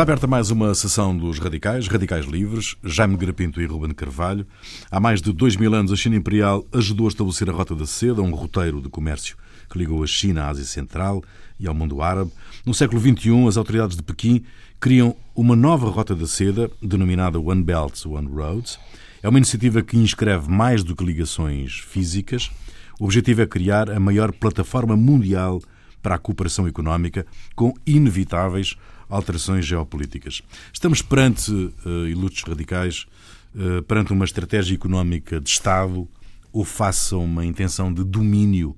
Está 0.00 0.12
aberta 0.12 0.26
mais 0.26 0.50
uma 0.50 0.74
sessão 0.74 1.14
dos 1.14 1.38
radicais, 1.38 1.86
radicais 1.86 2.24
livres, 2.24 2.74
Jaime 2.82 3.18
Grapinto 3.18 3.60
e 3.60 3.66
Ruben 3.66 3.92
Carvalho. 3.92 4.46
Há 4.90 4.98
mais 4.98 5.20
de 5.20 5.30
dois 5.30 5.56
mil 5.56 5.74
anos, 5.74 5.92
a 5.92 5.96
China 5.96 6.16
Imperial 6.16 6.64
ajudou 6.72 7.04
a 7.04 7.10
estabelecer 7.10 7.50
a 7.50 7.52
Rota 7.52 7.74
da 7.74 7.84
Seda, 7.84 8.22
um 8.22 8.34
roteiro 8.34 8.80
de 8.80 8.88
comércio 8.88 9.36
que 9.68 9.76
ligou 9.76 10.02
a 10.02 10.06
China 10.06 10.44
à 10.44 10.48
Ásia 10.48 10.64
Central 10.64 11.22
e 11.58 11.68
ao 11.68 11.74
mundo 11.74 12.00
árabe. 12.00 12.32
No 12.64 12.72
século 12.72 12.98
XXI, 12.98 13.46
as 13.46 13.58
autoridades 13.58 13.94
de 13.94 14.02
Pequim 14.02 14.42
criam 14.80 15.14
uma 15.34 15.54
nova 15.54 15.90
Rota 15.90 16.16
da 16.16 16.26
Seda, 16.26 16.70
denominada 16.80 17.38
One 17.38 17.62
Belt, 17.62 18.06
One 18.06 18.26
Roads. 18.26 18.78
É 19.22 19.28
uma 19.28 19.38
iniciativa 19.38 19.82
que 19.82 19.98
inscreve 19.98 20.50
mais 20.50 20.82
do 20.82 20.96
que 20.96 21.04
ligações 21.04 21.74
físicas. 21.74 22.50
O 22.98 23.04
objetivo 23.04 23.42
é 23.42 23.46
criar 23.46 23.90
a 23.90 24.00
maior 24.00 24.32
plataforma 24.32 24.96
mundial 24.96 25.60
para 26.02 26.14
a 26.14 26.18
cooperação 26.18 26.66
económica, 26.66 27.26
com 27.54 27.74
inevitáveis 27.86 28.78
alterações 29.10 29.66
geopolíticas. 29.66 30.40
Estamos 30.72 31.02
perante, 31.02 31.50
uh, 31.50 32.06
ilutos 32.06 32.42
radicais, 32.42 33.06
uh, 33.54 33.82
perante 33.82 34.12
uma 34.12 34.24
estratégia 34.24 34.74
económica 34.74 35.40
de 35.40 35.50
Estado 35.50 36.08
ou 36.52 36.64
face 36.64 37.14
a 37.14 37.18
uma 37.18 37.44
intenção 37.44 37.92
de 37.92 38.04
domínio 38.04 38.76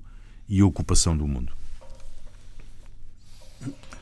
e 0.49 0.61
ocupação 0.61 1.15
do 1.15 1.27
mundo? 1.27 1.53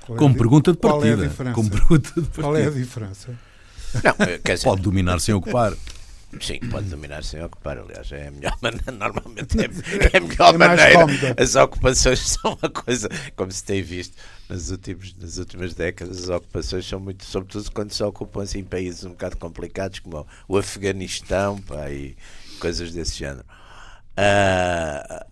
Qual 0.05 0.17
como 0.17 0.35
é 0.35 0.37
pergunta 0.37 0.71
de 0.71 0.77
partida. 0.77 0.99
Qual 0.99 1.21
é 1.21 1.25
a 1.25 1.27
diferença? 1.27 1.53
Como 1.53 1.69
pergunta 1.69 2.09
de 2.09 2.21
partida. 2.21 2.41
Qual 2.41 2.57
é 2.57 2.65
a 2.65 2.69
diferença? 2.69 3.39
Não, 3.93 4.25
dizer, 4.45 4.63
Pode 4.63 4.81
dominar 4.81 5.19
sem 5.19 5.35
ocupar. 5.35 5.73
Sim, 6.39 6.59
pode 6.69 6.87
dominar 6.87 7.23
sem 7.25 7.43
ocupar, 7.43 7.77
aliás, 7.77 8.09
é 8.11 8.27
a 8.27 8.31
melhor 8.31 8.57
maneira, 8.61 8.91
normalmente 8.91 9.59
é, 9.59 9.65
é 10.13 10.17
a 10.17 10.21
melhor 10.21 10.55
é 10.55 10.57
maneira. 10.57 11.35
As 11.37 11.55
ocupações 11.55 12.19
são 12.39 12.57
uma 12.61 12.69
coisa, 12.69 13.09
como 13.35 13.51
se 13.51 13.63
tem 13.63 13.81
visto 13.81 14.15
nas 14.51 14.69
últimas, 14.69 15.15
nas 15.15 15.37
últimas 15.37 15.73
décadas, 15.73 16.23
as 16.23 16.29
ocupações 16.29 16.85
são 16.85 16.99
muito, 16.99 17.23
sobretudo 17.23 17.71
quando 17.71 17.93
se 17.93 18.03
ocupam 18.03 18.43
assim, 18.43 18.63
países 18.63 19.05
um 19.05 19.11
bocado 19.11 19.37
complicados, 19.37 19.99
como 19.99 20.27
o 20.45 20.57
Afeganistão 20.57 21.61
pá, 21.61 21.89
e 21.89 22.17
coisas 22.59 22.91
desse 22.91 23.17
género. 23.17 23.45
Uh, 24.11 25.25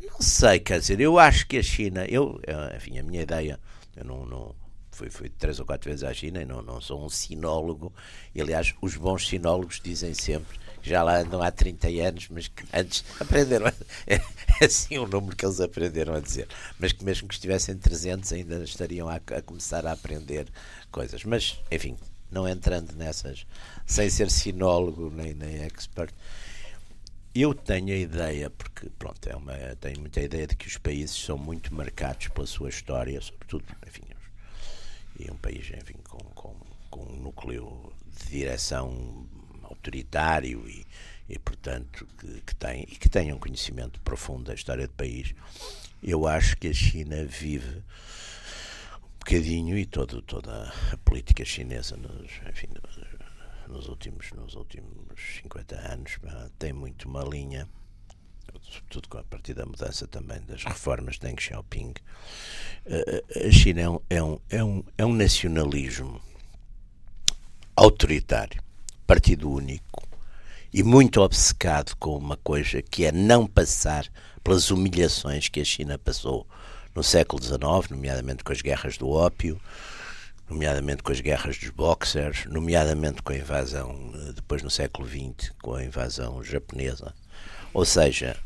não 0.00 0.20
sei, 0.20 0.60
quer 0.60 0.78
dizer, 0.78 1.00
eu 1.00 1.18
acho 1.18 1.46
que 1.48 1.58
a 1.58 1.62
China, 1.62 2.06
eu, 2.06 2.40
enfim, 2.76 3.00
a 3.00 3.02
minha 3.02 3.22
ideia, 3.22 3.58
eu 3.96 4.04
não, 4.04 4.24
não 4.26 4.54
fui, 4.92 5.10
fui 5.10 5.28
três 5.28 5.58
ou 5.58 5.66
quatro 5.66 5.90
vezes 5.90 6.04
à 6.04 6.12
China 6.12 6.42
e 6.42 6.44
não, 6.44 6.62
não 6.62 6.80
sou 6.80 7.04
um 7.04 7.08
sinólogo. 7.08 7.92
E, 8.34 8.40
aliás, 8.40 8.74
os 8.80 8.96
bons 8.96 9.26
sinólogos 9.26 9.80
dizem 9.82 10.14
sempre 10.14 10.58
que 10.82 10.90
já 10.90 11.02
lá 11.02 11.18
andam 11.18 11.40
há 11.40 11.50
30 11.50 11.88
anos, 11.88 12.28
mas 12.30 12.48
que 12.48 12.64
antes 12.72 13.04
aprenderam. 13.18 13.66
É, 14.06 14.16
é 14.60 14.64
assim 14.64 14.98
o 14.98 15.06
número 15.06 15.36
que 15.36 15.44
eles 15.44 15.60
aprenderam 15.60 16.14
a 16.14 16.20
dizer. 16.20 16.48
Mas 16.78 16.92
que 16.92 17.04
mesmo 17.04 17.28
que 17.28 17.34
estivessem 17.34 17.76
300 17.76 18.32
ainda 18.32 18.62
estariam 18.62 19.08
a, 19.08 19.16
a 19.16 19.42
começar 19.42 19.86
a 19.86 19.92
aprender 19.92 20.46
coisas. 20.90 21.24
Mas, 21.24 21.58
enfim, 21.70 21.96
não 22.30 22.48
entrando 22.48 22.92
nessas, 22.94 23.46
sem 23.86 24.08
ser 24.10 24.30
sinólogo 24.30 25.10
nem, 25.10 25.34
nem 25.34 25.62
expert. 25.62 26.12
Eu 27.34 27.54
tenho 27.54 27.94
a 27.94 27.96
ideia, 27.96 28.50
porque 28.50 28.90
pronto, 28.98 29.26
é 29.26 29.34
uma, 29.34 29.54
tenho 29.80 30.00
muita 30.00 30.20
ideia 30.20 30.46
de 30.46 30.54
que 30.54 30.66
os 30.66 30.76
países 30.76 31.16
são 31.16 31.38
muito 31.38 31.74
marcados 31.74 32.28
pela 32.28 32.46
sua 32.46 32.68
história, 32.68 33.18
sobretudo, 33.22 33.64
enfim, 33.86 34.02
e 35.26 35.30
um 35.30 35.36
país 35.36 35.70
enfim, 35.70 35.94
com, 36.08 36.18
com, 36.18 36.56
com 36.90 37.04
um 37.04 37.16
núcleo 37.16 37.92
de 38.06 38.30
direção 38.30 39.26
autoritário 39.64 40.68
e, 40.68 40.86
e 41.28 41.38
portanto, 41.38 42.06
que, 42.18 42.40
que, 42.42 42.54
tem, 42.54 42.82
e 42.82 42.96
que 42.96 43.08
tem 43.08 43.32
um 43.32 43.38
conhecimento 43.38 44.00
profundo 44.00 44.44
da 44.44 44.54
história 44.54 44.86
do 44.86 44.92
país, 44.94 45.34
eu 46.02 46.26
acho 46.26 46.56
que 46.56 46.68
a 46.68 46.74
China 46.74 47.24
vive 47.24 47.82
um 49.02 49.18
bocadinho 49.18 49.78
e 49.78 49.86
todo, 49.86 50.20
toda 50.22 50.72
a 50.92 50.96
política 50.98 51.44
chinesa 51.44 51.96
nos, 51.96 52.30
enfim, 52.48 52.68
nos, 53.68 53.88
últimos, 53.88 54.30
nos 54.32 54.54
últimos 54.54 55.20
50 55.42 55.76
anos 55.76 56.18
tem 56.58 56.72
muito 56.72 57.08
uma 57.08 57.22
linha 57.22 57.68
sobretudo 58.72 59.18
a 59.18 59.24
partir 59.24 59.54
da 59.54 59.66
mudança 59.66 60.06
também 60.06 60.40
das 60.42 60.64
reformas 60.64 61.14
de 61.14 61.20
Deng 61.20 61.40
Xiaoping, 61.40 61.94
eh, 62.86 63.22
a 63.46 63.50
China 63.50 63.80
é 63.80 63.88
um, 63.88 64.00
é 64.08 64.22
um, 64.22 64.40
é 64.48 64.64
um, 64.64 64.84
é 64.98 65.06
um 65.06 65.12
nacionalismo 65.12 66.20
autoritário, 67.76 68.62
partido 69.06 69.50
único, 69.50 70.08
e 70.72 70.82
muito 70.82 71.20
obcecado 71.20 71.94
com 71.98 72.16
uma 72.16 72.36
coisa 72.38 72.80
que 72.80 73.04
é 73.04 73.12
não 73.12 73.46
passar 73.46 74.06
pelas 74.42 74.70
humilhações 74.70 75.48
que 75.48 75.60
a 75.60 75.64
China 75.64 75.98
passou 75.98 76.46
no 76.94 77.02
século 77.02 77.42
XIX, 77.42 77.90
nomeadamente 77.90 78.42
com 78.42 78.52
as 78.52 78.62
guerras 78.62 78.96
do 78.96 79.10
ópio, 79.10 79.60
nomeadamente 80.48 81.02
com 81.02 81.12
as 81.12 81.20
guerras 81.20 81.58
dos 81.58 81.70
boxers, 81.70 82.46
nomeadamente 82.46 83.22
com 83.22 83.32
a 83.32 83.36
invasão, 83.36 84.12
eh, 84.14 84.32
depois 84.32 84.62
no 84.62 84.70
século 84.70 85.06
XX, 85.08 85.50
com 85.62 85.74
a 85.74 85.84
invasão 85.84 86.42
japonesa. 86.42 87.14
Ou 87.72 87.84
seja, 87.84 88.36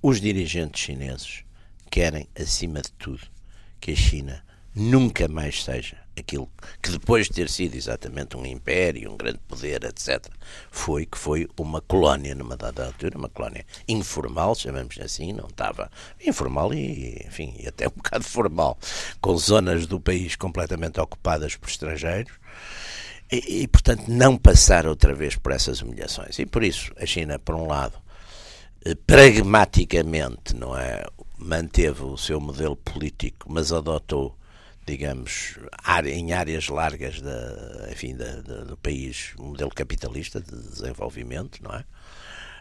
os 0.00 0.20
dirigentes 0.20 0.82
chineses 0.82 1.44
querem, 1.90 2.28
acima 2.38 2.80
de 2.80 2.92
tudo, 2.92 3.22
que 3.80 3.92
a 3.92 3.96
China 3.96 4.44
nunca 4.74 5.26
mais 5.26 5.64
seja 5.64 5.96
aquilo 6.16 6.48
que 6.82 6.90
depois 6.90 7.26
de 7.26 7.32
ter 7.32 7.48
sido 7.48 7.74
exatamente 7.74 8.36
um 8.36 8.44
império, 8.44 9.10
um 9.10 9.16
grande 9.16 9.38
poder, 9.46 9.84
etc., 9.84 10.26
foi 10.70 11.06
que 11.06 11.18
foi 11.18 11.48
uma 11.58 11.80
colónia 11.80 12.34
numa 12.34 12.56
dada 12.56 12.86
altura, 12.86 13.18
uma 13.18 13.28
colónia 13.28 13.64
informal, 13.88 14.54
chamamos 14.54 14.98
assim, 15.00 15.32
não 15.32 15.46
estava 15.46 15.90
informal 16.24 16.72
e, 16.74 17.24
enfim, 17.26 17.54
até 17.66 17.88
um 17.88 17.92
bocado 17.96 18.24
formal, 18.24 18.78
com 19.20 19.36
zonas 19.36 19.86
do 19.86 20.00
país 20.00 20.36
completamente 20.36 21.00
ocupadas 21.00 21.56
por 21.56 21.68
estrangeiros. 21.68 22.32
E, 23.30 23.62
e, 23.62 23.68
portanto, 23.68 24.04
não 24.08 24.38
passar 24.38 24.86
outra 24.86 25.14
vez 25.14 25.36
por 25.36 25.52
essas 25.52 25.82
humilhações. 25.82 26.38
E 26.38 26.46
por 26.46 26.64
isso, 26.64 26.92
a 26.96 27.04
China, 27.04 27.38
por 27.38 27.54
um 27.54 27.66
lado, 27.66 27.98
pragmaticamente, 28.94 30.54
não 30.54 30.76
é? 30.76 31.04
Manteve 31.36 32.02
o 32.02 32.16
seu 32.16 32.40
modelo 32.40 32.76
político, 32.76 33.50
mas 33.50 33.72
adotou, 33.72 34.36
digamos, 34.86 35.58
em 36.06 36.32
áreas 36.32 36.68
largas 36.68 37.20
da, 37.20 37.88
enfim, 37.90 38.16
da, 38.16 38.40
da, 38.40 38.64
do 38.64 38.76
país, 38.76 39.34
um 39.38 39.48
modelo 39.48 39.70
capitalista 39.70 40.40
de 40.40 40.50
desenvolvimento, 40.50 41.62
não 41.62 41.72
é? 41.72 41.84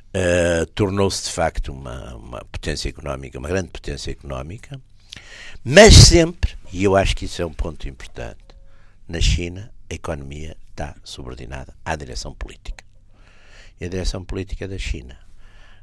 Uh, 0.09 0.65
Tornou-se 0.67 1.25
de 1.25 1.31
facto 1.31 1.71
uma, 1.71 2.15
uma 2.15 2.45
potência 2.45 2.89
económica, 2.89 3.37
uma 3.37 3.49
grande 3.49 3.69
potência 3.69 4.11
económica, 4.11 4.79
mas 5.63 5.93
sempre, 5.95 6.55
e 6.71 6.83
eu 6.83 6.95
acho 6.95 7.15
que 7.15 7.25
isso 7.25 7.41
é 7.41 7.45
um 7.45 7.53
ponto 7.53 7.89
importante, 7.89 8.37
na 9.07 9.19
China 9.19 9.71
a 9.89 9.93
economia 9.93 10.55
está 10.69 10.95
subordinada 11.03 11.73
à 11.83 11.95
direção 11.95 12.33
política. 12.33 12.83
E 13.79 13.85
a 13.85 13.89
direção 13.89 14.23
política 14.23 14.67
da 14.67 14.77
China 14.77 15.26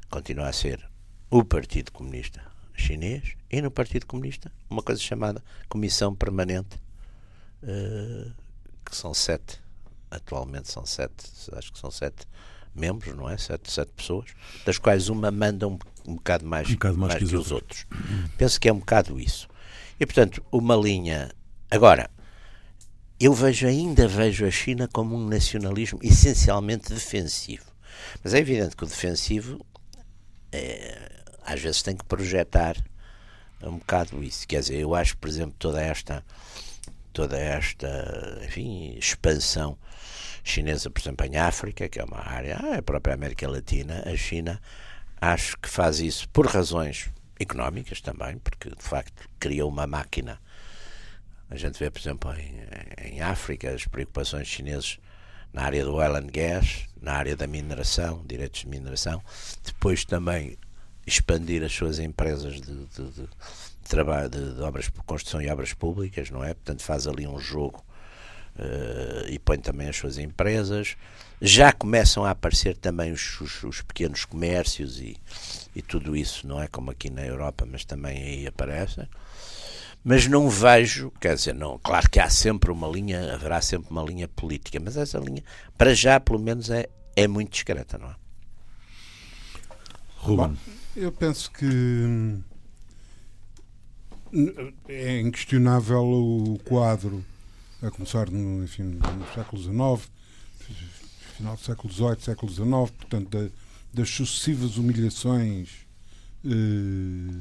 continua 0.09 0.47
a 0.47 0.53
ser 0.53 0.87
o 1.29 1.43
Partido 1.43 1.91
Comunista 1.91 2.41
Chinês 2.75 3.35
e 3.49 3.61
no 3.61 3.71
Partido 3.71 4.05
Comunista 4.05 4.51
uma 4.69 4.81
coisa 4.81 5.01
chamada 5.01 5.43
Comissão 5.69 6.13
Permanente, 6.13 6.77
uh, 7.63 8.31
que 8.85 8.95
são 8.95 9.13
sete, 9.13 9.61
atualmente 10.11 10.71
são 10.71 10.85
sete, 10.85 11.25
acho 11.53 11.71
que 11.71 11.79
são 11.79 11.89
sete 11.89 12.27
membros, 12.73 13.15
não 13.15 13.29
é? 13.29 13.37
Sete, 13.37 13.71
sete 13.71 13.91
pessoas, 13.95 14.29
das 14.65 14.77
quais 14.77 15.09
uma 15.09 15.31
manda 15.31 15.67
um, 15.67 15.77
um 16.05 16.15
bocado 16.15 16.45
mais, 16.45 16.69
um 16.69 16.73
bocado 16.73 16.97
mais, 16.97 17.13
mais 17.13 17.23
que, 17.23 17.29
que, 17.29 17.35
os 17.35 17.51
outros. 17.51 17.85
outros. 17.89 18.31
Penso 18.37 18.59
que 18.59 18.67
é 18.67 18.73
um 18.73 18.79
bocado 18.79 19.19
isso. 19.19 19.47
E 19.99 20.05
portanto, 20.05 20.43
uma 20.51 20.75
linha. 20.75 21.31
Agora, 21.71 22.09
eu 23.19 23.33
vejo 23.33 23.65
ainda 23.65 24.07
vejo 24.07 24.45
a 24.45 24.51
China 24.51 24.89
como 24.91 25.15
um 25.15 25.27
nacionalismo 25.27 25.99
essencialmente 26.03 26.93
defensivo. 26.93 27.73
Mas 28.21 28.33
é 28.33 28.39
evidente 28.39 28.75
que 28.75 28.83
o 28.83 28.87
defensivo 28.87 29.65
é, 30.55 31.09
às 31.45 31.61
vezes 31.61 31.81
tem 31.83 31.95
que 31.95 32.05
projetar 32.05 32.75
um 33.61 33.77
bocado 33.77 34.23
isso. 34.23 34.47
Quer 34.47 34.59
dizer, 34.61 34.79
eu 34.79 34.95
acho, 34.95 35.17
por 35.17 35.29
exemplo, 35.29 35.55
toda 35.57 35.81
esta 35.81 36.23
toda 37.15 37.37
esta, 37.37 38.41
enfim, 38.43 38.93
expansão 38.99 39.77
chinesa, 40.43 40.89
por 40.89 41.01
exemplo, 41.01 41.25
em 41.25 41.37
África, 41.37 41.87
que 41.87 41.97
é 41.97 42.03
uma 42.03 42.19
área, 42.19 42.57
ah, 42.61 42.77
a 42.77 42.81
própria 42.81 43.13
América 43.15 43.49
Latina, 43.49 44.03
a 44.05 44.15
China, 44.17 44.61
acho 45.21 45.57
que 45.57 45.69
faz 45.69 46.01
isso 46.01 46.27
por 46.29 46.45
razões 46.45 47.09
económicas 47.39 48.01
também, 48.01 48.37
porque 48.37 48.69
de 48.69 48.83
facto 48.83 49.29
criou 49.39 49.69
uma 49.69 49.87
máquina. 49.87 50.39
A 51.49 51.55
gente 51.55 51.79
vê, 51.79 51.89
por 51.89 51.99
exemplo, 51.99 52.33
em, 52.33 53.13
em 53.13 53.21
África, 53.21 53.71
as 53.71 53.85
preocupações 53.85 54.47
chinesas 54.47 54.99
na 55.55 55.63
área 55.63 55.85
do 55.85 55.95
oil 55.95 56.17
and 56.17 56.27
gas, 56.27 56.83
na 57.01 57.13
área 57.13 57.33
da 57.33 57.47
mineração, 57.47 58.21
direitos 58.27 58.59
de 58.59 58.67
mineração, 58.67 59.23
depois 59.63 60.03
também 60.03 60.57
expandir 61.07 61.63
as 61.63 61.71
suas 61.71 61.97
empresas 61.97 62.55
de, 62.55 62.85
de, 62.87 63.11
de 63.11 63.29
trabalho 63.87 64.29
de, 64.29 64.53
de, 64.53 64.61
obras 64.61 64.89
construção 65.05 65.41
e 65.41 65.49
obras 65.49 65.73
públicas, 65.73 66.29
não 66.29 66.43
é? 66.43 66.53
Portanto, 66.53 66.83
faz 66.83 67.07
ali 67.07 67.25
um 67.25 67.39
jogo 67.39 67.81
uh, 68.57 69.29
e 69.29 69.39
põe 69.39 69.57
também 69.57 69.87
as 69.87 69.95
suas 69.95 70.17
empresas. 70.17 70.97
Já 71.41 71.71
começam 71.71 72.25
a 72.25 72.31
aparecer 72.31 72.75
também 72.75 73.13
os, 73.13 73.39
os, 73.39 73.63
os, 73.63 73.81
pequenos 73.81 74.25
comércios 74.25 74.99
e, 74.99 75.15
e 75.73 75.81
tudo 75.81 76.17
isso, 76.17 76.45
não 76.45 76.61
é 76.61 76.67
como 76.67 76.91
aqui 76.91 77.09
na 77.09 77.25
Europa, 77.25 77.65
mas 77.65 77.85
também 77.85 78.21
aí 78.21 78.47
aparece. 78.47 79.07
Mas 80.05 80.27
não 80.27 80.47
vejo, 80.47 81.11
quer 81.19 81.33
dizer, 81.33 81.55
não, 81.55 81.79
claro 81.79 82.07
que 82.07 82.19
há 82.19 82.29
sempre 82.29 82.69
uma 82.69 82.87
linha, 82.87 83.33
haverá 83.33 83.59
sempre 83.59 83.89
uma 83.89 84.03
linha 84.03 84.27
política, 84.27 84.79
mas 84.79 84.95
essa 84.95 85.17
linha, 85.17 85.43
para 85.75 85.95
já, 85.95 86.19
pelo 86.19 86.37
menos, 86.37 86.69
é, 86.69 86.87
é 87.15 87.27
muito 87.27 87.53
discreta, 87.53 87.97
não 87.97 88.09
é? 88.09 88.15
Ruben. 90.17 90.49
Bom, 90.49 90.55
eu 90.95 91.11
penso 91.11 91.49
que 91.49 91.65
hum, 91.65 92.43
é 94.87 95.21
inquestionável 95.21 96.03
o 96.03 96.59
quadro, 96.63 97.25
a 97.81 97.89
começar 97.89 98.29
no, 98.29 98.63
enfim, 98.63 98.83
no 98.83 99.33
século 99.33 99.59
XIX, 99.59 100.11
final 101.35 101.55
do 101.55 101.61
século 101.61 101.91
XVIII, 101.91 102.21
século 102.21 102.51
XIX, 102.51 102.69
portanto, 102.95 103.29
da, 103.29 103.49
das 103.91 104.09
sucessivas 104.09 104.77
humilhações 104.77 105.87
eh, 106.45 107.39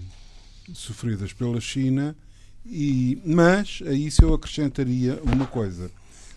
sofridas 0.73 1.35
pela 1.35 1.61
China, 1.61 2.17
e, 2.67 3.21
mas 3.25 3.83
a 3.87 3.93
isso 3.93 4.25
eu 4.25 4.35
acrescentaria 4.35 5.21
uma 5.23 5.47
coisa: 5.47 5.91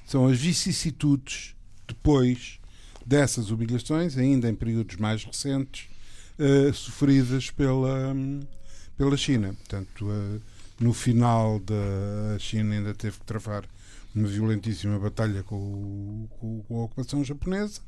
são 0.05 0.27
as 0.27 0.37
vicissitudes 0.37 1.55
depois 1.87 2.59
dessas 3.05 3.49
humilhações, 3.49 4.17
ainda 4.17 4.49
em 4.49 4.55
períodos 4.55 4.97
mais 4.97 5.23
recentes, 5.23 5.87
eh, 6.37 6.71
sofridas 6.73 7.49
pela, 7.49 8.13
pela 8.97 9.15
China. 9.15 9.53
Portanto, 9.53 10.05
uh, 10.05 10.41
no 10.79 10.93
final 10.93 11.59
da 11.59 12.37
China 12.37 12.75
ainda 12.75 12.93
teve 12.93 13.17
que 13.17 13.25
travar 13.25 13.63
uma 14.13 14.27
violentíssima 14.27 14.99
batalha 14.99 15.41
com, 15.43 16.27
com, 16.39 16.61
com 16.63 16.81
a 16.81 16.83
ocupação 16.83 17.23
japonesa 17.23 17.81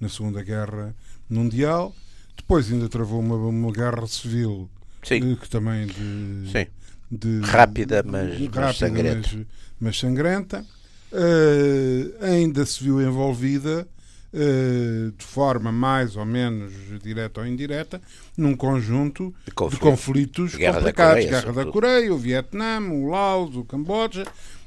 na 0.00 0.08
Segunda 0.08 0.42
Guerra 0.42 0.94
Mundial. 1.28 1.94
Depois 2.36 2.72
ainda 2.72 2.88
travou 2.88 3.20
uma, 3.20 3.36
uma 3.36 3.72
guerra 3.72 4.06
civil 4.06 4.70
Sim. 5.02 5.32
Eh, 5.32 5.36
que 5.36 5.48
também 5.48 5.86
de, 5.86 6.50
Sim. 6.50 6.66
De 7.10 7.40
rápida, 7.40 8.02
mas, 8.04 8.32
rápida, 8.32 8.60
mas 8.60 8.76
sangrenta. 8.76 9.28
Mas, 9.32 9.46
mas 9.80 9.98
sangrenta. 9.98 10.66
Uh, 11.10 12.22
ainda 12.22 12.66
se 12.66 12.84
viu 12.84 13.00
envolvida 13.00 13.88
uh, 14.32 15.10
de 15.10 15.24
forma 15.24 15.72
mais 15.72 16.16
ou 16.16 16.26
menos 16.26 16.72
direta 17.02 17.40
ou 17.40 17.46
indireta 17.46 18.00
num 18.36 18.54
conjunto 18.54 19.34
de 19.46 19.52
conflitos, 19.52 19.78
de 19.78 19.90
conflitos 19.90 20.54
Guerra 20.54 20.74
complicados. 20.74 21.24
Da 21.24 21.30
Coreia, 21.30 21.40
Guerra 21.40 21.64
da 21.64 21.72
Coreia, 21.72 22.14
o 22.14 22.18
Vietnã, 22.18 22.80
o 22.80 23.06
Laos, 23.08 23.56
o 23.56 23.64
Camboja. 23.64 24.26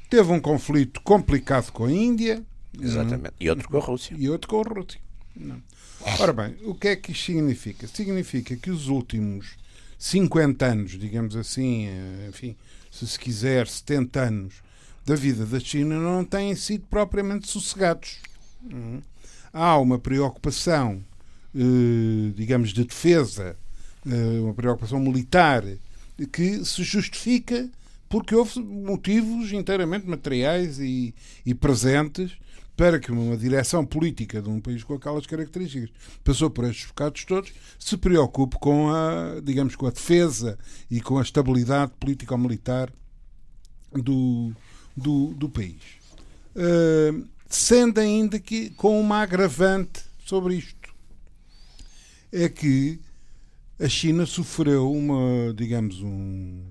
Teve 0.10 0.32
um 0.32 0.40
conflito 0.40 1.00
complicado 1.02 1.72
com 1.72 1.86
a 1.86 1.92
Índia. 1.92 2.44
Exatamente. 2.80 3.34
E 3.40 3.50
outro 3.50 3.70
com 3.70 3.78
a 3.78 3.82
Rússia. 3.82 4.16
E 4.18 4.30
outro 4.30 4.50
com 4.50 4.60
a 4.62 4.64
Rússia. 4.64 5.00
Não. 5.36 5.62
Ora 6.20 6.34
bem, 6.34 6.56
o 6.64 6.74
que 6.74 6.88
é 6.88 6.96
que 6.96 7.12
isto 7.12 7.26
significa? 7.26 7.88
Significa 7.88 8.56
que 8.56 8.72
os 8.72 8.88
últimos 8.88 9.61
50 10.02 10.66
anos, 10.66 10.92
digamos 10.98 11.36
assim, 11.36 11.86
eh, 11.86 12.28
enfim, 12.30 12.56
se 12.90 13.06
se 13.06 13.20
quiser, 13.20 13.68
70 13.68 14.20
anos 14.20 14.56
da 15.06 15.14
vida 15.16 15.46
da 15.46 15.60
China 15.60 16.00
não 16.00 16.26
têm 16.26 16.56
sido 16.56 16.88
propriamente 16.88 17.48
sossegados. 17.48 18.18
Há 19.54 19.78
uma 19.78 20.00
preocupação, 20.00 21.04
eh, 21.54 22.32
digamos, 22.36 22.74
de 22.74 22.84
defesa, 22.84 23.56
eh, 24.04 24.40
uma 24.40 24.56
preocupação 24.56 25.00
militar 25.00 25.64
que 26.34 26.66
se 26.66 26.82
justifica 26.82 27.70
porque 28.10 28.34
houve 28.34 28.60
motivos 28.60 29.52
inteiramente 29.52 30.08
materiais 30.08 30.80
e, 30.80 31.14
e 31.46 31.54
presentes 31.54 32.32
para 32.82 33.00
que 33.00 33.12
uma 33.12 33.38
direção 33.38 33.86
política 33.86 34.42
de 34.42 34.50
um 34.50 34.60
país 34.60 34.84
com 34.84 34.96
aquelas 34.96 35.28
características 35.28 35.92
passou 36.24 36.50
por 36.50 36.66
estes 36.66 36.88
bocados 36.88 37.24
todos, 37.26 37.54
se 37.78 37.96
preocupe 37.96 38.58
com 38.58 38.90
a, 38.90 39.40
digamos, 39.40 39.76
com 39.76 39.86
a 39.86 39.92
defesa 39.92 40.58
e 40.90 41.00
com 41.00 41.20
a 41.20 41.22
estabilidade 41.22 41.92
político-militar 42.00 42.92
do, 43.94 44.52
do, 44.98 45.28
do, 45.36 45.48
país. 45.48 45.80
Uh, 46.56 47.24
sendo 47.48 48.00
ainda 48.00 48.40
que 48.40 48.72
com 48.72 49.00
uma 49.00 49.22
agravante 49.22 50.02
sobre 50.26 50.56
isto. 50.56 50.92
É 52.32 52.50
que 52.50 53.00
a 53.80 53.88
China 53.88 54.26
sofreu 54.26 54.92
uma, 54.92 55.54
digamos, 55.54 56.02
um, 56.02 56.64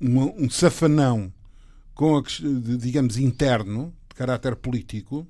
uma, 0.00 0.32
um 0.32 0.48
safanão 0.48 1.30
com 1.94 2.16
a, 2.16 2.22
digamos, 2.78 3.18
interno 3.18 3.94
caráter 4.14 4.56
político, 4.56 5.26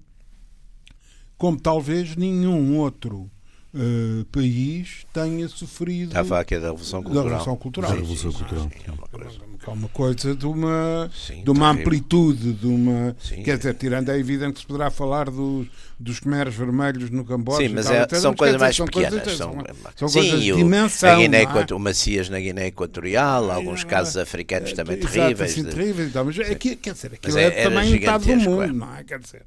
como 1.36 1.60
talvez 1.60 2.16
nenhum 2.16 2.78
outro 2.78 3.30
uh, 3.74 4.24
país 4.26 5.04
tenha 5.12 5.48
sofrido. 5.48 6.08
Estava 6.08 6.40
aqui 6.40 6.54
da 6.58 6.68
Revolução 6.68 7.02
Cultural. 7.02 7.24
Da 7.24 7.30
Revolução 7.30 7.56
Cultural. 7.56 7.90
Da 7.90 7.96
Revolução 7.96 8.32
Cultural. 8.32 8.62
Sim, 8.64 8.70
sim, 8.70 8.84
é 8.86 8.90
uma 8.92 9.08
coisa. 9.08 9.54
É 9.66 9.70
uma 9.70 9.88
coisa 9.88 10.34
de 10.36 10.44
uma, 10.46 11.10
Sim, 11.14 11.42
de 11.42 11.50
uma 11.50 11.70
amplitude, 11.70 12.52
de 12.52 12.66
uma. 12.66 13.16
Sim. 13.18 13.42
Quer 13.42 13.56
dizer, 13.56 13.74
tirando 13.74 14.10
é 14.10 14.18
evidente 14.18 14.52
que 14.54 14.60
se 14.60 14.66
poderá 14.66 14.90
falar 14.90 15.30
dos, 15.30 15.66
dos 15.98 16.20
Khmeres 16.20 16.54
vermelhos 16.54 17.08
no 17.08 17.24
Camboja. 17.24 17.58
Sim, 17.58 17.64
e 17.64 17.68
mas 17.70 17.86
tal, 17.86 17.94
é- 17.94 18.08
são 18.20 18.34
coisas 18.34 18.60
mais 18.60 18.76
são 18.76 18.84
pequenas. 18.84 19.10
coisas- 19.22 19.38
são, 19.38 19.56
são 19.96 20.08
Sim, 20.08 20.18
coisas 20.20 20.42
de 20.42 20.52
o, 20.52 20.56
dimensão. 20.56 21.18
Guiné, 21.18 21.44
é? 21.44 21.74
O 21.74 21.78
Macias 21.78 22.28
na 22.28 22.38
Guiné 22.38 22.66
Equatorial, 22.66 23.50
alguns 23.50 23.84
casos 23.84 24.18
africanos 24.18 24.74
também 24.74 24.98
Exato, 24.98 25.12
terríveis. 25.14 25.50
assim, 25.52 25.62
de- 25.64 25.70
terríveis 25.70 26.08
e 26.10 26.12
tal, 26.12 26.24
mas 26.26 26.38
aqui, 26.40 26.76
quer 26.76 26.92
dizer, 26.92 27.14
aquilo 27.14 27.38
é, 27.38 27.44
é- 27.46 27.62
também 27.62 27.90
metade 27.90 28.18
do 28.18 28.24
gigantesco, 28.30 28.50
mundo, 28.50 28.62
é. 28.64 28.66
não 28.72 28.96
é? 28.96 29.04
Quer 29.04 29.18
dizer. 29.18 29.42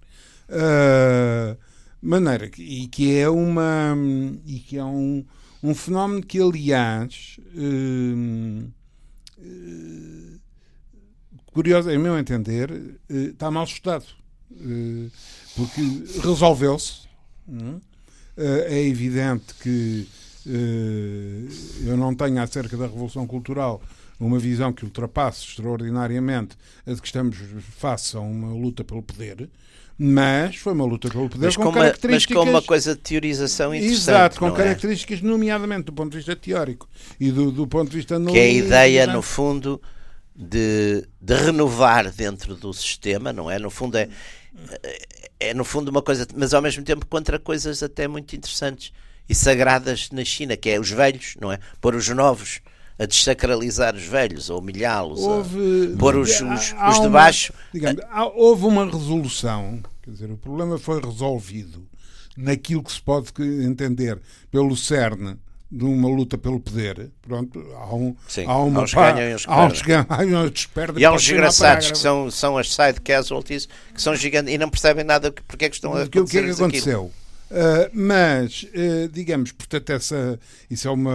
ah, 0.50 1.56
maneira 2.01 2.49
e 2.57 2.88
que 2.88 3.17
é 3.17 3.29
uma 3.29 3.95
e 4.45 4.59
que 4.59 4.77
é 4.77 4.83
um, 4.83 5.25
um 5.63 5.73
fenómeno 5.73 6.21
que 6.23 6.39
aliás 6.39 7.39
hum, 7.55 8.69
eh, 9.39 10.38
curioso, 11.47 11.89
em 11.89 11.97
meu 11.97 12.17
entender 12.17 12.99
eh, 13.09 13.15
está 13.31 13.49
mal 13.51 13.63
estudado 13.63 14.05
Eh, 14.49 15.09
porque 15.57 15.81
resolveu-se 16.21 17.01
hum? 17.49 17.81
É 18.38 18.81
evidente 18.83 19.53
que 19.55 20.07
eu 21.85 21.97
não 21.97 22.13
tenho 22.15 22.39
acerca 22.39 22.77
da 22.77 22.85
Revolução 22.85 23.25
Cultural 23.25 23.81
uma 24.19 24.39
visão 24.39 24.73
que 24.73 24.85
ultrapasse 24.85 25.44
extraordinariamente 25.44 26.57
a 26.85 26.94
de 26.94 27.01
que 27.01 27.07
estamos 27.07 27.38
face 27.61 28.15
a 28.15 28.19
uma 28.19 28.53
luta 28.53 28.83
pelo 28.83 29.01
poder, 29.03 29.49
mas 29.99 30.57
foi 30.57 30.73
uma 30.73 30.85
luta 30.85 31.09
pelo 31.09 31.27
poder 31.27 31.45
mas, 31.45 31.55
com, 31.55 31.63
com 31.63 31.69
uma, 31.69 31.79
mas 31.79 31.88
características... 31.88 32.38
com 32.38 32.49
uma 32.49 32.61
coisa 32.61 32.95
de 32.95 33.01
teorização 33.01 33.73
interessante. 33.73 34.01
Exato, 34.01 34.39
com 34.39 34.47
é? 34.49 34.51
características, 34.51 35.21
nomeadamente 35.21 35.85
do 35.85 35.94
ponto 35.94 36.11
de 36.11 36.18
vista 36.18 36.35
teórico 36.35 36.87
e 37.19 37.31
do, 37.31 37.51
do 37.51 37.66
ponto 37.66 37.89
de 37.89 37.97
vista 37.97 38.19
Que 38.19 38.37
é 38.37 38.44
a 38.44 38.49
ideia, 38.49 39.06
não 39.07 39.13
é? 39.13 39.16
no 39.16 39.21
fundo, 39.23 39.81
de, 40.35 41.04
de 41.19 41.33
renovar 41.33 42.11
dentro 42.11 42.56
do 42.56 42.71
sistema, 42.73 43.33
não 43.33 43.49
é? 43.49 43.57
No 43.57 43.71
fundo, 43.71 43.97
é, 43.97 44.07
é 45.39 45.54
no 45.54 45.63
fundo 45.63 45.89
uma 45.89 46.04
coisa, 46.04 46.27
mas 46.35 46.54
ao 46.54 46.61
mesmo 46.61 46.83
tempo 46.83 47.06
contra 47.07 47.39
coisas 47.39 47.81
até 47.81 48.07
muito 48.07 48.35
interessantes 48.35 48.94
e 49.27 49.33
sagradas 49.33 50.09
na 50.11 50.23
China, 50.23 50.56
que 50.56 50.69
é 50.69 50.80
os 50.80 50.92
velhos, 50.92 51.35
não 51.42 51.51
é? 51.51 51.59
Pôr 51.81 51.95
os 51.95 52.07
novos 52.09 52.61
a 52.99 53.06
desacralizar 53.06 53.95
os 53.95 54.04
velhos, 54.06 54.49
a 54.49 54.56
humilhá-los, 54.56 55.23
a 55.23 55.27
Houve, 55.27 55.95
pôr 55.99 56.16
os, 56.16 56.30
os, 56.42 56.73
há 56.77 56.89
os 56.89 56.95
de 56.95 57.01
uma- 57.01 57.09
baixo. 57.09 57.54
digamos, 57.73 58.01
há- 58.09 58.25
houve 58.27 58.66
uma 58.66 58.85
resolução, 58.85 59.80
quer 60.01 60.11
dizer, 60.11 60.31
o 60.31 60.37
problema 60.37 60.77
foi 60.77 60.99
resolvido 61.01 61.87
naquilo 62.35 62.83
que 62.83 62.92
se 62.92 63.01
pode 63.01 63.31
entender 63.63 64.19
pelo 64.51 64.75
cerne 64.75 65.37
de 65.69 65.83
uma 65.83 66.07
luta 66.07 66.37
pelo 66.37 66.59
poder. 66.59 67.09
Pronto, 67.21 67.59
há, 67.75 67.94
um, 67.94 68.16
Sim, 68.27 68.45
há 68.47 68.57
uma 68.57 68.81
uns 68.83 68.94
pá- 68.94 69.11
ganham 69.11 69.30
e 69.31 69.35
uns 69.35 69.45
que 69.45 69.51
há 69.51 69.66
uns 69.66 69.81
ganham, 69.81 70.06
há 70.09 70.44
uns 70.44 70.66
que 70.66 70.71
perdem, 70.73 71.01
E 71.01 71.06
há 71.06 71.09
uns 71.11 71.13
uma 71.13 71.19
desgraçados 71.19 71.92
que 71.92 71.97
são, 71.97 72.31
são 72.31 72.57
as 72.57 72.73
side 72.73 73.01
casualties 73.01 73.68
que 73.94 74.01
são 74.01 74.16
gigantes 74.16 74.54
e 74.54 74.57
não 74.57 74.69
percebem 74.69 75.04
nada 75.04 75.30
que- 75.31 75.42
porque 75.44 75.66
é 75.66 75.69
que 75.69 75.75
estão 75.75 75.94
a 75.94 76.07
que, 76.07 76.19
o 76.19 76.25
que 76.25 76.37
é 76.37 76.42
que 76.44 76.49
acontecer 76.51 76.63
aconteceu? 76.92 77.11
Uh, 77.49 77.89
mas, 77.94 78.63
uh, 78.63 79.07
digamos, 79.11 79.51
portanto, 79.54 79.89
essa, 79.92 80.39
isso 80.69 80.87
é 80.87 80.92
uma, 80.92 81.11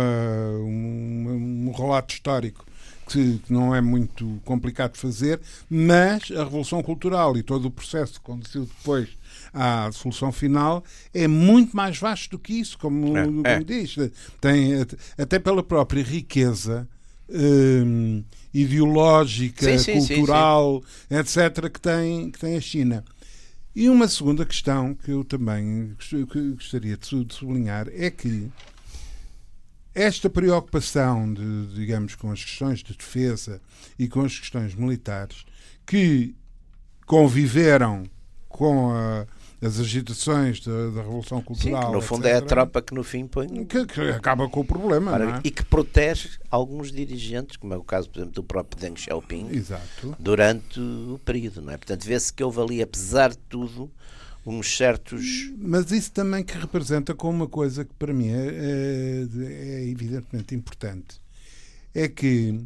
um, 0.60 1.66
um 1.68 1.72
relato 1.72 2.14
histórico 2.14 2.64
que, 3.06 3.38
que 3.38 3.52
não 3.52 3.74
é 3.74 3.80
muito 3.80 4.40
complicado 4.44 4.92
de 4.94 4.98
fazer, 5.00 5.40
mas 5.68 6.30
a 6.30 6.44
Revolução 6.44 6.82
Cultural 6.82 7.36
e 7.36 7.42
todo 7.42 7.66
o 7.66 7.70
processo 7.70 8.14
que 8.14 8.20
conduziu 8.20 8.64
depois 8.64 9.08
à 9.52 9.90
solução 9.92 10.32
final 10.32 10.82
é 11.12 11.28
muito 11.28 11.76
mais 11.76 11.98
vasto 11.98 12.30
do 12.30 12.38
que 12.38 12.54
isso, 12.54 12.78
como, 12.78 13.16
É, 13.16 13.24
como 13.24 13.46
é. 13.46 13.62
diz. 13.62 13.96
Tem, 14.40 14.80
at- 14.80 14.94
até 15.18 15.38
pela 15.38 15.62
própria 15.62 16.02
riqueza 16.02 16.88
hum, 17.28 18.22
ideológica, 18.54 19.66
Sim, 19.66 19.78
sim, 19.78 20.00
sim, 20.00 20.14
cultural, 20.16 20.82
etc., 21.10 21.68
que 21.70 21.80
tem, 21.80 22.30
que 22.30 22.38
tem 22.38 22.56
a 22.56 22.60
China. 22.60 23.04
E 23.74 23.88
uma 23.88 24.06
segunda 24.06 24.44
questão 24.44 24.94
que 24.94 25.10
eu 25.10 25.24
também 25.24 25.96
gostaria 26.54 26.96
de 26.96 27.34
sublinhar 27.34 27.88
é 27.90 28.10
que 28.10 28.50
esta 29.94 30.28
preocupação, 30.28 31.32
de, 31.32 31.74
digamos, 31.74 32.14
com 32.14 32.30
as 32.30 32.44
questões 32.44 32.80
de 32.80 32.94
defesa 32.94 33.62
e 33.98 34.08
com 34.08 34.20
as 34.20 34.38
questões 34.38 34.74
militares, 34.74 35.44
que 35.86 36.34
conviveram 37.06 38.04
com 38.48 38.90
a, 38.92 39.26
as 39.64 39.78
agitações 39.78 40.60
da, 40.60 40.90
da 40.90 41.02
Revolução 41.02 41.40
Cultural. 41.40 41.80
Sim, 41.82 41.86
que 41.88 41.92
no 41.94 42.00
fundo 42.02 42.26
etc., 42.26 42.34
é 42.34 42.38
a 42.38 42.42
tropa 42.42 42.82
que 42.82 42.92
no 42.92 43.04
fim 43.04 43.26
põe. 43.28 43.64
que, 43.64 43.86
que 43.86 44.00
acaba 44.10 44.48
com 44.48 44.60
o 44.60 44.64
problema. 44.64 45.12
Para- 45.12 45.36
é? 45.36 45.40
E 45.44 45.50
que 45.52 45.64
protege 45.64 46.30
alguns 46.50 46.90
dirigentes, 46.90 47.56
como 47.56 47.72
é 47.72 47.76
o 47.76 47.84
caso, 47.84 48.10
por 48.10 48.18
exemplo, 48.18 48.34
do 48.34 48.42
próprio 48.42 48.80
Deng 48.80 48.98
Xiaoping, 48.98 49.48
Exato. 49.52 50.16
durante 50.18 50.80
o 50.80 51.20
período, 51.24 51.62
não 51.62 51.72
é? 51.72 51.76
Portanto, 51.76 52.04
vê-se 52.04 52.32
que 52.32 52.42
houve 52.42 52.60
ali, 52.60 52.82
apesar 52.82 53.30
de 53.30 53.38
tudo, 53.48 53.88
uns 54.44 54.76
certos. 54.76 55.52
Mas 55.56 55.92
isso 55.92 56.10
também 56.10 56.42
que 56.42 56.58
representa 56.58 57.14
como 57.14 57.36
uma 57.38 57.48
coisa 57.48 57.84
que 57.84 57.94
para 57.94 58.12
mim 58.12 58.28
é, 58.30 58.48
é- 58.48 59.26
é 59.84 59.88
evidentemente 59.88 60.54
importante. 60.56 61.20
É 61.94 62.08
que 62.08 62.58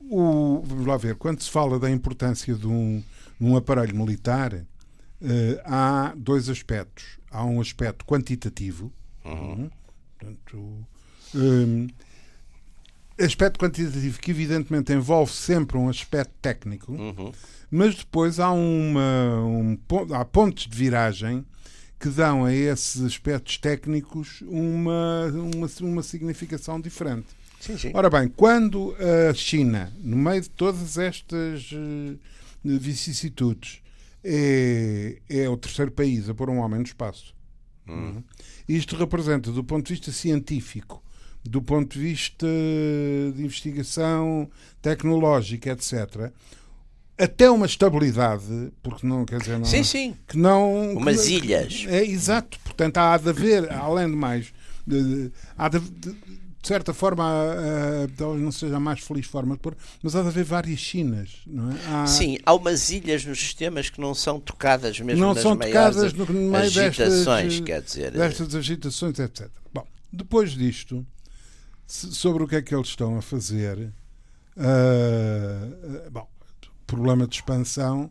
o, 0.00 0.62
vamos 0.64 0.86
lá 0.86 0.96
ver, 0.96 1.16
quando 1.16 1.42
se 1.42 1.50
fala 1.50 1.78
da 1.78 1.90
importância 1.90 2.54
de 2.54 2.66
um, 2.66 3.02
de 3.40 3.46
um 3.46 3.56
aparelho 3.56 3.96
militar, 3.96 4.64
há 5.64 6.12
dois 6.16 6.48
aspectos. 6.48 7.18
Há 7.30 7.44
um 7.44 7.60
aspecto 7.60 8.04
quantitativo, 8.04 8.92
uhum, 9.24 9.70
portanto, 10.18 10.86
hum, 11.34 11.86
aspecto 13.18 13.58
quantitativo 13.58 14.18
que 14.18 14.30
evidentemente 14.30 14.92
envolve 14.92 15.32
sempre 15.32 15.76
um 15.76 15.88
aspecto 15.88 16.32
técnico, 16.40 16.92
Uhum. 16.92 17.32
mas 17.70 17.94
depois 17.96 18.38
há, 18.40 18.50
uma, 18.52 19.40
um, 19.44 19.78
há 20.14 20.24
pontos 20.24 20.66
de 20.66 20.76
viragem 20.76 21.44
que 21.98 22.08
dão 22.10 22.44
a 22.44 22.52
esses 22.54 23.02
aspectos 23.02 23.56
técnicos 23.58 24.42
uma, 24.46 25.26
uma, 25.54 25.68
uma 25.80 26.02
significação 26.02 26.78
diferente. 26.80 27.26
Sim, 27.58 27.78
sim. 27.78 27.90
Ora 27.94 28.10
bem, 28.10 28.28
quando 28.28 28.94
a 29.30 29.32
China, 29.34 29.90
no 30.00 30.16
meio 30.16 30.42
de 30.42 30.50
todas 30.50 30.98
estas 30.98 31.70
eh, 31.72 32.16
vicissitudes, 32.62 33.80
é, 34.28 35.18
é 35.28 35.48
o 35.48 35.56
terceiro 35.56 35.90
país 35.92 36.28
a 36.28 36.34
pôr 36.34 36.50
um 36.50 36.58
homem 36.58 36.78
no 36.80 36.84
espaço, 36.84 37.34
Uhum. 37.88 38.20
isto 38.68 38.96
representa, 38.96 39.52
do 39.52 39.62
ponto 39.62 39.86
de 39.86 39.92
vista 39.94 40.10
científico, 40.10 41.00
do 41.44 41.62
ponto 41.62 41.94
de 41.94 42.00
vista 42.00 42.46
de 43.34 43.40
investigação 43.44 44.50
tecnológica, 44.82 45.70
etc., 45.70 46.32
até 47.16 47.48
uma 47.48 47.64
estabilidade, 47.64 48.72
porque 48.82 49.06
não 49.06 49.24
quer 49.24 49.38
dizer 49.40 49.56
não, 49.58 49.64
Sim, 49.64 49.82
sim. 49.84 50.16
que 50.26 50.36
não 50.36 50.92
Umas 50.96 51.24
que- 51.26 51.34
ilhas. 51.36 51.84
é 51.88 52.04
exato, 52.04 52.58
portanto 52.64 52.98
há 52.98 53.16
de 53.16 53.28
haver, 53.30 53.72
além 53.72 54.10
de 54.10 54.16
mais, 54.16 54.52
há 55.56 55.68
de, 55.68 55.78
de, 55.80 56.16
de 56.66 56.68
certa 56.68 56.92
forma, 56.92 57.22
ah, 57.24 58.08
talvez 58.16 58.42
não 58.42 58.50
seja 58.50 58.76
a 58.76 58.80
mais 58.80 58.98
feliz 58.98 59.24
forma 59.24 59.54
de 59.54 59.60
pôr, 59.60 59.76
mas 60.02 60.16
há 60.16 60.22
de 60.22 60.26
haver 60.26 60.42
várias 60.42 60.80
Chinas, 60.80 61.36
não 61.46 61.70
é? 61.70 61.76
Há- 61.86 62.06
Sim, 62.08 62.38
há 62.44 62.52
umas 62.52 62.90
ilhas 62.90 63.24
nos 63.24 63.38
sistemas 63.38 63.88
que 63.88 64.00
não 64.00 64.12
são 64.16 64.40
tocadas 64.40 64.98
mesmo 64.98 65.20
não 65.20 65.32
nas 65.32 65.44
são 65.44 65.56
tocadas 65.56 66.12
no, 66.12 66.26
no 66.26 66.32
meio 66.50 66.56
agitações, 66.64 67.60
destas, 67.60 67.60
quer 67.60 67.82
dizer. 67.82 68.10
destas 68.10 68.52
agitações, 68.52 69.16
etc. 69.20 69.48
Bom, 69.72 69.86
depois 70.12 70.56
disto, 70.56 71.06
sobre 71.86 72.42
o 72.42 72.48
que 72.48 72.56
é 72.56 72.62
que 72.62 72.74
eles 72.74 72.88
estão 72.88 73.16
a 73.16 73.22
fazer, 73.22 73.92
ah, 74.58 76.08
bom, 76.10 76.26
problema 76.84 77.28
de 77.28 77.36
expansão 77.36 78.10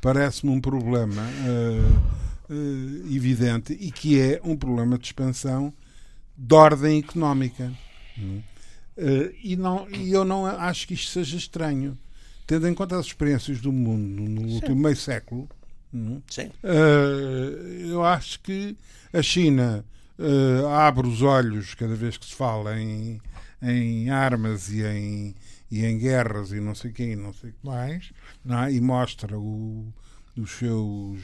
parece-me 0.00 0.52
um 0.52 0.60
problema 0.60 1.22
ah, 1.22 2.02
ah, 2.50 2.54
evidente 3.12 3.72
e 3.72 3.90
que 3.90 4.20
é 4.20 4.40
um 4.44 4.56
problema 4.56 4.96
de 4.96 5.06
expansão 5.06 5.74
de 6.38 6.54
ordem 6.54 7.00
económica. 7.00 7.72
Ah, 8.18 9.30
e, 9.42 9.56
não, 9.56 9.88
e 9.90 10.10
eu 10.12 10.24
não 10.24 10.46
acho 10.46 10.86
que 10.88 10.94
isto 10.94 11.10
seja 11.10 11.36
estranho, 11.36 11.98
tendo 12.46 12.66
em 12.68 12.74
conta 12.74 12.98
as 12.98 13.06
experiências 13.06 13.60
do 13.60 13.72
mundo 13.72 14.22
no 14.22 14.48
último 14.52 14.76
meio 14.76 14.96
século. 14.96 15.48
hum, 15.92 16.20
Sim. 16.30 16.50
Uh, 16.64 17.88
eu 17.90 18.04
acho 18.04 18.40
que 18.40 18.76
a 19.12 19.22
China 19.22 19.84
uh, 20.18 20.66
abre 20.68 21.06
os 21.06 21.22
olhos 21.22 21.74
cada 21.74 21.94
vez 21.94 22.16
que 22.16 22.24
se 22.26 22.34
fala 22.34 22.78
em, 22.80 23.20
em 23.62 24.08
armas 24.10 24.70
e 24.70 24.82
em, 24.84 25.34
e 25.70 25.84
em 25.84 25.98
guerras 25.98 26.52
e 26.52 26.60
não 26.60 26.74
sei 26.74 26.92
quem, 26.92 27.12
e 27.12 27.16
não 27.16 27.32
sei 27.34 27.50
o 27.50 27.52
que 27.52 27.66
mais, 27.66 28.12
é? 28.48 28.72
e 28.72 28.80
mostra 28.80 29.38
o- 29.38 29.92
os 30.36 30.50
seus 30.52 31.20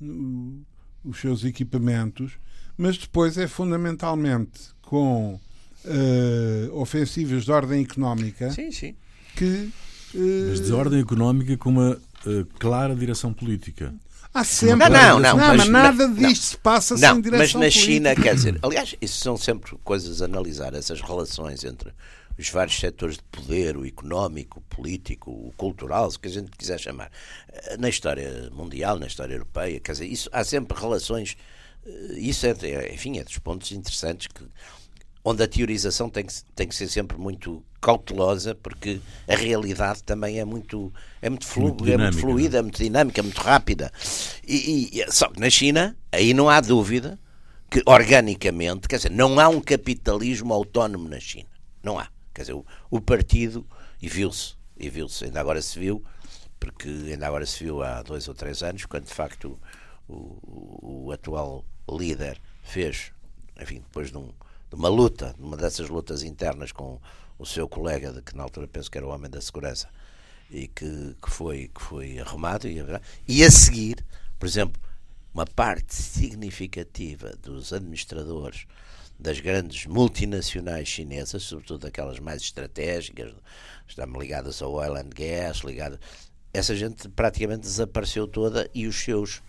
uh, 0.00 0.62
os 1.04 1.18
seus 1.20 1.44
equipamentos, 1.44 2.32
mas 2.76 2.96
depois 2.96 3.36
é 3.36 3.46
fundamentalmente 3.48 4.70
com 4.80 5.38
uh, 5.84 6.76
ofensivas 6.80 7.44
de 7.44 7.52
ordem 7.52 7.82
económica 7.82 8.50
Sim, 8.50 8.70
sim. 8.70 8.94
que 9.36 9.70
uh, 10.14 10.46
Mas 10.50 10.60
de 10.60 10.72
ordem 10.72 11.00
económica 11.00 11.56
com 11.56 11.70
uma 11.70 11.98
eh, 12.26 12.44
clara 12.58 12.94
direção 12.94 13.32
política. 13.32 13.92
Há 14.34 14.44
sempre. 14.44 14.88
Não, 14.88 15.18
não, 15.18 15.36
não, 15.36 15.36
mas, 15.36 15.56
mas- 15.58 15.68
nada 15.68 16.08
não. 16.08 16.14
disto 16.14 16.42
se 16.44 16.56
passa 16.56 16.94
Não, 16.94 17.14
sem 17.14 17.20
direção 17.20 17.60
mas 17.60 17.66
na 17.66 17.70
China, 17.70 18.10
política. 18.10 18.22
quer 18.22 18.34
dizer, 18.34 18.58
aliás, 18.62 18.94
isso 19.00 19.18
são 19.20 19.36
sempre 19.36 19.76
coisas 19.84 20.22
a 20.22 20.24
analisar, 20.24 20.72
essas 20.74 21.00
relações 21.02 21.64
entre 21.64 21.92
os 22.38 22.48
vários 22.48 22.78
setores 22.78 23.16
de 23.16 23.22
poder, 23.24 23.76
o 23.76 23.84
económico, 23.84 24.60
o 24.60 24.74
político, 24.74 25.30
o 25.30 25.52
cultural, 25.56 26.10
se 26.10 26.18
que 26.18 26.28
a 26.28 26.30
gente 26.30 26.50
quiser 26.56 26.78
chamar. 26.80 27.10
Na 27.78 27.90
história 27.90 28.48
mundial, 28.52 28.98
na 28.98 29.06
história 29.06 29.34
europeia, 29.34 29.78
quer 29.80 29.92
dizer, 29.92 30.06
isso, 30.06 30.30
há 30.32 30.42
sempre 30.42 30.78
relações, 30.80 31.36
isso 32.16 32.46
é, 32.46 32.54
é, 32.62 32.94
enfim, 32.94 33.18
é 33.18 33.24
dos 33.24 33.36
pontos 33.38 33.70
interessantes 33.70 34.28
que 34.28 34.42
onde 35.24 35.42
a 35.42 35.48
teorização 35.48 36.08
tem 36.10 36.24
que, 36.26 36.32
tem 36.54 36.66
que 36.66 36.74
ser 36.74 36.88
sempre 36.88 37.16
muito 37.16 37.62
cautelosa, 37.80 38.54
porque 38.56 39.00
a 39.28 39.34
realidade 39.36 40.02
também 40.02 40.38
é 40.40 40.44
muito, 40.44 40.92
é 41.20 41.28
muito, 41.30 41.46
flu, 41.46 41.68
Muito 41.68 41.84
é 41.84 41.96
muito 41.96 41.96
dinâmica, 41.98 42.20
fluida, 42.20 42.58
é 42.58 42.62
muito 42.62 42.78
dinâmica, 42.82 43.20
é 43.20 43.22
muito 43.22 43.40
rápida. 43.40 43.92
E- 44.46 45.00
e- 45.00 45.12
só 45.12 45.28
que 45.28 45.38
na 45.40 45.50
China, 45.50 45.96
aí 46.10 46.32
não 46.34 46.48
há 46.48 46.60
dúvida 46.60 47.18
que 47.70 47.82
organicamente, 47.86 48.86
quer 48.88 48.96
dizer, 48.96 49.10
não 49.10 49.38
há 49.40 49.48
um 49.48 49.60
capitalismo 49.60 50.52
autónomo 50.52 51.08
na 51.08 51.18
China. 51.20 51.48
Não 51.82 51.98
há. 51.98 52.08
Quer 52.34 52.42
dizer, 52.42 52.52
o, 52.54 52.64
o 52.90 53.00
partido, 53.00 53.66
e 54.00 54.08
viu-se, 54.08 54.54
e 54.76 54.88
viu-se, 54.90 55.24
ainda 55.24 55.40
agora 55.40 55.60
se 55.62 55.78
viu, 55.78 56.02
porque 56.60 56.88
ainda 56.88 57.26
agora 57.26 57.46
se 57.46 57.62
viu 57.64 57.82
há 57.82 58.02
dois 58.02 58.26
ou 58.28 58.34
três 58.34 58.62
anos, 58.62 58.86
quando 58.86 59.04
de 59.06 59.14
facto 59.14 59.58
o, 60.08 60.12
o- 60.14 61.04
o 61.06 61.12
atual 61.12 61.64
líder 61.90 62.40
fez, 62.62 63.10
enfim, 63.60 63.76
depois 63.80 64.10
de, 64.10 64.16
um- 64.18 64.32
de 64.72 64.76
uma 64.76 64.88
luta, 64.88 65.34
de 65.38 65.44
uma 65.44 65.54
dessas 65.54 65.90
lutas 65.90 66.22
internas 66.22 66.72
com 66.72 66.98
o 67.38 67.44
seu 67.44 67.68
colega, 67.68 68.10
de 68.10 68.22
que 68.22 68.34
na 68.34 68.42
altura 68.42 68.66
penso 68.66 68.90
que 68.90 68.96
era 68.96 69.06
o 69.06 69.10
homem 69.10 69.30
da 69.30 69.38
segurança, 69.38 69.86
e 70.50 70.66
que, 70.66 71.14
que, 71.22 71.30
foi, 71.30 71.68
que 71.68 71.82
foi 71.82 72.18
arrumado, 72.18 72.66
e, 72.66 72.82
e 73.28 73.44
a 73.44 73.50
seguir, 73.50 74.02
por 74.38 74.46
exemplo, 74.46 74.80
uma 75.34 75.44
parte 75.44 75.94
significativa 75.94 77.36
dos 77.42 77.70
administradores 77.74 78.66
das 79.18 79.40
grandes 79.40 79.84
multinacionais 79.84 80.88
chinesas, 80.88 81.42
sobretudo 81.42 81.86
aquelas 81.86 82.18
mais 82.18 82.40
estratégicas, 82.40 83.34
estão 83.86 84.06
ligadas 84.18 84.62
ao 84.62 84.72
oil 84.72 84.96
and 84.96 85.10
gas, 85.14 85.58
ligadas, 85.58 85.98
essa 86.52 86.74
gente 86.74 87.10
praticamente 87.10 87.60
desapareceu 87.60 88.26
toda 88.26 88.70
e 88.74 88.86
os 88.86 88.96
seus, 88.96 89.42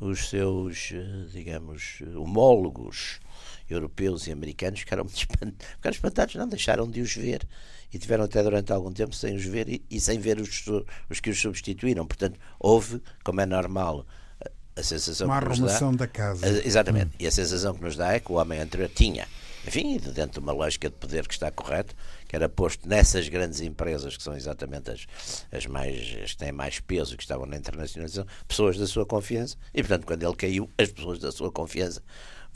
os 0.00 0.28
seus 0.28 0.90
eh, 0.92 1.26
digamos, 1.32 2.00
homólogos 2.16 3.20
europeus 3.68 4.26
e 4.26 4.32
americanos 4.32 4.80
ficaram, 4.80 5.06
ficaram 5.08 5.54
espantados, 5.90 6.34
não 6.34 6.48
deixaram 6.48 6.88
de 6.90 7.00
os 7.00 7.14
ver 7.14 7.46
e 7.92 7.98
tiveram 7.98 8.24
até 8.24 8.42
durante 8.42 8.72
algum 8.72 8.92
tempo 8.92 9.14
sem 9.14 9.34
os 9.36 9.44
ver 9.44 9.68
e, 9.68 9.84
e 9.90 10.00
sem 10.00 10.18
ver 10.18 10.40
os, 10.40 10.64
os 11.08 11.20
que 11.20 11.30
os 11.30 11.40
substituíram. 11.40 12.06
Portanto, 12.06 12.38
houve, 12.58 13.00
como 13.24 13.40
é 13.40 13.46
normal, 13.46 14.04
a, 14.44 14.80
a 14.80 14.82
sensação 14.82 15.26
Uma 15.28 15.40
que 15.40 15.48
nos 15.48 15.58
dá, 15.80 15.90
da 15.92 16.06
casa. 16.06 16.44
a- 16.46 16.66
Exatamente. 16.66 17.12
E 17.18 17.26
a 17.26 17.30
sensação 17.30 17.74
que 17.74 17.82
nos 17.82 17.96
dá 17.96 18.12
é 18.12 18.20
que 18.20 18.30
o 18.32 18.34
homem 18.36 18.58
anterior 18.60 18.88
tinha, 18.92 19.26
enfim, 19.66 19.98
dentro 19.98 20.32
de 20.32 20.38
uma 20.40 20.52
lógica 20.52 20.88
de 20.90 20.96
poder 20.96 21.26
que 21.26 21.34
está 21.34 21.50
correto, 21.50 21.94
que 22.28 22.34
era 22.36 22.48
posto 22.48 22.88
nessas 22.88 23.28
grandes 23.28 23.60
empresas 23.60 24.16
que 24.16 24.22
são 24.22 24.36
exatamente 24.36 24.90
as, 24.90 25.06
as 25.52 25.66
mais 25.66 26.16
as 26.22 26.32
que 26.32 26.36
têm 26.38 26.52
mais 26.52 26.80
peso 26.80 27.16
que 27.16 27.22
estavam 27.22 27.46
na 27.46 27.56
internacionalização, 27.56 28.26
pessoas 28.46 28.76
da 28.76 28.86
sua 28.86 29.06
confiança, 29.06 29.56
e 29.72 29.80
portanto, 29.82 30.06
quando 30.06 30.22
ele 30.24 30.34
caiu, 30.36 30.68
as 30.76 30.90
pessoas 30.90 31.18
da 31.20 31.30
sua 31.32 31.50
confiança 31.52 32.02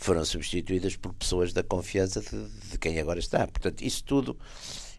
foram 0.01 0.25
substituídas 0.25 0.97
por 0.97 1.13
pessoas 1.13 1.53
da 1.53 1.63
confiança 1.63 2.21
de, 2.23 2.49
de 2.71 2.79
quem 2.79 2.99
agora 2.99 3.19
está. 3.19 3.47
Portanto, 3.47 3.83
isso 3.83 4.03
tudo. 4.03 4.37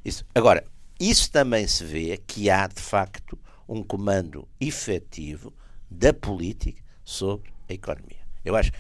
Isso. 0.05 0.24
Agora, 0.34 0.63
isso 1.00 1.31
também 1.31 1.67
se 1.67 1.84
vê 1.84 2.17
que 2.27 2.50
há, 2.51 2.67
de 2.67 2.79
facto, 2.81 3.38
um 3.67 3.81
comando 3.84 4.48
efetivo 4.60 5.51
da 5.89 6.13
política 6.13 6.81
sobre 7.03 7.51
a 7.67 7.74
economia. 7.74 8.22
Eu 8.46 8.55
acho, 8.55 8.72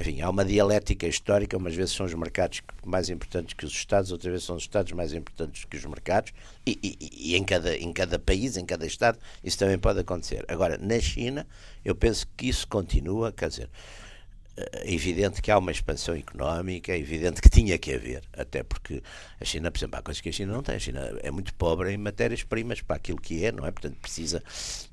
enfim, 0.00 0.20
há 0.20 0.30
uma 0.30 0.44
dialética 0.44 1.06
histórica, 1.08 1.56
umas 1.56 1.74
vezes 1.74 1.94
são 1.94 2.06
os 2.06 2.14
mercados 2.14 2.62
mais 2.84 3.08
importantes 3.10 3.52
que 3.54 3.64
os 3.66 3.72
Estados, 3.72 4.12
outras 4.12 4.30
vezes 4.30 4.46
são 4.46 4.54
os 4.56 4.62
Estados 4.62 4.92
mais 4.92 5.12
importantes 5.12 5.64
que 5.64 5.76
os 5.76 5.84
mercados, 5.84 6.32
e, 6.64 6.78
e- 6.80 7.30
e 7.32 7.36
em, 7.36 7.42
cada, 7.42 7.76
em 7.76 7.92
cada 7.92 8.18
país, 8.20 8.56
em 8.56 8.64
cada 8.64 8.86
Estado, 8.86 9.18
isso 9.42 9.58
também 9.58 9.78
pode 9.78 9.98
acontecer. 9.98 10.44
Agora, 10.46 10.78
na 10.78 11.00
China, 11.00 11.44
eu 11.84 11.94
penso 11.94 12.26
que 12.36 12.48
isso 12.48 12.68
continua, 12.68 13.32
quer 13.32 13.48
dizer, 13.48 13.68
é 14.56 14.92
evidente 14.92 15.42
que 15.42 15.50
há 15.50 15.58
uma 15.58 15.70
expansão 15.70 16.14
económica, 16.14 16.92
é 16.92 16.98
evidente 16.98 17.42
que 17.42 17.48
tinha 17.48 17.76
que 17.76 17.92
haver, 17.92 18.22
até 18.32 18.62
porque 18.62 19.02
a 19.40 19.44
China, 19.44 19.70
por 19.70 19.78
exemplo, 19.78 19.98
há 19.98 20.02
coisas 20.02 20.20
que 20.20 20.30
a 20.30 20.32
China 20.32 20.52
não 20.52 20.62
tem. 20.62 20.76
A 20.76 20.78
China 20.78 21.18
é 21.22 21.30
muito 21.30 21.52
pobre 21.54 21.92
em 21.92 21.98
matérias-primas 21.98 22.80
para 22.80 22.96
aquilo 22.96 23.20
que 23.20 23.44
é, 23.44 23.52
não 23.52 23.66
é? 23.66 23.70
Portanto, 23.70 23.96
precisa, 24.00 24.42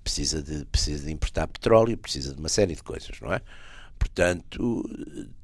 precisa, 0.03 0.41
de, 0.41 0.65
precisa 0.65 1.05
de 1.05 1.11
importar 1.11 1.47
petróleo, 1.47 1.97
precisa 1.97 2.33
de 2.33 2.39
uma 2.39 2.49
série 2.49 2.75
de 2.75 2.83
coisas, 2.83 3.19
não 3.21 3.33
é? 3.33 3.41
Portanto, 3.97 4.83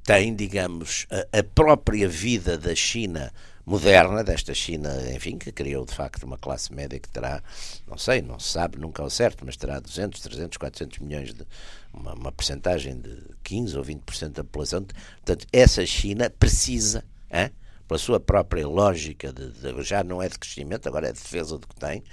tem, 0.03 0.35
digamos, 0.35 1.07
a, 1.09 1.39
a 1.39 1.43
própria 1.43 2.09
vida 2.09 2.57
da 2.57 2.75
China 2.75 3.31
moderna, 3.69 4.23
desta 4.23 4.51
China, 4.51 4.89
enfim, 5.13 5.38
que 5.38 5.51
criou 5.51 5.85
de 5.85 5.93
facto 5.93 6.23
uma 6.23 6.39
classe 6.39 6.73
média 6.73 6.99
que 6.99 7.07
terá, 7.07 7.41
não 7.88 7.99
sei, 7.99 8.19
não 8.19 8.39
se 8.39 8.49
sabe 8.49 8.79
nunca 8.79 9.03
ao 9.03 9.09
certo, 9.11 9.45
mas 9.45 9.55
terá 9.55 9.79
200, 9.79 10.19
300, 10.19 10.57
400 10.57 10.99
milhões 10.99 11.33
de. 11.35 11.45
uma, 11.93 12.13
uma 12.15 12.31
percentagem 12.31 12.99
de 12.99 13.15
15 13.43 13.77
ou 13.77 13.83
20% 13.83 14.29
da 14.29 14.43
população. 14.43 14.83
Portanto, 15.17 15.45
essa 15.53 15.85
China 15.85 16.31
precisa, 16.31 17.05
hein, 17.31 17.51
pela 17.88 17.99
sua 17.99 18.19
própria 18.19 18.67
lógica, 18.67 19.31
de, 19.31 19.51
de, 19.51 19.83
já 19.83 20.03
não 20.03 20.19
é 20.19 20.27
de 20.27 20.39
crescimento, 20.39 20.88
agora 20.88 21.09
é 21.09 21.11
de 21.11 21.19
defesa 21.19 21.57
do 21.57 21.67
que 21.67 21.75
tem, 21.75 22.03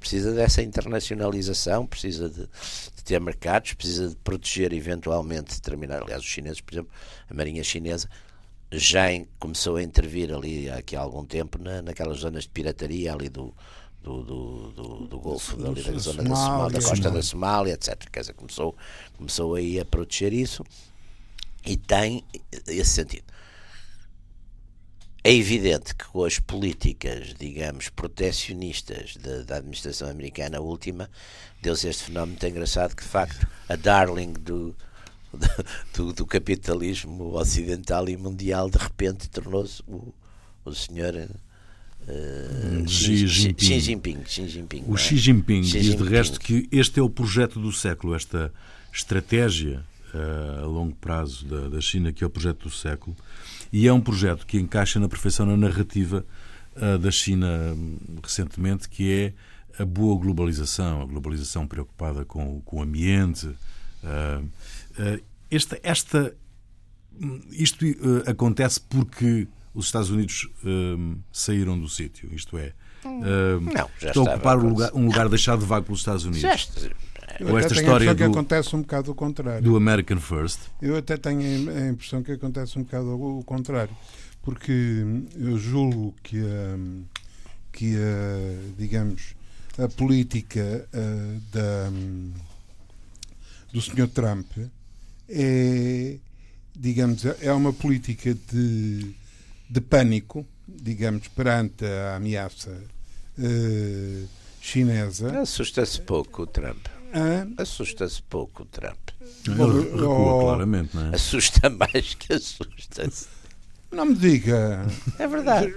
precisa 0.00 0.32
dessa 0.32 0.62
internacionalização, 0.62 1.86
precisa 1.86 2.28
de, 2.28 2.48
de 2.96 3.04
ter 3.04 3.20
mercados, 3.20 3.74
precisa 3.74 4.08
de 4.08 4.16
proteger 4.16 4.72
eventualmente 4.72 5.54
determinar. 5.54 6.02
Aliás, 6.02 6.22
os 6.22 6.28
chineses, 6.28 6.60
por 6.60 6.74
exemplo, 6.74 6.90
a 7.30 7.34
Marinha 7.34 7.62
Chinesa 7.62 8.08
já 8.72 9.06
começou 9.38 9.76
a 9.76 9.82
intervir 9.82 10.32
ali 10.32 10.68
aqui 10.70 10.96
há 10.96 11.00
algum 11.00 11.24
tempo 11.24 11.58
na, 11.58 11.82
naquelas 11.82 12.18
zonas 12.18 12.44
de 12.44 12.50
pirataria 12.50 13.12
ali 13.12 13.28
do, 13.28 13.54
do, 14.02 14.22
do, 14.22 14.72
do, 14.72 15.06
do 15.06 15.18
Golfo, 15.18 15.56
ali 15.66 15.82
da 15.82 15.98
zona 15.98 16.22
da, 16.22 16.36
Somália, 16.36 16.78
da 16.78 16.88
costa 16.88 17.10
da 17.10 17.22
Somália, 17.22 17.72
etc. 17.74 18.10
Quer 18.10 18.20
dizer, 18.20 18.34
começou, 18.34 18.76
começou 19.16 19.54
aí 19.54 19.80
a 19.80 19.84
proteger 19.84 20.32
isso 20.32 20.64
e 21.64 21.76
tem 21.76 22.24
esse 22.66 22.90
sentido. 22.90 23.24
É 25.26 25.32
evidente 25.32 25.94
que 25.94 26.04
com 26.04 26.22
as 26.22 26.38
políticas, 26.38 27.32
digamos, 27.38 27.88
protecionistas 27.88 29.16
da, 29.16 29.42
da 29.42 29.56
administração 29.56 30.10
americana 30.10 30.60
última, 30.60 31.08
deu-se 31.62 31.88
este 31.88 32.04
fenómeno 32.04 32.32
muito 32.32 32.46
engraçado 32.46 32.94
que, 32.94 33.02
de 33.02 33.08
facto, 33.08 33.48
a 33.66 33.74
darling 33.74 34.34
do, 34.34 34.76
do, 35.96 36.12
do, 36.12 36.26
capitalismo 36.26 37.34
ocidental 37.34 38.08
e 38.08 38.16
mundial, 38.16 38.70
de 38.70 38.78
repente 38.78 39.28
tornou-se 39.28 39.82
o, 39.86 40.12
o 40.64 40.74
senhor 40.74 41.14
uh, 41.14 42.88
Xi, 42.88 43.26
Jinping. 43.26 43.64
Xi 43.64 43.80
Jinping. 43.80 44.24
Xi 44.26 44.48
Jinping 44.48 44.84
o 44.86 44.94
é? 44.94 44.98
Xi 44.98 45.16
Jinping 45.16 45.62
Xi 45.62 45.78
diz 45.78 45.86
Jinping. 45.86 46.04
de 46.04 46.10
resto 46.10 46.40
que 46.40 46.68
este 46.70 47.00
é 47.00 47.02
o 47.02 47.10
projeto 47.10 47.60
do 47.60 47.72
século, 47.72 48.14
esta 48.14 48.52
estratégia 48.92 49.84
uh, 50.14 50.64
a 50.64 50.66
longo 50.66 50.94
prazo 50.94 51.44
da, 51.46 51.68
da, 51.68 51.80
China, 51.80 52.12
que 52.12 52.22
é 52.22 52.26
o 52.26 52.30
projeto 52.30 52.64
do 52.64 52.70
século, 52.70 53.16
e 53.72 53.86
é 53.86 53.92
um 53.92 54.00
projeto 54.00 54.46
que 54.46 54.58
encaixa 54.58 55.00
na 55.00 55.08
perfeição 55.08 55.44
na 55.44 55.56
narrativa 55.56 56.24
uh, 56.76 56.98
da 56.98 57.10
China 57.10 57.46
um, 57.74 57.98
recentemente, 58.22 58.88
que 58.88 59.10
é 59.10 59.32
a 59.82 59.84
boa 59.84 60.18
globalização, 60.20 61.02
a 61.02 61.04
globalização 61.04 61.66
preocupada 61.66 62.24
com, 62.24 62.60
com 62.60 62.78
o 62.78 62.82
ambiente. 62.82 63.48
Uh, 64.98 65.22
esta, 65.50 65.78
esta, 65.82 66.34
isto 67.52 67.84
acontece 68.26 68.80
porque 68.80 69.46
os 69.72 69.86
Estados 69.86 70.10
Unidos 70.10 70.48
saíram 71.32 71.78
do 71.78 71.88
sítio, 71.88 72.28
isto 72.34 72.58
é, 72.58 72.72
não, 73.04 73.90
estão 74.02 74.26
a 74.26 74.34
ocupar 74.34 74.58
um 74.58 74.68
lugar, 74.68 74.90
um 74.94 75.06
lugar 75.06 75.28
deixado 75.28 75.64
vago 75.64 75.86
pelos 75.86 76.00
Estados 76.00 76.24
Unidos. 76.24 76.40
Já, 76.40 76.56
eu 77.40 77.48
Ou 77.48 77.58
esta 77.58 77.74
história 77.74 78.14
que 78.14 78.24
do, 78.24 78.30
acontece 78.30 78.76
um 78.76 78.82
bocado 78.82 79.10
o 79.10 79.14
contrário. 79.14 79.62
Do 79.62 79.76
American 79.76 80.18
First. 80.18 80.60
Eu 80.80 80.96
até 80.96 81.16
tenho 81.16 81.70
a 81.70 81.88
impressão 81.88 82.22
que 82.22 82.32
acontece 82.32 82.78
um 82.78 82.82
bocado 82.82 83.38
o 83.38 83.42
contrário, 83.44 83.94
porque 84.42 85.02
eu 85.36 85.58
julgo 85.58 86.14
que 86.22 86.38
a, 86.38 86.78
que 87.72 87.96
a, 87.96 88.76
digamos, 88.78 89.34
a 89.78 89.88
política 89.88 90.88
a, 90.92 91.56
da, 91.56 91.90
do 93.72 93.80
Sr. 93.80 94.08
Trump 94.08 94.46
é, 95.28 96.16
digamos, 96.74 97.24
é 97.24 97.52
uma 97.52 97.72
política 97.72 98.34
de, 98.34 99.14
de 99.68 99.80
pânico, 99.80 100.46
digamos, 100.66 101.28
perante 101.28 101.84
a 101.84 102.16
ameaça 102.16 102.70
uh, 103.38 104.28
chinesa. 104.60 105.40
Assusta-se 105.40 106.00
pouco 106.00 106.42
o 106.42 106.46
Trump. 106.46 106.86
Assusta-se 107.56 108.22
pouco 108.22 108.64
o 108.64 108.66
Trump. 108.66 109.10
Ele 109.46 109.90
recua 109.90 110.08
oh, 110.08 110.40
claramente, 110.40 110.96
não 110.96 111.06
é? 111.06 111.14
Assusta 111.14 111.70
mais 111.70 112.14
que 112.14 112.32
assusta-se. 112.32 113.33
Não 113.94 114.06
me 114.06 114.14
diga. 114.14 114.84
É 115.18 115.26
verdade. 115.26 115.72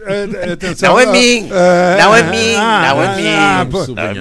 Atenção, 0.51 0.95
não 0.95 0.97
a 0.97 1.11
mim. 1.11 1.43
Uh, 1.45 2.01
não 2.01 2.13
a 2.13 2.23
mim. 2.23 2.53
Não 2.53 3.01
a 3.01 3.15
mim. 3.15 3.27
Ah, 3.27 3.65
não 3.65 4.03
a 4.03 4.13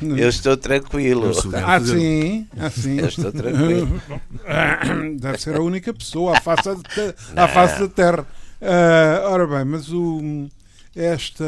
mim. 0.00 0.18
Eu 0.18 0.28
estou 0.28 0.56
tranquilo. 0.56 1.32
Ah, 1.64 1.80
sim. 1.80 2.46
Ah, 2.58 2.70
sim. 2.70 3.00
Eu 3.00 3.08
estou 3.08 3.32
tranquilo. 3.32 4.00
Deve 5.18 5.38
ser 5.38 5.56
a 5.56 5.60
única 5.60 5.92
pessoa 5.92 6.38
à 6.38 6.40
face, 6.40 6.74
de, 6.74 7.14
à 7.36 7.48
face 7.48 7.80
da 7.80 7.88
Terra. 7.88 8.26
Uh, 8.60 9.28
ora 9.28 9.46
bem, 9.46 9.64
mas 9.64 9.90
o, 9.90 10.48
esta, 10.94 11.44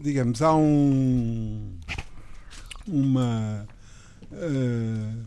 digamos, 0.00 0.42
há 0.42 0.54
um. 0.54 1.72
Uma. 2.86 3.66
Uh, 4.30 5.24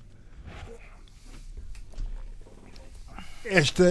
esta, 3.45 3.83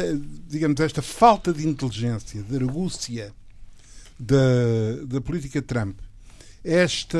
digamos, 0.49 0.81
esta 0.81 1.03
falta 1.03 1.53
de 1.53 1.67
inteligência, 1.67 2.43
de 2.43 2.57
argúcia 2.57 3.33
da, 4.19 5.05
da 5.07 5.21
política 5.21 5.61
Trump, 5.61 5.99
esta 6.65 7.19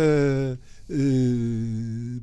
uh, 0.89 2.21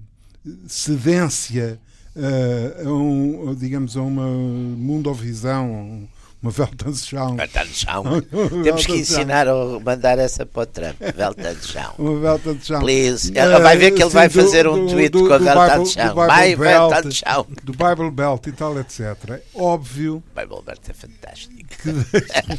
cedência 0.68 1.80
uh, 2.16 2.88
a 2.88 2.94
um, 2.94 3.56
digamos, 3.56 3.98
a 3.98 4.02
uma 4.02 4.28
mundovisão, 4.28 6.08
uma 6.42 6.52
Weltanschauung. 6.52 7.38
Weltanschauung. 7.38 8.22
Temos 8.64 8.86
que 8.86 8.94
ensinar 8.94 9.48
a 9.48 9.80
mandar 9.80 10.18
essa 10.20 10.46
para 10.46 10.62
o 10.62 10.66
Trump. 10.66 10.96
Weltanschauung. 11.18 11.96
Uma 11.98 12.20
Weltanschauung. 12.20 12.84
Please. 12.84 13.32
Ela 13.36 13.60
vai 13.60 13.78
ver 13.78 13.92
que 13.92 14.02
ele 14.02 14.10
vai 14.10 14.30
fazer 14.30 14.68
um 14.68 14.88
tweet 14.88 15.12
com 15.12 15.34
a 15.34 15.38
Weltanschauung. 15.38 16.16
Vai, 16.16 16.56
Weltanschauung. 16.56 17.48
Do 17.64 17.74
Bible 17.74 18.12
Belt 18.12 18.48
e 18.48 18.52
tal, 18.54 18.80
etc. 18.80 19.02
É 19.30 19.42
óbvio. 19.54 20.24
Bible 20.36 20.62
Belt 20.66 20.82
é 20.88 20.94
fantástico. 20.94 21.60
Que 21.82 21.92
deixam, 21.92 22.58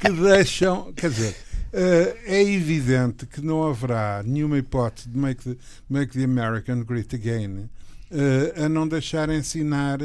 que 0.00 0.10
deixam 0.10 0.92
quer 0.92 1.10
dizer, 1.10 1.36
Uh, 1.72 2.18
é 2.26 2.42
evidente 2.42 3.24
que 3.26 3.40
não 3.40 3.62
haverá 3.62 4.24
nenhuma 4.26 4.58
hipótese 4.58 5.08
de 5.08 5.16
make 5.16 5.44
the, 5.44 5.56
make 5.88 6.18
the 6.18 6.24
American 6.24 6.82
great 6.82 7.14
again 7.14 7.70
uh, 8.10 8.64
a 8.64 8.68
não 8.68 8.88
deixar 8.88 9.30
ensinar 9.30 10.00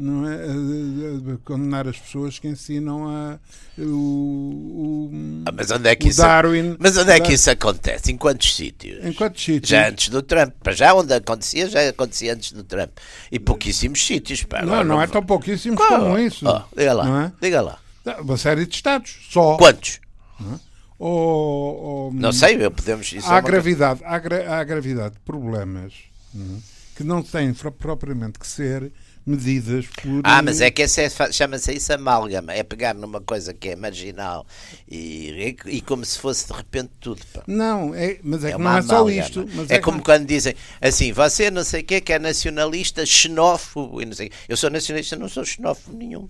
não 0.00 0.26
é, 0.26 0.34
a, 0.34 1.34
a 1.34 1.38
condenar 1.44 1.86
as 1.86 1.98
pessoas 1.98 2.38
que 2.38 2.48
ensinam 2.48 3.06
a, 3.06 3.38
o, 3.78 3.82
o, 3.82 5.10
ah, 5.44 5.52
mas 5.52 5.70
onde 5.70 5.88
é 5.88 5.94
que 5.94 6.08
isso, 6.08 6.22
Darwin. 6.22 6.74
Mas 6.78 6.96
onde 6.96 7.12
é 7.12 7.20
que 7.20 7.34
isso 7.34 7.50
acontece? 7.50 8.10
Em 8.10 8.16
quantos 8.16 8.56
sítios? 8.56 9.04
Em 9.04 9.12
quantos 9.12 9.44
sítios? 9.44 9.68
Já 9.68 9.88
antes 9.88 10.08
do 10.08 10.22
Trump. 10.22 10.54
Para 10.62 10.72
já 10.72 10.94
onde 10.94 11.12
acontecia, 11.12 11.68
já 11.68 11.86
acontecia 11.86 12.32
antes 12.32 12.52
do 12.52 12.64
Trump. 12.64 12.90
E 13.30 13.38
pouquíssimos 13.38 14.04
sítios. 14.04 14.42
Pá, 14.42 14.62
não, 14.62 14.82
não, 14.82 15.02
é 15.02 15.06
tão 15.06 15.22
pouquíssimos 15.22 15.76
Qual? 15.76 16.00
como 16.00 16.18
isso. 16.18 16.48
Oh, 16.48 16.62
diga 16.74 16.94
lá. 16.94 17.24
É? 17.24 17.32
Diga 17.42 17.60
lá. 17.60 17.78
Uma 18.20 18.38
série 18.38 18.64
de 18.64 18.74
estados. 18.74 19.18
Só. 19.30 19.58
Quantos? 19.58 20.00
Não, 20.40 20.54
é? 20.54 20.60
ou, 20.98 21.76
ou, 21.76 22.12
não 22.14 22.32
sei, 22.32 22.58
podemos. 22.70 23.14
Há, 23.26 23.36
é 23.36 23.42
gravidade, 23.42 24.00
há, 24.02 24.18
gra, 24.18 24.58
há 24.58 24.64
gravidade 24.64 25.14
de 25.16 25.20
problemas 25.20 25.92
não, 26.32 26.62
que 26.96 27.04
não 27.04 27.22
têm 27.22 27.52
propriamente 27.52 28.38
que 28.38 28.46
ser 28.46 28.90
medidas 29.26 29.86
por. 29.86 30.20
Ah, 30.24 30.42
mas 30.42 30.60
é 30.60 30.70
que 30.70 30.82
esse 30.82 31.02
é, 31.02 31.32
chama-se 31.32 31.72
isso 31.72 31.92
amálgama. 31.92 32.52
É 32.52 32.62
pegar 32.62 32.94
numa 32.94 33.20
coisa 33.20 33.52
que 33.52 33.70
é 33.70 33.76
marginal 33.76 34.46
e, 34.88 35.56
e, 35.66 35.76
e 35.76 35.80
como 35.80 36.04
se 36.04 36.18
fosse 36.18 36.46
de 36.46 36.52
repente 36.52 36.90
tudo. 37.00 37.20
Pá. 37.32 37.42
Não, 37.46 37.94
é, 37.94 38.18
mas 38.22 38.44
é, 38.44 38.50
é 38.50 38.52
que 38.52 38.58
não 38.58 38.76
é 38.76 38.82
só 38.82 39.08
isto. 39.08 39.46
é, 39.68 39.76
é, 39.76 39.78
como 39.78 39.98
que... 39.98 40.04
quando 40.04 40.26
dizem 40.26 40.54
assim: 40.80 41.12
você 41.12 41.50
não 41.50 41.64
sei 41.64 41.82
o 41.82 41.84
que, 41.84 42.00
que 42.00 42.12
é 42.12 42.18
nacionalista, 42.18 43.04
xenófobo. 43.04 44.02
E 44.02 44.06
não 44.06 44.14
sei, 44.14 44.30
eu 44.48 44.56
sou 44.56 44.70
nacionalista, 44.70 45.16
não 45.16 45.28
sou 45.28 45.44
xenófobo 45.44 45.96
nenhum. 45.96 46.28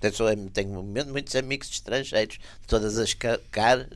Tenho, 0.00 0.50
tenho 0.50 0.82
muitos 0.82 1.34
amigos 1.34 1.70
estrangeiros 1.70 2.34
de 2.34 2.66
todas 2.66 2.98
as 2.98 3.14
caras, 3.14 3.86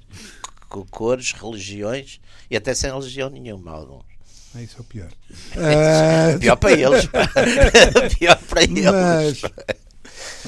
cores, 0.90 1.32
religiões 1.32 2.20
e 2.50 2.56
até 2.56 2.74
sem 2.74 2.90
religião 2.90 3.28
nenhuma. 3.28 3.72
Alguns. 3.72 4.09
É 4.54 4.62
isso 4.62 4.76
é 4.78 4.80
o 4.80 4.84
pior. 4.84 5.10
Uh... 5.52 6.38
pior 6.40 6.56
para 6.56 6.72
eles. 6.72 7.06
pior 8.18 8.38
para 8.48 8.62
eles. 8.64 9.42
Mas, 9.42 9.42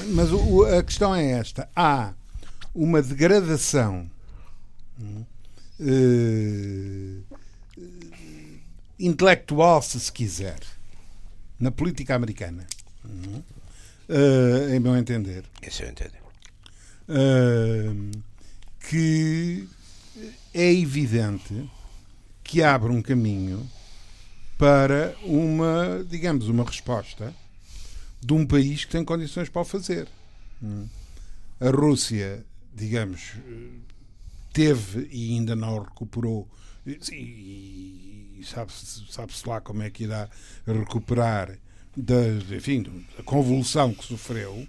mas 0.09 0.31
o, 0.31 0.65
a 0.65 0.83
questão 0.83 1.15
é 1.15 1.31
esta: 1.31 1.69
há 1.75 2.13
uma 2.75 3.01
degradação 3.01 4.09
uh, 5.79 7.23
intelectual, 8.99 9.81
se 9.81 9.99
se 9.99 10.11
quiser, 10.11 10.59
na 11.59 11.71
política 11.71 12.15
americana. 12.15 12.65
uh, 13.05 14.73
em 14.73 14.79
meu 14.79 14.97
entender. 14.97 15.45
Isso 15.65 15.83
eu 15.83 15.89
entendo. 15.89 16.13
Uh, 17.07 18.11
que 18.89 19.67
é 20.53 20.71
evidente 20.73 21.69
que 22.43 22.61
abre 22.61 22.91
um 22.91 23.01
caminho 23.01 23.67
para 24.63 25.13
uma, 25.23 26.05
digamos, 26.09 26.47
uma 26.47 26.63
resposta 26.63 27.33
de 28.21 28.31
um 28.31 28.47
país 28.47 28.85
que 28.85 28.91
tem 28.93 29.03
condições 29.03 29.49
para 29.49 29.61
o 29.61 29.65
fazer. 29.65 30.07
A 31.59 31.69
Rússia, 31.69 32.45
digamos, 32.73 33.33
teve 34.53 35.09
e 35.11 35.33
ainda 35.33 35.53
não 35.53 35.83
recuperou, 35.83 36.47
e, 36.87 38.39
e 38.39 38.45
sabe-se 38.45 39.03
sabe 39.11 39.33
lá 39.45 39.59
como 39.59 39.83
é 39.83 39.89
que 39.89 40.05
irá 40.05 40.29
recuperar 40.65 41.57
da, 41.97 42.25
enfim, 42.55 42.83
da 43.17 43.23
convulsão 43.23 43.93
que 43.93 44.05
sofreu. 44.05 44.65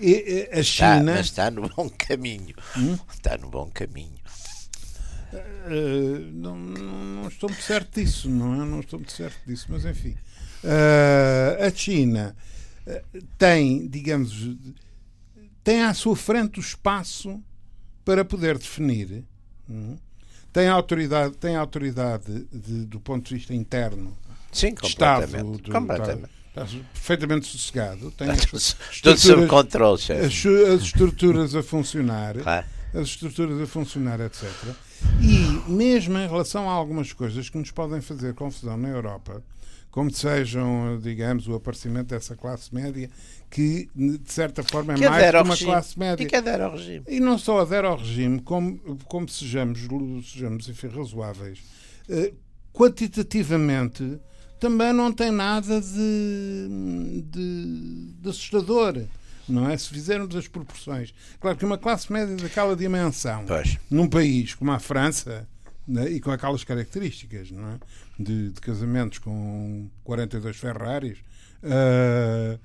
E, 0.00 0.48
a 0.50 0.60
China. 0.64 0.98
Está, 0.98 1.04
mas 1.04 1.26
está 1.26 1.50
no 1.52 1.68
bom 1.68 1.88
caminho. 1.88 2.56
Hum? 2.76 2.98
Está 3.12 3.38
no 3.38 3.48
bom 3.48 3.70
caminho. 3.72 4.19
Uh, 5.32 6.32
não, 6.32 6.56
não, 6.56 7.28
estou 7.28 7.48
muito 7.48 7.62
certo 7.62 8.00
disso, 8.00 8.28
não 8.28 8.54
é? 8.54 8.64
Não 8.64 8.80
estou 8.80 8.98
muito 8.98 9.12
certo 9.12 9.38
disso, 9.46 9.66
mas 9.68 9.84
enfim. 9.84 10.16
Uh, 10.64 11.64
a 11.64 11.70
China 11.70 12.36
uh, 12.86 13.22
tem, 13.38 13.86
digamos, 13.88 14.56
tem 15.62 15.82
à 15.82 15.94
sua 15.94 16.16
frente 16.16 16.58
o 16.58 16.60
espaço 16.60 17.40
para 18.04 18.24
poder 18.24 18.58
definir. 18.58 19.24
Hum, 19.68 19.96
tem 20.52 20.68
autoridade, 20.68 21.36
tem 21.36 21.54
autoridade 21.54 22.46
de, 22.52 22.86
do 22.86 22.98
ponto 22.98 23.28
de 23.28 23.36
vista 23.36 23.54
interno. 23.54 24.16
Sim, 24.50 24.74
completamente. 24.74 25.36
Estado, 25.36 25.58
do, 25.58 25.72
completamente. 25.72 26.40
Perfeitamente 26.92 27.46
sossegado. 27.46 28.10
Tem 28.10 28.28
tudo 28.34 29.16
sob 29.16 29.46
controle, 29.46 29.98
chefe. 29.98 30.48
As, 30.48 30.74
as, 30.74 30.82
estruturas 30.82 31.54
a 31.54 31.62
funcionar. 31.62 32.34
As 32.92 33.06
estruturas 33.06 33.60
a 33.60 33.66
funcionar, 33.66 34.20
etc. 34.20 34.48
E 35.22 35.70
mesmo 35.70 36.18
em 36.18 36.26
relação 36.26 36.68
a 36.68 36.72
algumas 36.72 37.12
coisas 37.12 37.48
que 37.48 37.58
nos 37.58 37.70
podem 37.70 38.00
fazer 38.00 38.34
confusão 38.34 38.76
na 38.76 38.88
Europa, 38.88 39.42
como 39.90 40.10
sejam, 40.10 40.98
digamos, 41.02 41.48
o 41.48 41.54
aparecimento 41.54 42.08
dessa 42.08 42.36
classe 42.36 42.72
média, 42.74 43.10
que 43.50 43.88
de 43.94 44.32
certa 44.32 44.62
forma 44.62 44.92
é 44.92 44.96
que 44.96 45.08
mais 45.08 45.30
que 45.30 45.36
uma 45.36 45.44
regime. 45.50 45.70
classe 45.70 45.98
média. 45.98 46.22
E 46.22 46.26
que 46.26 46.36
adere 46.36 46.62
ao 46.62 46.72
regime. 46.72 47.04
E 47.08 47.20
não 47.20 47.36
só 47.36 47.60
adere 47.60 47.86
ao 47.86 47.96
regime, 47.96 48.40
como, 48.40 48.78
como 49.06 49.28
sejamos, 49.28 49.80
sejamos 50.24 50.68
enfim, 50.68 50.88
razoáveis. 50.88 51.58
Uh, 52.08 52.32
quantitativamente, 52.72 54.18
também 54.60 54.92
não 54.92 55.12
tem 55.12 55.30
nada 55.30 55.80
de, 55.80 56.68
de, 57.24 58.12
de 58.20 58.28
assustador 58.28 59.02
não 59.50 59.68
é? 59.68 59.76
Se 59.76 59.88
fizermos 59.88 60.34
as 60.34 60.46
proporções. 60.48 61.12
Claro 61.40 61.56
que 61.56 61.64
uma 61.64 61.78
classe 61.78 62.12
média 62.12 62.36
daquela 62.36 62.76
dimensão, 62.76 63.44
pois. 63.46 63.78
num 63.90 64.08
país 64.08 64.54
como 64.54 64.70
a 64.70 64.78
França, 64.78 65.46
né, 65.86 66.08
e 66.08 66.20
com 66.20 66.30
aquelas 66.30 66.64
características, 66.64 67.50
não 67.50 67.68
é? 67.68 67.78
De, 68.18 68.50
de 68.50 68.60
casamentos 68.60 69.18
com 69.18 69.88
42 70.04 70.56
Ferraris, 70.56 71.18
uh, 71.64 72.58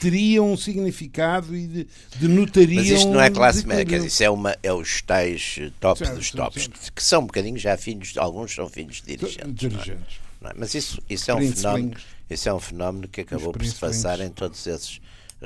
teria 0.00 0.42
um 0.42 0.56
significado 0.56 1.54
e 1.54 1.86
denotariam. 2.16 2.82
Mas 2.82 2.90
isto 2.90 3.08
não 3.10 3.20
é 3.20 3.30
classe 3.30 3.66
média, 3.66 3.98
isso 3.98 4.22
é, 4.22 4.30
uma, 4.30 4.56
é 4.62 4.72
os 4.72 5.02
tais 5.02 5.58
tops 5.78 6.06
certo, 6.06 6.18
dos 6.18 6.30
tops, 6.30 6.64
certo. 6.64 6.92
que 6.92 7.02
são 7.02 7.22
um 7.22 7.26
bocadinho 7.26 7.58
já 7.58 7.76
filhos, 7.76 8.16
alguns 8.16 8.54
são 8.54 8.68
filhos 8.68 9.02
de 9.02 9.16
dirigentes. 9.16 9.54
dirigentes. 9.54 10.20
Não 10.40 10.50
é? 10.50 10.50
Não 10.50 10.50
é? 10.50 10.54
Mas 10.56 10.74
isso, 10.74 11.00
isso, 11.08 11.30
é 11.30 11.34
um 11.34 11.52
fenómeno, 11.52 11.94
isso 12.28 12.48
é 12.48 12.54
um 12.54 12.60
fenómeno 12.60 13.08
que 13.08 13.20
acabou 13.20 13.52
por 13.52 13.64
se 13.64 13.74
passar 13.74 14.20
em 14.20 14.30
todos 14.30 14.66
esses 14.66 15.00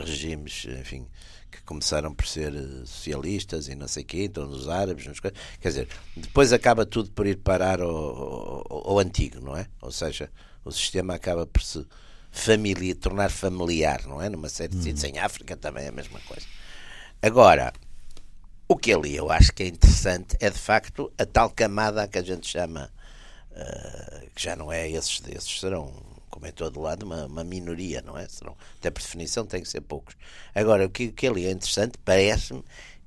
regimes, 0.04 0.66
enfim, 0.80 1.06
que 1.50 1.62
começaram 1.62 2.14
por 2.14 2.26
ser 2.26 2.54
eh, 2.54 2.84
socialistas 2.84 3.68
e 3.68 3.74
não 3.74 3.88
sei 3.88 4.02
o 4.02 4.06
quê, 4.06 4.24
então 4.24 4.46
nos 4.46 4.68
árabes, 4.68 5.06
nos... 5.06 5.20
quer 5.20 5.32
dizer, 5.62 5.88
depois 6.16 6.52
acaba 6.52 6.84
tudo 6.84 7.10
por 7.10 7.26
ir 7.26 7.36
parar 7.36 7.80
ao, 7.80 7.88
ao, 7.88 8.90
ao 8.90 8.98
antigo, 8.98 9.40
não 9.40 9.56
é? 9.56 9.66
Ou 9.80 9.90
seja, 9.90 10.30
o 10.64 10.72
sistema 10.72 11.14
acaba 11.14 11.46
por 11.46 11.62
se 11.62 11.86
familiar, 12.30 12.96
tornar 12.96 13.30
familiar, 13.30 14.06
não 14.06 14.20
é? 14.20 14.28
Numa 14.28 14.48
série 14.48 14.74
de 14.74 14.82
sítios, 14.82 15.04
uhum. 15.04 15.10
em 15.10 15.18
África 15.18 15.56
também 15.56 15.84
é 15.84 15.88
a 15.88 15.92
mesma 15.92 16.20
coisa. 16.20 16.46
Agora, 17.22 17.72
o 18.68 18.76
que 18.76 18.92
ali 18.92 19.16
eu 19.16 19.30
acho 19.30 19.52
que 19.52 19.62
é 19.62 19.66
interessante 19.66 20.36
é 20.40 20.50
de 20.50 20.58
facto 20.58 21.10
a 21.16 21.24
tal 21.24 21.50
camada 21.50 22.06
que 22.06 22.18
a 22.18 22.22
gente 22.22 22.46
chama, 22.46 22.90
uh, 23.52 24.30
que 24.34 24.42
já 24.42 24.54
não 24.54 24.70
é 24.70 24.90
esses, 24.90 25.22
esses 25.28 25.60
serão 25.60 25.92
como 26.36 26.46
em 26.46 26.52
todo 26.52 26.80
lado, 26.80 27.06
uma, 27.06 27.24
uma 27.24 27.42
minoria, 27.42 28.02
não 28.02 28.16
é? 28.16 28.28
Serão, 28.28 28.54
até 28.78 28.90
por 28.90 29.00
definição 29.00 29.46
tem 29.46 29.62
que 29.62 29.68
ser 29.68 29.80
poucos. 29.80 30.14
Agora, 30.54 30.84
o 30.84 30.90
que, 30.90 31.06
o 31.06 31.12
que 31.12 31.26
ali 31.26 31.46
é 31.46 31.50
interessante, 31.50 31.96
parece-me, 32.04 32.62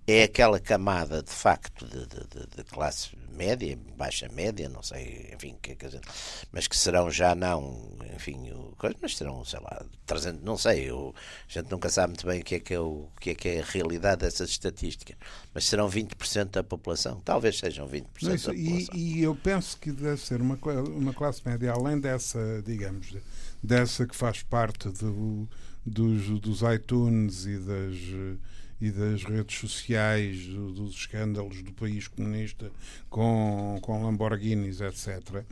é 0.08 0.24
aquela 0.24 0.60
camada 0.60 1.22
de 1.22 1.30
facto 1.30 1.86
de, 1.86 2.08
de, 2.08 2.48
de, 2.58 2.64
classe 2.64 3.16
média, 3.40 3.80
baixa 3.96 4.28
média, 4.28 4.68
não 4.68 4.84
sei, 4.84 5.32
enfim, 5.34 5.56
que, 5.62 5.74
que 5.74 5.86
mas 6.52 6.68
que 6.68 6.76
serão 6.76 7.10
já 7.10 7.34
não, 7.34 7.98
enfim, 8.14 8.52
mas 9.02 9.16
serão, 9.16 9.46
sei 9.46 9.62
lá, 9.62 9.86
300, 10.06 10.44
não 10.44 10.58
sei, 10.58 10.90
eu, 10.90 11.16
a 11.48 11.54
gente 11.54 11.72
nunca 11.72 11.90
sabe 11.90 12.10
muito 12.10 12.28
bem 12.28 12.42
o 12.42 12.44
que 12.44 12.56
é 12.56 12.60
que 12.60 12.74
é, 12.74 12.80
o 12.80 13.08
que 13.18 13.30
é, 13.30 13.36
que 13.36 13.48
é 13.48 13.62
a 13.62 13.66
realidade 13.66 14.22
dessas 14.22 14.50
estatísticas, 14.50 15.16
mas 15.54 15.64
serão 15.64 15.90
20% 15.90 16.50
da 16.52 16.64
população, 16.64 17.22
talvez 17.22 17.58
sejam 17.58 17.88
20% 17.88 18.04
não, 18.24 18.36
isso, 18.36 18.48
da 18.48 18.54
população. 18.54 18.96
E, 18.96 19.20
e, 19.20 19.24
eu 19.24 19.34
penso 19.34 19.78
que 19.78 19.94
deve 19.94 20.20
ser 20.20 20.42
uma, 20.42 20.60
uma 20.90 21.14
classe 21.14 21.42
média, 21.46 21.72
além 21.72 21.98
dessa, 21.98 22.62
digamos, 22.66 23.16
dessa 23.64 24.06
que 24.06 24.16
faz 24.16 24.44
parte 24.44 24.90
do, 24.90 25.48
dos, 25.86 26.42
dos 26.42 26.62
iTunes 26.62 27.46
e 27.46 27.58
das 27.58 27.96
e 28.82 28.92
das 28.92 29.24
redes 29.24 29.60
sociais, 29.60 30.46
dos 30.46 30.94
escândalos 30.94 31.62
do 31.62 31.74
país 31.74 32.08
comunista 32.08 32.72
com, 33.10 33.78
com 33.82 34.04
Lamborghinis, 34.04 34.80
etc. 34.82 35.44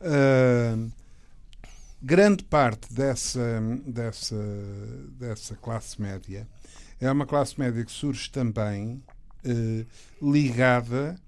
Uh, 0.00 0.90
grande 2.00 2.44
parte 2.44 2.92
dessa, 2.92 3.60
dessa, 3.86 4.36
dessa 5.18 5.56
classe 5.56 6.00
média 6.00 6.46
é 7.00 7.10
uma 7.10 7.26
classe 7.26 7.58
média 7.58 7.84
que 7.84 7.92
surge 7.92 8.30
também 8.30 9.02
uh, 9.44 9.86
ligada 10.32 11.20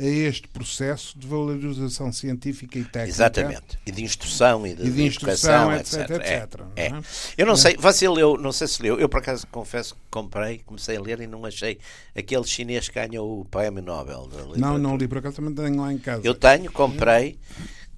a 0.00 0.04
este 0.04 0.48
processo 0.48 1.18
de 1.18 1.26
valorização 1.26 2.10
científica 2.10 2.78
e 2.78 2.84
técnica. 2.84 3.08
Exatamente. 3.08 3.78
E 3.84 3.92
de 3.92 4.02
instrução 4.02 4.66
e 4.66 4.74
de, 4.74 4.86
e 4.86 4.90
de 4.90 5.02
instrução, 5.02 5.72
etc. 5.74 6.00
etc, 6.00 6.10
etc 6.10 6.60
é, 6.74 6.86
é. 6.86 6.92
Eu 7.36 7.46
não 7.46 7.52
é. 7.52 7.56
sei, 7.56 7.76
você 7.76 8.08
leu, 8.08 8.38
não 8.38 8.50
sei 8.50 8.66
se 8.66 8.82
leu, 8.82 8.98
eu 8.98 9.08
por 9.08 9.18
acaso 9.18 9.46
confesso 9.48 9.94
que 9.94 10.00
comprei, 10.10 10.60
comecei 10.64 10.96
a 10.96 11.00
ler 11.00 11.20
e 11.20 11.26
não 11.26 11.44
achei 11.44 11.78
aquele 12.16 12.44
chinês 12.44 12.88
que 12.88 12.94
ganhou 12.94 13.40
o 13.40 13.44
prémio 13.44 13.82
Nobel. 13.82 14.28
Não, 14.56 14.78
não 14.78 14.96
li, 14.96 15.06
por 15.06 15.18
acaso 15.18 15.36
também 15.36 15.54
tenho 15.54 15.80
lá 15.80 15.92
em 15.92 15.98
casa. 15.98 16.22
Eu 16.24 16.34
tenho, 16.34 16.72
comprei. 16.72 17.38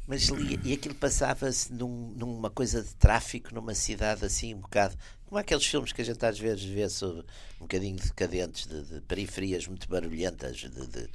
Mas 0.08 0.24
li, 0.24 0.58
e 0.64 0.72
aquilo 0.72 0.96
passava-se 0.96 1.72
num, 1.72 2.12
numa 2.16 2.50
coisa 2.50 2.82
de 2.82 2.92
tráfico 2.96 3.54
numa 3.54 3.74
cidade 3.74 4.24
assim 4.24 4.52
um 4.52 4.58
bocado 4.58 4.96
como 5.32 5.40
aqueles 5.40 5.64
filmes 5.64 5.92
que 5.92 6.02
a 6.02 6.04
gente 6.04 6.22
às 6.26 6.38
vezes 6.38 6.62
vê 6.62 6.86
sobre 6.90 7.22
um 7.58 7.60
bocadinho 7.60 7.96
decadentes 7.96 8.66
de, 8.66 8.82
de 8.82 9.00
periferias 9.00 9.66
muito 9.66 9.88
barulhentas 9.88 10.58
de, 10.58 10.68
de 10.68 11.08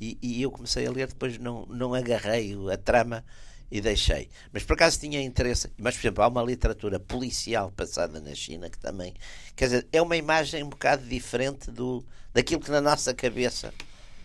e, 0.00 0.18
e, 0.20 0.42
eu 0.42 0.50
comecei 0.50 0.86
a 0.86 0.90
ler, 0.90 1.08
depois 1.08 1.38
não, 1.38 1.66
não 1.66 1.94
agarrei 1.94 2.54
a 2.72 2.76
trama 2.76 3.24
e 3.70 3.80
deixei. 3.80 4.28
Mas 4.52 4.62
por 4.62 4.74
acaso 4.74 5.00
tinha 5.00 5.22
interesse. 5.22 5.70
Mas, 5.78 5.94
por 5.96 6.02
exemplo, 6.02 6.24
há 6.24 6.28
uma 6.28 6.42
literatura 6.42 7.00
policial 7.00 7.72
passada 7.72 8.20
na 8.20 8.34
China 8.34 8.70
que 8.70 8.78
também. 8.78 9.14
Quer 9.54 9.64
dizer, 9.66 9.86
é 9.92 10.00
uma 10.00 10.16
imagem 10.16 10.62
um 10.62 10.68
bocado 10.68 11.06
diferente 11.06 11.70
do, 11.70 12.04
daquilo 12.32 12.60
que 12.60 12.70
na 12.70 12.80
nossa 12.80 13.14
cabeça 13.14 13.72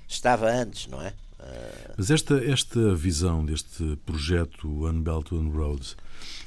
estava 0.08 0.50
antes, 0.50 0.88
não 0.88 1.02
é? 1.02 1.10
Uh... 1.40 1.94
Mas 1.98 2.12
esta, 2.12 2.36
esta 2.46 2.94
visão 2.94 3.46
deste 3.46 3.98
projeto 4.06 4.84
One 4.84 5.02
Belt 5.02 5.32
One 5.32 5.50
Road, 5.50 5.96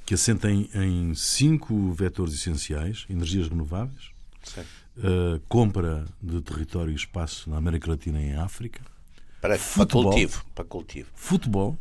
que 0.07 0.15
assenta 0.15 0.51
em, 0.51 0.69
em 0.75 1.15
cinco 1.15 1.93
vetores 1.93 2.35
essenciais: 2.35 3.07
energias 3.09 3.49
renováveis, 3.49 4.11
uh, 4.99 5.41
compra 5.49 6.05
de 6.23 6.41
território 6.43 6.93
e 6.93 6.97
espaço 6.97 7.51
na 7.51 7.57
América 7.57 7.91
Latina 7.91 8.21
e 8.21 8.27
em 8.27 8.37
África 8.37 8.94
para, 9.45 9.59
futebol, 9.59 10.03
para 10.03 10.11
cultivo. 10.11 10.45
Para 10.55 10.65
cultivo. 10.65 11.09
Futebol, 11.15 11.79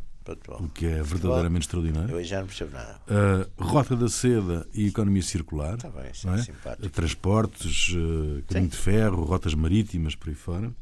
o 0.60 0.68
que 0.68 0.86
é 0.86 1.02
verdadeiramente 1.02 1.66
futebol, 1.66 1.86
extraordinário. 1.86 2.14
Eu 2.14 2.24
já 2.24 2.40
não 2.40 2.46
percebo 2.46 2.72
nada. 2.72 3.00
Uh, 3.08 3.64
rota 3.64 3.96
da 3.96 4.08
seda 4.08 4.66
e 4.74 4.86
economia 4.86 5.22
circular. 5.22 5.74
Está 5.74 5.88
bem, 5.88 6.06
é? 6.06 6.12
simpático. 6.12 6.88
Transportes, 6.90 7.88
uh, 7.90 8.42
caminho 8.48 8.68
de 8.68 8.76
ferro, 8.76 9.24
rotas 9.24 9.54
marítimas, 9.54 10.14
por 10.14 10.28
aí 10.28 10.34
fora. 10.34 10.72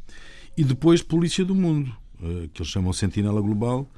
E 0.57 0.65
depois 0.65 1.03
Polícia 1.03 1.45
do 1.45 1.55
Mundo, 1.55 1.95
uh, 2.21 2.49
que 2.49 2.63
eles 2.63 2.73
chamam 2.73 2.93
Sentinela 2.93 3.41
Global, 3.41 3.89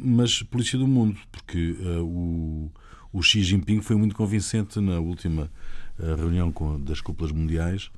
mas 0.00 0.44
Polícia 0.44 0.78
do 0.78 0.86
Mundo, 0.86 1.18
porque 1.32 1.76
o, 2.00 2.70
o 3.12 3.20
Xi 3.20 3.42
Jinping 3.42 3.80
foi 3.80 3.96
muito 3.96 4.14
convincente 4.14 4.78
na 4.78 5.00
última 5.00 5.50
reunião 5.98 6.52
com, 6.52 6.80
das 6.80 7.00
cúpulas 7.00 7.32
mundiais 7.32 7.90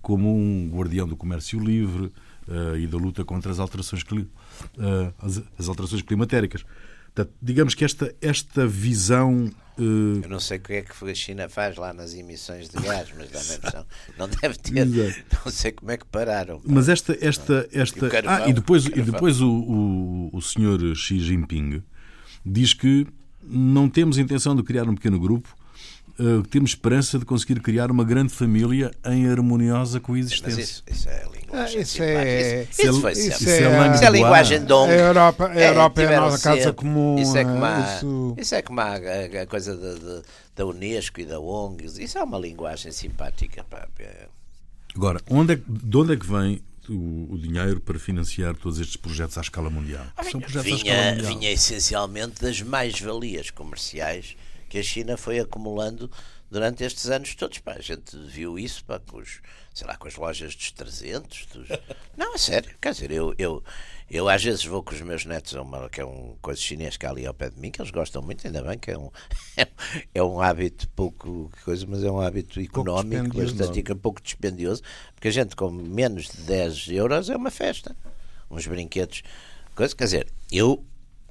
como 0.00 0.32
um 0.32 0.70
guardião 0.72 1.08
do 1.08 1.16
comércio 1.16 1.58
livre, 1.58 2.12
uh, 2.48 2.76
e 2.76 2.86
da 2.86 2.96
luta 2.96 3.24
contra 3.24 3.52
as 3.52 3.58
alterações, 3.58 4.02
uh, 4.02 5.14
as, 5.18 5.42
as, 5.58 5.68
alterações 5.68 6.02
climatéricas. 6.02 6.64
Portanto, 7.14 7.34
digamos 7.40 7.74
que 7.74 7.84
esta, 7.84 8.14
esta 8.20 8.66
visão. 8.66 9.50
Uh... 9.78 10.20
Eu 10.22 10.28
não 10.28 10.40
sei 10.40 10.58
o 10.58 10.60
que 10.60 10.72
é 10.74 10.82
que 10.82 11.10
a 11.10 11.14
China 11.14 11.48
faz 11.48 11.76
lá 11.76 11.92
nas 11.92 12.14
emissões 12.14 12.68
de 12.68 12.80
gás, 12.80 13.08
mas 13.16 13.30
dá 13.30 13.38
a 13.38 13.42
impressão. 13.56 13.86
Não 14.18 14.28
deve 14.28 14.58
ter. 14.58 15.24
não 15.44 15.52
sei 15.52 15.72
como 15.72 15.90
é 15.90 15.96
que 15.96 16.06
pararam. 16.06 16.60
Mas 16.64 16.88
esta. 16.88 17.16
esta, 17.20 17.68
esta... 17.72 18.06
E 18.06 18.10
carvão, 18.10 18.34
ah, 18.34 18.48
e 18.48 18.52
depois, 18.52 18.86
e 18.86 19.02
depois 19.02 19.40
o, 19.40 19.50
o, 19.50 20.30
o 20.32 20.42
senhor 20.42 20.80
Xi 20.94 21.18
Jinping 21.18 21.82
diz 22.44 22.72
que 22.72 23.06
não 23.42 23.88
temos 23.88 24.18
intenção 24.18 24.54
de 24.54 24.62
criar 24.62 24.88
um 24.88 24.94
pequeno 24.94 25.18
grupo 25.18 25.56
uh, 26.18 26.42
temos 26.44 26.70
esperança 26.70 27.18
de 27.18 27.24
conseguir 27.24 27.60
criar 27.60 27.90
uma 27.90 28.04
grande 28.04 28.32
família 28.32 28.90
em 29.06 29.28
harmoniosa 29.28 30.00
coexistência. 30.00 30.60
Isso, 30.60 30.82
isso, 30.86 31.08
é 31.08 31.24
Ah, 31.52 31.64
isso, 31.64 32.02
é, 32.02 32.62
isso, 32.62 32.82
isso, 32.82 33.00
foi 33.00 33.12
isso, 33.12 33.28
isso, 33.28 33.48
é, 33.48 33.94
isso 33.94 34.04
é 34.04 34.10
linguagem 34.10 34.64
dom. 34.64 34.86
A 34.86 34.92
Europa, 34.92 35.48
a 35.48 35.60
Europa 35.60 36.02
é, 36.02 36.04
é 36.04 36.16
a 36.16 36.20
nossa 36.20 36.54
casa 36.54 36.72
comum. 36.72 37.18
Isso 37.18 37.36
é 37.36 37.44
como 37.44 37.64
a, 37.64 37.80
isso... 37.80 38.34
Isso 38.38 38.54
é 38.54 38.62
como 38.62 38.80
a, 38.80 38.94
a 38.94 39.46
coisa 39.46 39.76
de, 39.76 39.98
de, 39.98 40.22
da 40.54 40.66
Unesco 40.66 41.20
e 41.20 41.24
da 41.24 41.40
ONG. 41.40 41.86
Isso 42.02 42.18
é 42.18 42.22
uma 42.22 42.38
linguagem 42.38 42.92
simpática. 42.92 43.64
Pá. 43.64 43.88
Agora, 44.94 45.20
onde 45.30 45.54
é, 45.54 45.60
de 45.66 45.96
onde 45.96 46.12
é 46.12 46.16
que 46.16 46.26
vem 46.26 46.60
o, 46.88 47.34
o, 47.34 47.38
dinheiro 47.38 47.80
para 47.80 47.98
financiar 47.98 48.54
todos 48.56 48.78
estes 48.78 48.96
projetos 48.96 49.38
à 49.38 49.40
escala 49.40 49.70
mundial? 49.70 50.04
Ah, 50.16 50.24
São 50.24 50.40
projetos 50.40 50.64
vinha, 50.64 50.76
à 50.76 50.96
escala 50.96 51.12
mundial. 51.14 51.32
vinha 51.32 51.52
essencialmente 51.52 52.42
das 52.42 52.60
mais-valias 52.60 53.50
comerciais 53.50 54.36
que 54.68 54.78
a 54.78 54.82
China 54.82 55.16
foi 55.16 55.38
acumulando 55.38 56.10
durante 56.50 56.84
estes 56.84 57.08
anos 57.08 57.34
todos. 57.34 57.58
Pá, 57.58 57.74
a 57.74 57.80
gente 57.80 58.16
viu 58.16 58.58
isso 58.58 58.84
pá, 58.84 58.98
com, 58.98 59.18
os, 59.18 59.40
sei 59.74 59.86
lá, 59.86 59.96
com 59.96 60.08
as 60.08 60.16
lojas 60.16 60.54
dos 60.54 60.70
300. 60.72 61.46
Dos... 61.46 61.68
Não, 62.16 62.34
a 62.34 62.38
sério. 62.38 62.74
Quer 62.80 62.92
dizer, 62.92 63.10
eu, 63.10 63.34
eu, 63.38 63.62
eu 64.10 64.28
às 64.28 64.42
vezes 64.42 64.64
vou 64.64 64.82
com 64.82 64.94
os 64.94 65.00
meus 65.00 65.24
netos 65.24 65.54
a 65.54 65.62
uma, 65.62 65.88
que 65.88 66.00
é 66.00 66.04
um 66.04 66.36
coisa 66.40 66.60
chinês 66.60 66.96
que 66.96 67.06
há 67.06 67.10
ali 67.10 67.26
ao 67.26 67.34
pé 67.34 67.50
de 67.50 67.60
mim, 67.60 67.70
que 67.70 67.80
eles 67.80 67.90
gostam 67.90 68.22
muito, 68.22 68.46
ainda 68.46 68.62
bem 68.62 68.78
que 68.78 68.90
é 68.90 68.98
um, 68.98 69.10
é 70.14 70.22
um 70.22 70.40
hábito 70.40 70.88
pouco 70.90 71.50
coisa, 71.64 71.86
mas 71.86 72.02
é 72.02 72.10
um 72.10 72.20
hábito 72.20 72.60
económico, 72.60 73.36
bastante 73.36 73.82
pouco 73.96 74.22
dispendioso, 74.22 74.82
porque 75.14 75.28
a 75.28 75.32
gente 75.32 75.54
com 75.54 75.70
menos 75.70 76.28
de 76.28 76.42
10 76.42 76.88
euros 76.88 77.28
é 77.30 77.36
uma 77.36 77.50
festa. 77.50 77.94
Uns 78.50 78.66
brinquedos, 78.66 79.22
coisa, 79.74 79.94
quer 79.94 80.04
dizer, 80.04 80.32
eu 80.50 80.82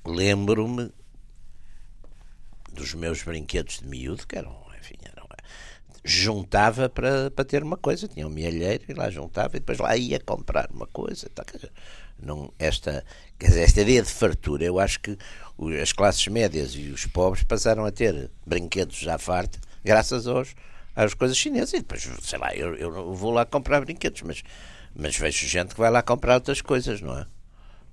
lembro-me 0.06 0.92
dos 2.72 2.94
meus 2.94 3.24
brinquedos 3.24 3.80
de 3.80 3.88
miúdo, 3.88 4.28
que 4.28 4.38
eram, 4.38 4.56
juntava 6.08 6.88
para, 6.88 7.30
para 7.30 7.44
ter 7.44 7.62
uma 7.62 7.76
coisa, 7.76 8.08
tinha 8.08 8.26
um 8.26 8.30
mielheiro 8.30 8.86
e 8.88 8.94
lá 8.94 9.10
juntava 9.10 9.58
e 9.58 9.60
depois 9.60 9.78
lá 9.78 9.96
ia 9.98 10.20
comprar 10.20 10.70
uma 10.72 10.88
coisa. 10.88 11.30
Tá, 11.36 11.44
não, 12.18 12.52
esta, 12.58 13.04
dizer, 13.38 13.62
esta 13.62 13.82
ideia 13.82 14.02
de 14.02 14.10
fartura, 14.10 14.64
eu 14.64 14.80
acho 14.80 15.02
que 15.02 15.18
as 15.82 15.92
classes 15.92 16.26
médias 16.28 16.74
e 16.76 16.90
os 16.90 17.06
pobres 17.06 17.44
passaram 17.44 17.86
a 17.86 17.92
ter 17.92 18.32
brinquedos 18.46 18.98
já 18.98 19.18
farta, 19.18 19.60
graças 19.84 20.28
aos, 20.28 20.56
às 20.96 21.14
coisas 21.14 21.38
chinesas. 21.38 21.74
E 21.74 21.80
depois, 21.80 22.10
sei 22.22 22.40
lá, 22.40 22.56
eu, 22.56 22.74
eu 22.76 23.14
vou 23.14 23.32
lá 23.32 23.46
comprar 23.46 23.82
brinquedos, 23.82 24.22
mas, 24.22 24.44
mas 24.96 25.18
vejo 25.18 25.46
gente 25.46 25.76
que 25.76 25.80
vai 25.80 25.92
lá 25.92 26.02
comprar 26.02 26.36
outras 26.36 26.62
coisas, 26.62 27.02
não 27.02 27.20
é? 27.20 27.26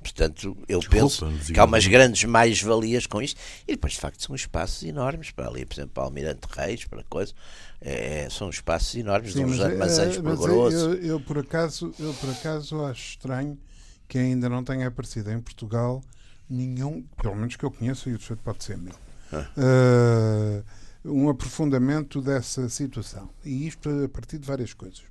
Portanto, 0.05 0.55
eu 0.69 0.81
Desculpa, 0.81 1.03
penso 1.03 1.53
que 1.53 1.59
há 1.59 1.65
umas 1.65 1.87
grandes 1.87 2.25
mais-valias 2.25 3.07
com 3.07 3.23
isto. 3.23 3.41
E 3.67 3.73
depois, 3.73 3.95
de 3.95 4.01
facto, 4.01 4.23
são 4.23 4.37
espaços 4.37 4.83
enormes 4.83 5.31
para 5.31 5.49
ali, 5.49 5.65
por 5.65 5.75
exemplo, 5.75 5.93
para 5.95 6.03
Almirante 6.03 6.47
Reis, 6.51 6.85
para 6.85 7.03
coisa. 7.05 7.33
É, 7.81 8.29
são 8.31 8.51
espaços 8.51 8.95
enormes, 8.97 9.33
Sim, 9.33 9.47
uns 9.47 9.61
armazéns 9.61 10.19
é, 10.19 10.21
grossos. 10.21 10.75
Eu, 10.75 10.95
eu, 10.97 11.21
por 11.21 11.39
acaso, 11.39 11.95
eu, 11.99 12.13
por 12.15 12.29
acaso, 12.29 12.85
acho 12.85 13.13
estranho 13.13 13.59
que 14.07 14.19
ainda 14.19 14.47
não 14.47 14.63
tenha 14.63 14.89
aparecido 14.89 15.33
em 15.33 15.41
Portugal 15.41 16.03
nenhum, 16.51 17.03
pelo 17.23 17.35
menos 17.35 17.57
que 17.57 17.65
eu 17.65 17.71
conheça, 17.71 18.11
e 18.11 18.15
o 18.15 18.19
defeito 18.19 18.43
pode 18.43 18.63
ser 18.63 18.77
meu, 18.77 18.95
ah. 19.33 19.47
uh, 19.57 21.11
um 21.11 21.31
aprofundamento 21.31 22.21
dessa 22.21 22.69
situação. 22.69 23.31
E 23.43 23.67
isto 23.67 23.89
a 24.05 24.09
partir 24.09 24.39
de 24.39 24.47
várias 24.47 24.75
coisas. 24.75 25.03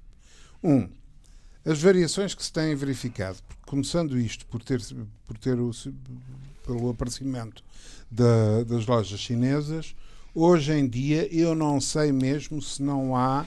Um, 0.63 0.87
as 1.65 1.81
variações 1.81 2.33
que 2.35 2.43
se 2.43 2.51
têm 2.51 2.75
verificado, 2.75 3.37
começando 3.65 4.17
isto 4.17 4.45
por 4.47 4.61
ter, 4.61 4.81
por 5.25 5.37
ter 5.37 5.59
o, 5.59 5.71
pelo 6.65 6.89
aparecimento 6.89 7.63
da, 8.11 8.63
das 8.63 8.85
lojas 8.85 9.19
chinesas, 9.19 9.95
hoje 10.35 10.73
em 10.73 10.87
dia 10.87 11.27
eu 11.33 11.55
não 11.55 11.79
sei 11.79 12.11
mesmo 12.11 12.61
se 12.61 12.81
não 12.81 13.15
há 13.15 13.45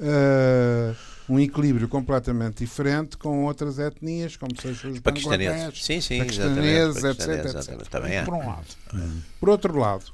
uh, 0.00 0.96
um 1.28 1.38
equilíbrio 1.38 1.88
completamente 1.88 2.64
diferente 2.64 3.16
com 3.18 3.44
outras 3.44 3.78
etnias, 3.78 4.36
como 4.36 4.58
seja 4.60 4.88
os 4.88 5.00
paquistaneses, 5.00 5.84
sim, 5.84 6.00
sim, 6.00 6.18
paquistaneses, 6.18 7.04
etc. 7.04 7.28
etc. 7.28 7.88
Também 7.88 8.24
por 8.24 8.34
um 8.34 8.46
lado. 8.46 8.66
Uhum. 8.94 9.20
Por 9.38 9.48
outro 9.50 9.78
lado, 9.78 10.06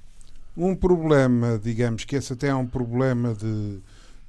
um 0.57 0.75
problema, 0.75 1.59
digamos 1.63 2.05
que 2.05 2.17
esse 2.17 2.33
até 2.33 2.49
é 2.49 2.55
um 2.55 2.67
problema 2.67 3.33
de 3.35 3.81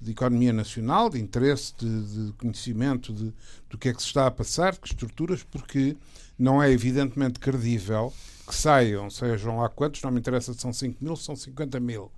de 0.06 0.12
economia 0.12 0.54
nacional, 0.54 1.10
de 1.10 1.20
interesse, 1.20 1.74
de, 1.78 2.28
de 2.28 2.34
conhecimento 2.34 3.12
de, 3.12 3.34
do 3.70 3.78
que 3.78 3.89
é 3.89 3.94
que 3.94 4.02
se 4.02 4.08
está 4.08 4.28
a 4.28 4.32
passar, 4.32 4.78
que 4.78 4.88
estruturas, 4.88 5.44
porque 5.44 5.98
não 6.38 6.62
é 6.62 6.72
evidentemente 6.72 7.39
credível 7.39 8.13
que 8.48 8.54
saiam, 8.54 9.10
sejam 9.10 9.58
lá 9.58 9.68
quantos, 9.68 10.04
não 10.04 10.12
me 10.12 10.20
interessa 10.20 10.54
se 10.54 10.60
são 10.60 10.72
5 10.72 11.04
mil, 11.04 11.15
são 11.15 11.36
50 11.36 11.80
mil 11.80 12.12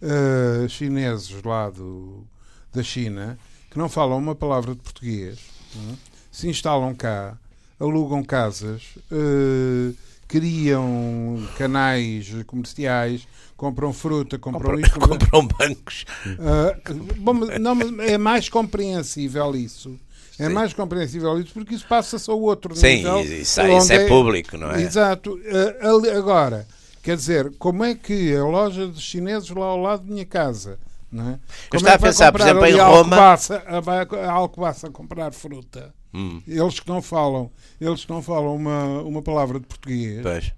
uh, 0.00 0.68
chineses 0.68 1.42
lá 1.42 1.68
do, 1.68 2.26
da 2.72 2.82
China 2.82 3.38
que 3.70 3.78
não 3.78 3.88
falam 3.88 4.16
uma 4.16 4.34
palavra 4.34 4.74
de 4.74 4.80
português, 4.80 5.38
uh, 5.76 5.98
se 6.30 6.48
instalam 6.48 6.94
cá, 6.94 7.36
alugam 7.78 8.24
casas, 8.24 8.82
uh, 9.12 9.94
criam 10.26 11.46
canais 11.56 12.34
comerciais, 12.46 13.26
compram 13.56 13.92
fruta, 13.92 14.38
compram, 14.38 14.80
compram 15.00 15.46
bancos. 15.46 16.04
Uh, 16.26 17.14
bom, 17.18 17.34
não, 17.34 18.00
é 18.00 18.18
mais 18.18 18.48
compreensível 18.48 19.54
isso. 19.54 19.98
É 20.38 20.48
Sim. 20.48 20.52
mais 20.52 20.72
compreensível 20.72 21.38
isso 21.40 21.52
porque 21.52 21.74
isso 21.74 21.86
passa-se 21.86 22.28
ao 22.28 22.40
outro 22.40 22.74
Sim, 22.74 22.96
nível. 22.96 23.22
Sim, 23.22 23.34
isso, 23.40 23.60
isso 23.60 23.92
é, 23.92 23.96
é, 23.96 24.08
público, 24.08 24.56
não 24.56 24.72
é? 24.72 24.82
Exato. 24.82 25.34
Uh, 25.34 26.16
agora, 26.16 26.66
quer 27.02 27.16
dizer, 27.16 27.52
como 27.58 27.84
é 27.84 27.94
que 27.94 28.34
a 28.34 28.44
loja 28.44 28.86
dos 28.86 29.02
chineses 29.02 29.48
lá 29.50 29.66
ao 29.66 29.80
lado 29.80 30.04
da 30.04 30.12
minha 30.12 30.26
casa 30.26 30.78
não 31.14 31.30
é? 31.30 31.38
Eu 31.72 31.76
estava 31.76 31.90
é 31.90 31.94
a 31.94 31.98
pensar, 31.98 32.32
por 32.32 32.40
exemplo, 32.40 32.66
em 32.66 32.72
Roma. 32.72 33.16
Alcobaça, 33.16 33.64
a, 33.66 34.30
Alcobaça 34.30 34.86
a 34.88 34.90
comprar 34.90 35.32
fruta. 35.32 35.94
Hum. 36.12 36.42
Eles 36.46 36.80
que 36.80 36.88
não 36.88 37.00
falam, 37.00 37.50
eles 37.80 38.04
que 38.04 38.10
não 38.10 38.22
falam 38.22 38.54
uma, 38.54 39.02
uma 39.02 39.22
palavra 39.22 39.60
de 39.60 39.66
português. 39.66 40.24
É? 40.26 40.52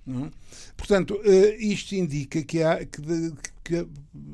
Portanto, 0.77 1.19
eh, 1.25 1.57
isto 1.59 1.95
indica 1.95 2.43
que, 2.43 2.63
há, 2.63 2.85
que, 2.85 3.33
que 3.65 3.87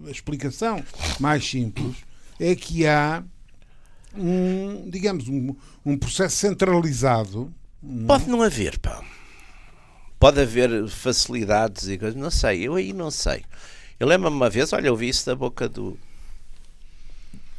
a 0.06 0.10
explicação 0.10 0.82
mais 1.20 1.48
simples 1.48 1.96
é 2.40 2.54
que 2.54 2.86
há 2.86 3.22
um, 4.16 4.88
digamos, 4.90 5.28
um, 5.28 5.54
um 5.84 5.96
processo 5.96 6.36
centralizado. 6.36 7.52
Não? 7.82 8.06
Pode 8.06 8.28
não 8.28 8.42
haver, 8.42 8.78
pá. 8.78 9.02
Pode 10.18 10.40
haver 10.40 10.88
facilidades 10.88 11.88
e 11.88 11.98
coisas, 11.98 12.20
não 12.20 12.30
sei, 12.30 12.66
eu 12.66 12.76
aí 12.76 12.92
não 12.92 13.10
sei. 13.10 13.44
Eu 13.98 14.08
lembro-me 14.08 14.36
uma 14.36 14.50
vez, 14.50 14.72
olha, 14.72 14.88
eu 14.88 14.96
vi 14.96 15.08
isso 15.08 15.26
da 15.26 15.34
boca 15.36 15.68
do. 15.68 15.96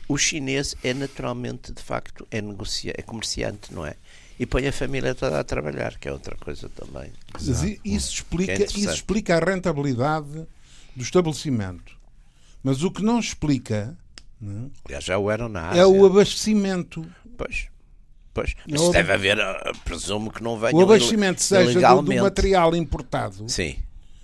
O 0.07 0.17
chinês 0.17 0.75
é 0.83 0.93
naturalmente, 0.93 1.71
de 1.71 1.81
facto, 1.81 2.27
é, 2.29 2.41
negocia... 2.41 2.93
é 2.97 3.01
comerciante, 3.01 3.73
não 3.73 3.85
é? 3.85 3.95
e 4.39 4.45
põe 4.45 4.67
a 4.67 4.73
família 4.73 5.13
toda 5.13 5.39
a 5.39 5.43
trabalhar, 5.43 5.97
que 5.97 6.07
é 6.07 6.11
outra 6.11 6.35
coisa 6.35 6.69
também. 6.69 7.11
Mas 7.31 7.47
isso 7.85 8.13
explica, 8.13 8.51
é 8.51 8.63
isso 8.63 8.89
explica 8.89 9.37
a 9.37 9.39
rentabilidade 9.39 10.45
do 10.95 11.03
estabelecimento. 11.03 11.95
Mas 12.63 12.83
o 12.83 12.91
que 12.91 13.03
não 13.03 13.19
explica 13.19 13.97
não, 14.39 14.71
é? 14.89 14.99
já 14.99 15.17
o 15.17 15.29
eram 15.29 15.47
na 15.49 15.69
Ásia. 15.69 15.81
é 15.81 15.85
o 15.85 16.05
abastecimento. 16.05 17.05
Pois. 17.37 17.67
Pois, 18.33 18.55
mas 18.67 18.81
é 18.81 18.91
deve 18.93 19.13
haver, 19.13 19.39
ah, 19.39 19.71
presumo 19.85 20.31
que 20.31 20.41
não 20.41 20.57
venha 20.57 20.75
O 20.75 20.81
abastecimento 20.81 21.39
seja 21.39 21.79
do, 21.93 22.01
do, 22.01 22.15
material 22.15 22.75
importado, 22.75 23.47
Sim. 23.47 23.77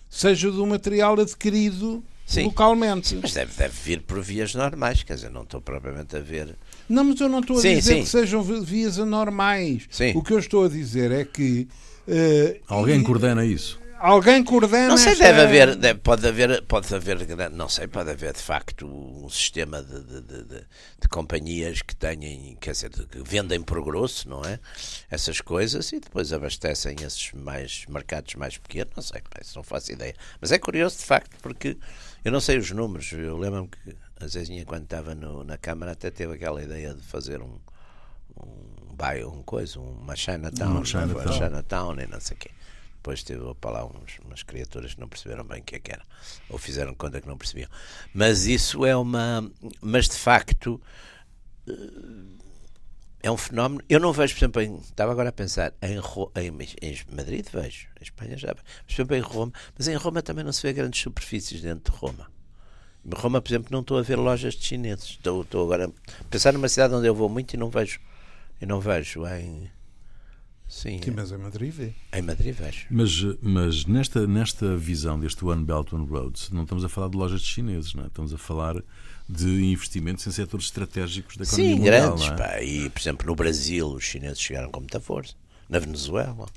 seja 0.10 0.50
do 0.50 0.66
material 0.66 1.20
adquirido 1.20 2.04
Sim. 2.30 2.44
localmente. 2.44 3.08
Sim, 3.08 3.20
mas 3.24 3.34
deve, 3.34 3.52
deve 3.56 3.74
vir 3.84 4.02
por 4.04 4.22
vias 4.22 4.54
normais, 4.54 5.02
quer 5.02 5.16
dizer, 5.16 5.32
não 5.32 5.42
estou 5.42 5.60
propriamente 5.60 6.16
a 6.16 6.20
ver. 6.20 6.56
Não, 6.88 7.04
mas 7.04 7.20
eu 7.20 7.28
não 7.28 7.40
estou 7.40 7.58
a 7.58 7.62
sim, 7.62 7.76
dizer 7.76 7.96
sim. 7.96 8.04
que 8.04 8.08
sejam 8.08 8.44
vias 8.44 9.00
anormais. 9.00 9.88
Sim. 9.90 10.12
O 10.16 10.22
que 10.22 10.34
eu 10.34 10.40
estou 10.40 10.66
a 10.66 10.70
dizer 10.70 11.12
é 11.12 11.26
que. 11.26 11.68
Uh, 12.08 12.60
Alguém 12.68 13.02
coordena 13.02 13.44
isso. 13.44 13.80
Alguém 14.00 14.42
coordena. 14.44 14.88
Não 14.88 14.98
sei, 14.98 15.12
esta... 15.12 15.26
deve 15.26 15.42
haver, 15.42 15.76
deve, 15.76 16.00
pode 16.00 16.26
haver, 16.26 16.64
pode 16.64 16.94
haver, 16.96 17.50
não 17.52 17.68
sei, 17.68 17.86
pode 17.86 18.10
haver 18.10 18.32
de 18.32 18.42
facto 18.42 18.86
um 18.88 19.28
sistema 19.28 19.84
de, 19.84 20.02
de, 20.04 20.22
de, 20.22 20.66
de 21.02 21.08
companhias 21.10 21.82
que 21.82 21.94
tenham, 21.94 22.56
quer 22.62 22.72
dizer, 22.72 22.90
que 22.92 23.22
vendem 23.22 23.62
por 23.62 23.84
grosso, 23.84 24.30
não 24.30 24.42
é? 24.46 24.58
Essas 25.12 25.42
coisas 25.42 25.92
e 25.92 26.00
depois 26.00 26.32
abastecem 26.32 26.96
esses 27.02 27.34
mais 27.34 27.86
mercados 27.90 28.36
mais 28.36 28.58
pequenos, 28.58 28.94
não 28.96 29.04
sei, 29.04 29.22
isso 29.42 29.58
não 29.58 29.64
faço 29.64 29.92
ideia. 29.92 30.16
Mas 30.40 30.54
é 30.54 30.58
curioso 30.58 30.98
de 31.00 31.04
facto 31.04 31.36
porque 31.42 31.76
eu 32.24 32.32
não 32.32 32.40
sei 32.40 32.58
os 32.58 32.72
números, 32.72 33.12
eu 33.12 33.38
lembro-me 33.38 33.68
que 33.68 33.96
a 34.20 34.28
Zezinha, 34.28 34.66
quando 34.66 34.84
estava 34.84 35.16
no, 35.16 35.44
na 35.44 35.58
Câmara, 35.58 35.94
até 35.94 36.12
teve 36.12 36.34
aquela 36.34 36.62
ideia 36.62 36.94
de 36.94 37.02
fazer 37.02 37.42
um, 37.42 37.60
um 38.38 38.94
bairro, 38.94 39.32
um 39.32 39.44
coisa, 39.44 39.80
uma 39.80 40.16
Chinatown, 40.16 40.72
uma 40.72 40.86
Chinatown. 40.86 41.22
Uma 41.22 41.32
Chinatown 41.32 42.00
e 42.02 42.08
não 42.08 42.20
sei 42.20 42.36
o 42.36 42.40
quê. 42.40 42.52
Depois 42.96 43.24
teve 43.24 43.42
para 43.56 43.72
lá 43.72 43.86
uns, 43.86 44.20
umas 44.26 44.44
criaturas 44.44 44.94
que 44.94 45.00
não 45.00 45.08
perceberam 45.08 45.46
bem 45.46 45.62
o 45.62 45.64
que 45.64 45.76
é 45.76 45.80
que 45.80 45.92
era, 45.92 46.04
ou 46.50 46.58
fizeram 46.58 46.94
conta 46.94 47.22
que 47.22 47.28
não 47.28 47.38
percebiam. 47.38 47.70
Mas 48.14 48.46
isso 48.46 48.86
é 48.86 48.96
uma. 48.96 49.50
Mas 49.82 50.10
de 50.10 50.18
facto 50.18 50.82
eh, 51.66 51.74
é 53.22 53.30
um 53.30 53.38
fenómeno. 53.38 53.82
Eu 53.90 54.00
não 54.00 54.14
vejo, 54.14 54.34
por 54.34 54.40
exemplo, 54.40 54.62
em, 54.62 54.76
estava 54.78 55.12
agora 55.12 55.30
a 55.30 55.32
pensar 55.32 55.74
em, 55.82 55.98
em, 56.42 56.58
em 56.82 57.16
Madrid, 57.16 57.46
vejo, 57.52 57.88
em 58.00 58.04
Espanha 58.04 58.38
já, 58.38 58.54
mas, 58.56 58.64
por 58.86 58.94
exemplo, 58.94 59.16
em 59.16 59.22
Roma, 59.22 59.54
mas 59.78 59.88
em 59.88 59.96
Roma 59.96 60.22
também 60.22 60.44
não 60.44 60.52
se 60.52 60.62
vê 60.64 60.74
grandes 60.74 61.02
superfícies 61.02 61.62
dentro 61.62 61.92
de 61.92 61.98
Roma. 61.98 62.32
Em 63.06 63.20
Roma, 63.20 63.42
por 63.42 63.50
exemplo, 63.50 63.70
não 63.72 63.82
estou 63.82 63.98
a 63.98 64.02
ver 64.02 64.18
lojas 64.18 64.54
de 64.54 64.66
chineses. 64.66 65.06
Estou, 65.06 65.42
estou 65.42 65.64
agora 65.64 65.88
a 65.88 66.24
pensar 66.26 66.54
numa 66.54 66.68
cidade 66.70 66.94
onde 66.94 67.08
eu 67.08 67.16
vou 67.16 67.30
muito 67.30 67.54
e 67.54 67.58
não 67.58 67.70
vejo. 67.70 68.00
E 68.62 68.66
não 68.66 68.80
vejo 68.80 69.26
em. 69.28 69.72
Sim, 70.68 71.02
Sim 71.02 71.12
mas 71.12 71.32
em 71.32 71.38
Madrid 71.38 71.74
vê. 71.74 71.94
Em 72.14 72.22
Madrid 72.22 72.54
vejo. 72.54 72.86
Mas, 72.92 73.12
mas 73.42 73.86
nesta, 73.86 74.28
nesta 74.28 74.78
visão 74.78 75.20
deste 75.20 75.44
One 75.44 75.64
Belt, 75.64 75.94
One 75.94 76.08
Road, 76.08 76.40
não 76.52 76.64
estamos 76.64 76.84
a 76.84 76.90
falar 76.90 77.10
de 77.10 77.18
lojas 77.18 77.42
de 77.42 77.48
chineses, 77.48 77.94
não 77.96 78.04
é? 78.04 78.08
estamos 78.08 78.34
a 78.34 78.38
falar 78.38 78.76
de 79.30 79.72
investimentos 79.72 80.26
em 80.26 80.32
setores 80.32 80.66
estratégicos 80.66 81.38
da 81.38 81.44
economia 81.44 81.70
Sim, 81.70 81.80
mundial. 81.80 82.18
grandes. 82.18 82.28
É? 82.28 82.36
Pá. 82.36 82.62
E, 82.64 82.90
por 82.90 83.00
exemplo, 83.00 83.28
no 83.28 83.36
Brasil, 83.36 83.88
os 83.88 84.04
chineses 84.04 84.40
chegaram 84.40 84.72
com 84.72 84.80
muita 84.80 85.00
força. 85.00 85.36
Na 85.70 85.78
Venezuela. 85.78 86.48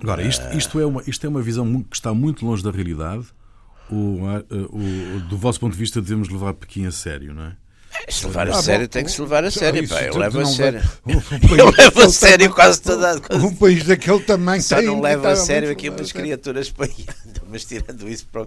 Agora, 0.00 0.22
isto, 0.24 0.44
isto, 0.56 0.80
é, 0.80 0.84
uma, 0.84 1.02
isto 1.06 1.24
é 1.24 1.28
uma 1.28 1.40
visão 1.40 1.82
que 1.84 1.94
está 1.94 2.12
muito 2.12 2.44
longe 2.44 2.64
da 2.64 2.72
realidade. 2.72 3.24
O, 3.88 4.18
o, 4.50 5.20
do 5.28 5.36
vosso 5.36 5.60
ponto 5.60 5.72
de 5.72 5.78
vista, 5.78 6.00
devemos 6.00 6.28
levar 6.28 6.54
Pequim 6.54 6.86
a 6.86 6.90
sério, 6.90 7.32
não 7.32 7.44
é? 7.44 7.56
Se 8.08 8.26
levar 8.26 8.48
a 8.48 8.52
ah, 8.52 8.62
sério, 8.62 8.86
bom, 8.86 8.90
tem 8.90 9.04
que 9.04 9.10
se 9.10 9.20
levar 9.20 9.44
a 9.44 9.50
sério. 9.50 9.86
Pá. 9.88 10.02
Eu 10.02 10.16
levo 10.16 10.40
a 10.40 10.46
sério. 10.46 10.80
Eu 11.06 11.70
levo 11.70 12.00
a 12.00 12.08
sério 12.08 12.50
quase 12.52 12.80
toda 12.80 13.12
a 13.12 13.36
Um 13.36 13.54
país 13.54 13.84
daquele 13.84 14.20
tamanho 14.20 14.62
Só 14.62 14.80
não 14.82 15.00
levo 15.00 15.28
a 15.28 15.36
sério 15.36 15.70
aqui 15.70 15.90
umas 15.90 16.10
criaturas 16.10 16.70
paiando, 16.70 17.42
mas 17.48 17.64
tirando 17.64 18.08
isso, 18.08 18.26
para, 18.26 18.46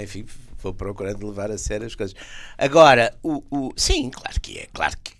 enfim, 0.00 0.24
vou 0.58 0.74
procurando 0.74 1.26
levar 1.26 1.50
a 1.50 1.58
sério 1.58 1.86
as 1.86 1.94
coisas. 1.94 2.16
Agora, 2.56 3.16
o, 3.22 3.42
o, 3.50 3.72
sim, 3.76 4.10
claro 4.10 4.40
que 4.40 4.58
é, 4.58 4.66
claro 4.72 4.96
que, 5.02 5.14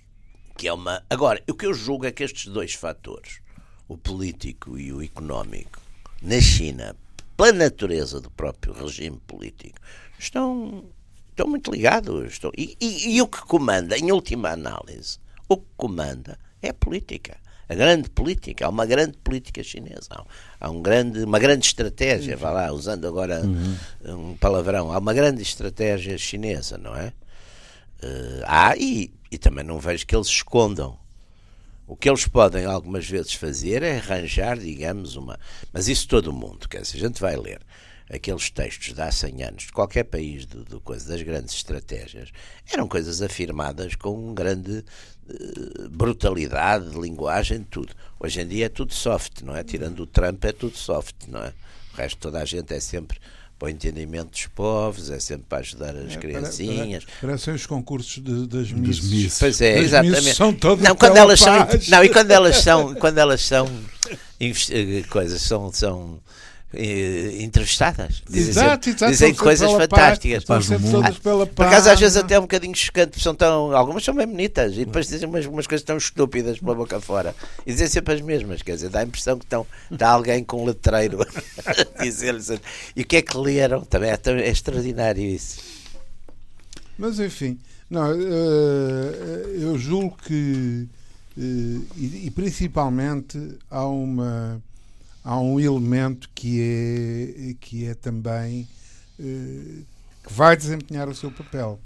que 0.56 0.68
é 0.68 0.72
uma. 0.72 1.02
Agora, 1.08 1.42
o 1.48 1.54
que 1.54 1.66
eu 1.66 1.74
julgo 1.74 2.06
é 2.06 2.12
que 2.12 2.24
estes 2.24 2.46
dois 2.46 2.74
fatores, 2.74 3.40
o 3.88 3.96
político 3.96 4.78
e 4.78 4.92
o 4.92 5.02
económico, 5.02 5.80
na 6.20 6.40
China, 6.40 6.96
pela 7.36 7.52
natureza 7.52 8.20
do 8.20 8.30
próprio 8.30 8.72
regime 8.72 9.18
político, 9.26 9.78
estão 10.18 10.84
estão 11.38 11.46
muito 11.46 11.70
ligados. 11.70 12.32
Estão, 12.32 12.50
e, 12.56 12.76
e, 12.80 13.16
e, 13.16 13.22
o 13.22 13.28
que 13.28 13.40
comanda, 13.42 13.96
em 13.96 14.10
última 14.10 14.50
análise, 14.50 15.18
o 15.48 15.56
que 15.56 15.66
comanda 15.76 16.38
é 16.60 16.70
a 16.70 16.74
política. 16.74 17.38
A 17.68 17.74
grande 17.74 18.08
política, 18.08 18.66
há 18.66 18.68
uma 18.68 18.86
grande 18.86 19.18
política 19.18 19.62
chinesa, 19.62 20.24
há, 20.58 20.70
um 20.70 20.80
grande, 20.80 21.22
uma 21.22 21.38
grande 21.38 21.66
estratégia, 21.66 22.36
vá 22.36 22.50
lá, 22.50 22.72
usando 22.72 23.06
agora 23.06 23.42
uhum. 23.42 24.30
um 24.30 24.36
palavrão, 24.36 24.90
há 24.90 24.98
uma 24.98 25.12
grande 25.12 25.42
estratégia 25.42 26.16
chinesa, 26.16 26.78
não 26.78 26.96
é? 26.96 27.12
Uh, 28.02 28.42
há, 28.44 28.76
e, 28.76 29.12
e 29.30 29.36
também 29.36 29.64
não 29.64 29.78
vejo 29.78 30.06
que 30.06 30.16
eles 30.16 30.28
escondam. 30.28 30.98
O 31.86 31.96
que 31.96 32.08
eles 32.08 32.26
podem 32.26 32.64
algumas 32.64 33.08
vezes 33.08 33.34
fazer 33.34 33.82
é 33.82 33.96
arranjar, 33.96 34.58
digamos, 34.58 35.16
uma. 35.16 35.38
Mas 35.72 35.88
isso 35.88 36.06
todo 36.06 36.32
mundo, 36.32 36.68
quer 36.68 36.82
dizer, 36.82 36.98
a 36.98 37.00
gente 37.00 37.20
vai 37.20 37.36
ler 37.36 37.60
aqueles 38.10 38.50
textos 38.50 38.94
de 38.94 39.00
há 39.00 39.10
100 39.10 39.42
anos, 39.42 39.62
de 39.64 39.72
qualquer 39.72 40.04
país, 40.04 40.46
do, 40.46 40.64
do 40.64 40.80
coisa, 40.80 41.08
das 41.08 41.22
grandes 41.22 41.54
estratégias, 41.54 42.30
eram 42.70 42.88
coisas 42.88 43.20
afirmadas 43.20 43.94
com 43.94 44.32
grande 44.34 44.84
uh, 45.28 45.88
brutalidade 45.90 46.90
de 46.90 47.00
linguagem, 47.00 47.62
tudo. 47.70 47.92
Hoje 48.18 48.40
em 48.40 48.48
dia 48.48 48.66
é 48.66 48.68
tudo 48.68 48.94
soft, 48.94 49.42
não 49.42 49.54
é? 49.54 49.62
Tirando 49.62 50.00
o 50.00 50.06
Trump, 50.06 50.44
é 50.44 50.52
tudo 50.52 50.76
soft, 50.76 51.14
não 51.28 51.42
é? 51.42 51.52
O 51.92 51.96
resto, 51.96 52.18
toda 52.18 52.40
a 52.40 52.44
gente 52.44 52.72
é 52.72 52.80
sempre 52.80 53.18
para 53.58 53.66
o 53.66 53.68
entendimento 53.68 54.30
dos 54.30 54.46
povos, 54.46 55.10
é 55.10 55.18
sempre 55.18 55.46
para 55.48 55.58
ajudar 55.58 55.96
as 55.96 56.14
é, 56.14 56.16
criancinhas. 56.16 57.04
Parecem 57.20 57.54
os 57.54 57.66
concursos 57.66 58.22
de, 58.22 58.46
das 58.46 58.70
Miss. 58.70 59.36
Pois 59.38 59.60
é, 59.60 59.74
das 59.74 59.84
exatamente. 59.84 60.34
São 60.34 60.54
todas 60.54 60.84
não, 60.84 60.94
quando 60.94 61.16
elas 61.16 61.40
são, 61.40 61.54
não, 61.88 62.04
e 62.04 62.08
quando 62.08 62.30
elas 62.30 62.58
são, 62.58 62.94
quando 62.94 63.18
elas 63.18 63.40
são 63.40 63.68
eh, 64.40 65.02
coisas, 65.10 65.42
são, 65.42 65.72
são 65.72 66.20
eh, 66.72 67.42
entrevistadas. 67.42 68.22
Dizem, 68.28 68.50
exato, 68.50 68.90
exato, 68.90 69.10
dizem 69.10 69.34
coisas 69.34 69.70
fantásticas. 69.70 70.44
Pela 70.44 71.46
Por 71.46 71.64
acaso, 71.64 71.90
às 71.90 71.98
vezes, 71.98 72.16
até 72.18 72.34
é 72.34 72.38
um 72.38 72.42
bocadinho 72.42 72.74
chocante, 72.74 73.18
são 73.20 73.34
tão, 73.34 73.74
algumas 73.74 74.04
são 74.04 74.14
bem 74.14 74.26
bonitas 74.26 74.74
e 74.74 74.84
depois 74.84 75.08
dizem 75.08 75.26
umas, 75.26 75.46
umas 75.46 75.66
coisas 75.66 75.82
tão 75.82 75.96
estúpidas 75.96 76.58
pela 76.58 76.74
boca 76.74 77.00
fora. 77.00 77.34
E 77.66 77.72
dizem 77.72 77.88
sempre 77.88 78.14
as 78.14 78.20
mesmas, 78.20 78.60
quer 78.60 78.74
dizer, 78.74 78.90
dá 78.90 79.00
a 79.00 79.04
impressão 79.04 79.38
que 79.38 79.46
estão, 79.46 79.66
está 79.90 80.10
alguém 80.10 80.44
com 80.44 80.62
um 80.62 80.66
letreiro 80.66 81.20
a 81.96 82.02
dizer-lhes. 82.04 82.50
E 82.94 83.00
o 83.00 83.06
que 83.06 83.16
é 83.16 83.22
que 83.22 83.36
leram? 83.38 83.82
Também 83.82 84.10
é, 84.10 84.20
é 84.42 84.50
extraordinário 84.50 85.22
isso. 85.22 85.60
Mas 86.98 87.18
enfim, 87.18 87.58
não, 87.88 88.12
eh, 88.12 89.56
eu 89.58 89.78
julgo 89.78 90.18
que, 90.22 90.86
eh, 91.38 91.80
e 91.96 92.30
principalmente, 92.30 93.38
há 93.70 93.86
uma 93.86 94.60
há 95.24 95.38
um 95.38 95.58
elemento 95.60 96.28
que 96.34 96.60
é, 96.60 97.54
que 97.60 97.86
é 97.86 97.94
também 97.94 98.68
uh, 99.18 99.84
que 100.24 100.32
vai 100.32 100.56
desempenhar 100.56 101.08
o 101.08 101.14
seu 101.14 101.30
papel, 101.30 101.80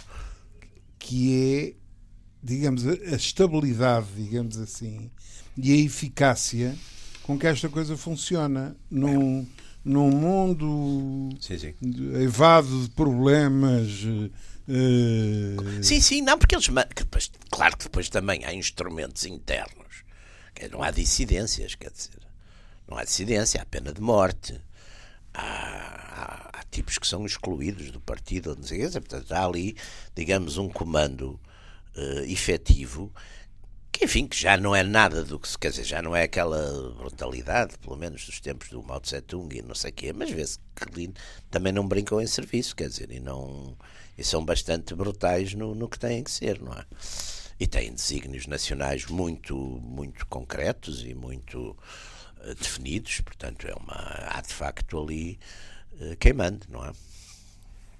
que 0.99 1.75
é, 1.75 1.75
digamos, 2.43 2.87
a, 2.87 3.17
estabilidade, 3.17 4.07
digamos 4.17 4.59
assim, 4.59 5.11
e 5.57 5.73
a 5.73 5.77
eficácia 5.77 6.77
com 7.23 7.39
que 7.39 7.47
esta 7.47 7.69
coisa 7.69 7.97
funciona 7.97 8.77
num, 8.91 9.47
num 9.85 10.11
mundo 10.11 11.31
sim, 11.41 11.59
sim. 11.59 11.75
evado 12.23 12.83
de 12.83 12.91
problemas. 12.91 14.05
Uh... 14.05 15.83
Sim, 15.83 16.01
sim, 16.01 16.23
não, 16.23 16.39
porque 16.39 16.55
eles. 16.55 16.67
Que 16.67 17.03
depois, 17.03 17.31
claro 17.51 17.77
que 17.77 17.85
depois 17.85 18.09
também 18.09 18.45
há 18.45 18.55
instrumentos 18.55 19.25
internos, 19.25 20.05
que 20.55 20.69
não 20.69 20.83
há 20.83 20.91
dissidências, 20.91 21.75
quer 21.75 21.91
dizer. 21.91 22.22
Não 22.93 22.99
há 22.99 23.05
dissidência, 23.05 23.63
há 23.63 23.65
pena 23.65 23.91
de 23.91 24.03
morte. 24.03 24.61
Há, 25.33 25.41
há, 25.43 26.51
há 26.59 26.65
tipos 26.71 26.99
que 26.99 27.07
são 27.07 27.25
excluídos 27.25 27.91
do 27.91 27.99
partido, 27.99 28.55
não 28.55 28.65
sei 28.65 28.85
o 28.85 28.91
Portanto, 28.91 29.33
há 29.33 29.47
ali, 29.47 29.75
digamos, 30.15 30.59
um 30.59 30.69
comando 30.69 31.41
uh, 31.97 32.21
efetivo 32.25 33.11
que, 33.91 34.05
enfim, 34.05 34.27
que 34.27 34.37
já 34.39 34.59
não 34.59 34.77
é 34.77 34.83
nada 34.83 35.25
do 35.25 35.41
que 35.41 35.49
se 35.49 35.59
quer 35.59 35.71
dizer, 35.71 35.85
já 35.85 36.03
não 36.03 36.15
é 36.15 36.25
aquela 36.25 36.93
brutalidade, 36.99 37.79
pelo 37.79 37.97
menos 37.97 38.27
dos 38.27 38.41
tempos 38.41 38.69
do 38.69 38.83
Mao 38.83 39.01
Tse 39.01 39.23
Tung 39.23 39.57
e 39.57 39.63
não 39.63 39.75
sei 39.75 39.91
o 39.91 39.95
quê, 39.95 40.13
mas 40.13 40.31
vê-se 40.31 40.59
que 40.77 41.15
também 41.51 41.73
não 41.73 41.89
brincam 41.89 42.21
em 42.21 42.27
serviço, 42.27 42.77
quer 42.77 42.89
dizer, 42.89 43.11
e, 43.11 43.21
não, 43.21 43.75
e 44.19 44.25
são 44.25 44.45
bastante 44.45 44.95
brutais 44.95 45.55
no, 45.55 45.75
no 45.75 45.89
que 45.89 45.99
têm 45.99 46.23
que 46.23 46.31
ser, 46.31 46.61
não 46.61 46.75
é? 46.75 46.85
E 47.59 47.67
têm 47.67 47.95
desígnios 47.95 48.47
nacionais 48.47 49.07
muito, 49.07 49.57
muito 49.57 50.27
concretos 50.27 51.03
e 51.05 51.15
muito 51.15 51.75
definidos, 52.59 53.21
portanto, 53.21 53.67
é 53.67 53.75
uma, 53.75 53.95
há 54.29 54.41
de 54.41 54.53
facto 54.53 54.99
ali 54.99 55.39
uh, 56.01 56.17
quem 56.19 56.33
manda, 56.33 56.67
não 56.69 56.85
é? 56.85 56.93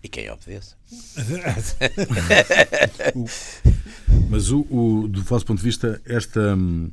E 0.03 0.09
quem 0.09 0.29
obedece. 0.31 0.75
Mas 4.29 4.51
o, 4.51 4.67
o, 4.69 5.09
do 5.09 5.23
vosso 5.23 5.47
ponto 5.47 5.59
de 5.59 5.65
vista, 5.65 6.03
esta, 6.05 6.57
hum, 6.57 6.91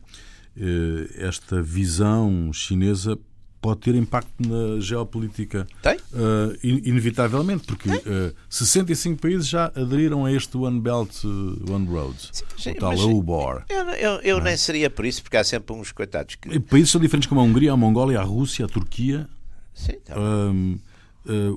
eh, 0.56 1.26
esta 1.26 1.62
visão 1.62 2.52
chinesa 2.52 3.18
pode 3.62 3.82
ter 3.82 3.96
impacto 3.96 4.32
na 4.40 4.80
geopolítica. 4.80 5.68
Tem? 5.82 5.98
Uh, 5.98 6.58
inevitavelmente, 6.62 7.66
porque 7.66 7.90
uh, 7.90 8.34
65 8.50 9.22
países 9.22 9.48
já 9.48 9.66
aderiram 9.68 10.26
a 10.26 10.32
este 10.32 10.58
One 10.58 10.80
Belt, 10.80 11.24
uh, 11.24 11.74
One 11.74 11.88
Road, 11.88 12.18
sim, 12.58 12.72
o 12.72 12.76
tal 12.76 12.96
UBOR. 12.98 13.64
Eu, 13.70 13.86
eu, 13.90 14.22
eu 14.22 14.38
é? 14.40 14.44
nem 14.44 14.58
seria 14.58 14.90
por 14.90 15.06
isso, 15.06 15.22
porque 15.22 15.38
há 15.38 15.44
sempre 15.44 15.76
uns 15.76 15.92
coitados 15.92 16.36
que... 16.36 16.50
E 16.50 16.60
países 16.60 16.90
são 16.90 17.02
diferentes 17.02 17.28
como 17.28 17.42
a 17.42 17.44
Hungria, 17.44 17.74
a 17.74 17.78
Mongólia, 17.78 18.20
a 18.20 18.24
Rússia, 18.24 18.66
a 18.66 18.68
Turquia. 18.68 19.28
Sim, 19.74 19.94
tá 20.06 20.20
um, 20.20 20.80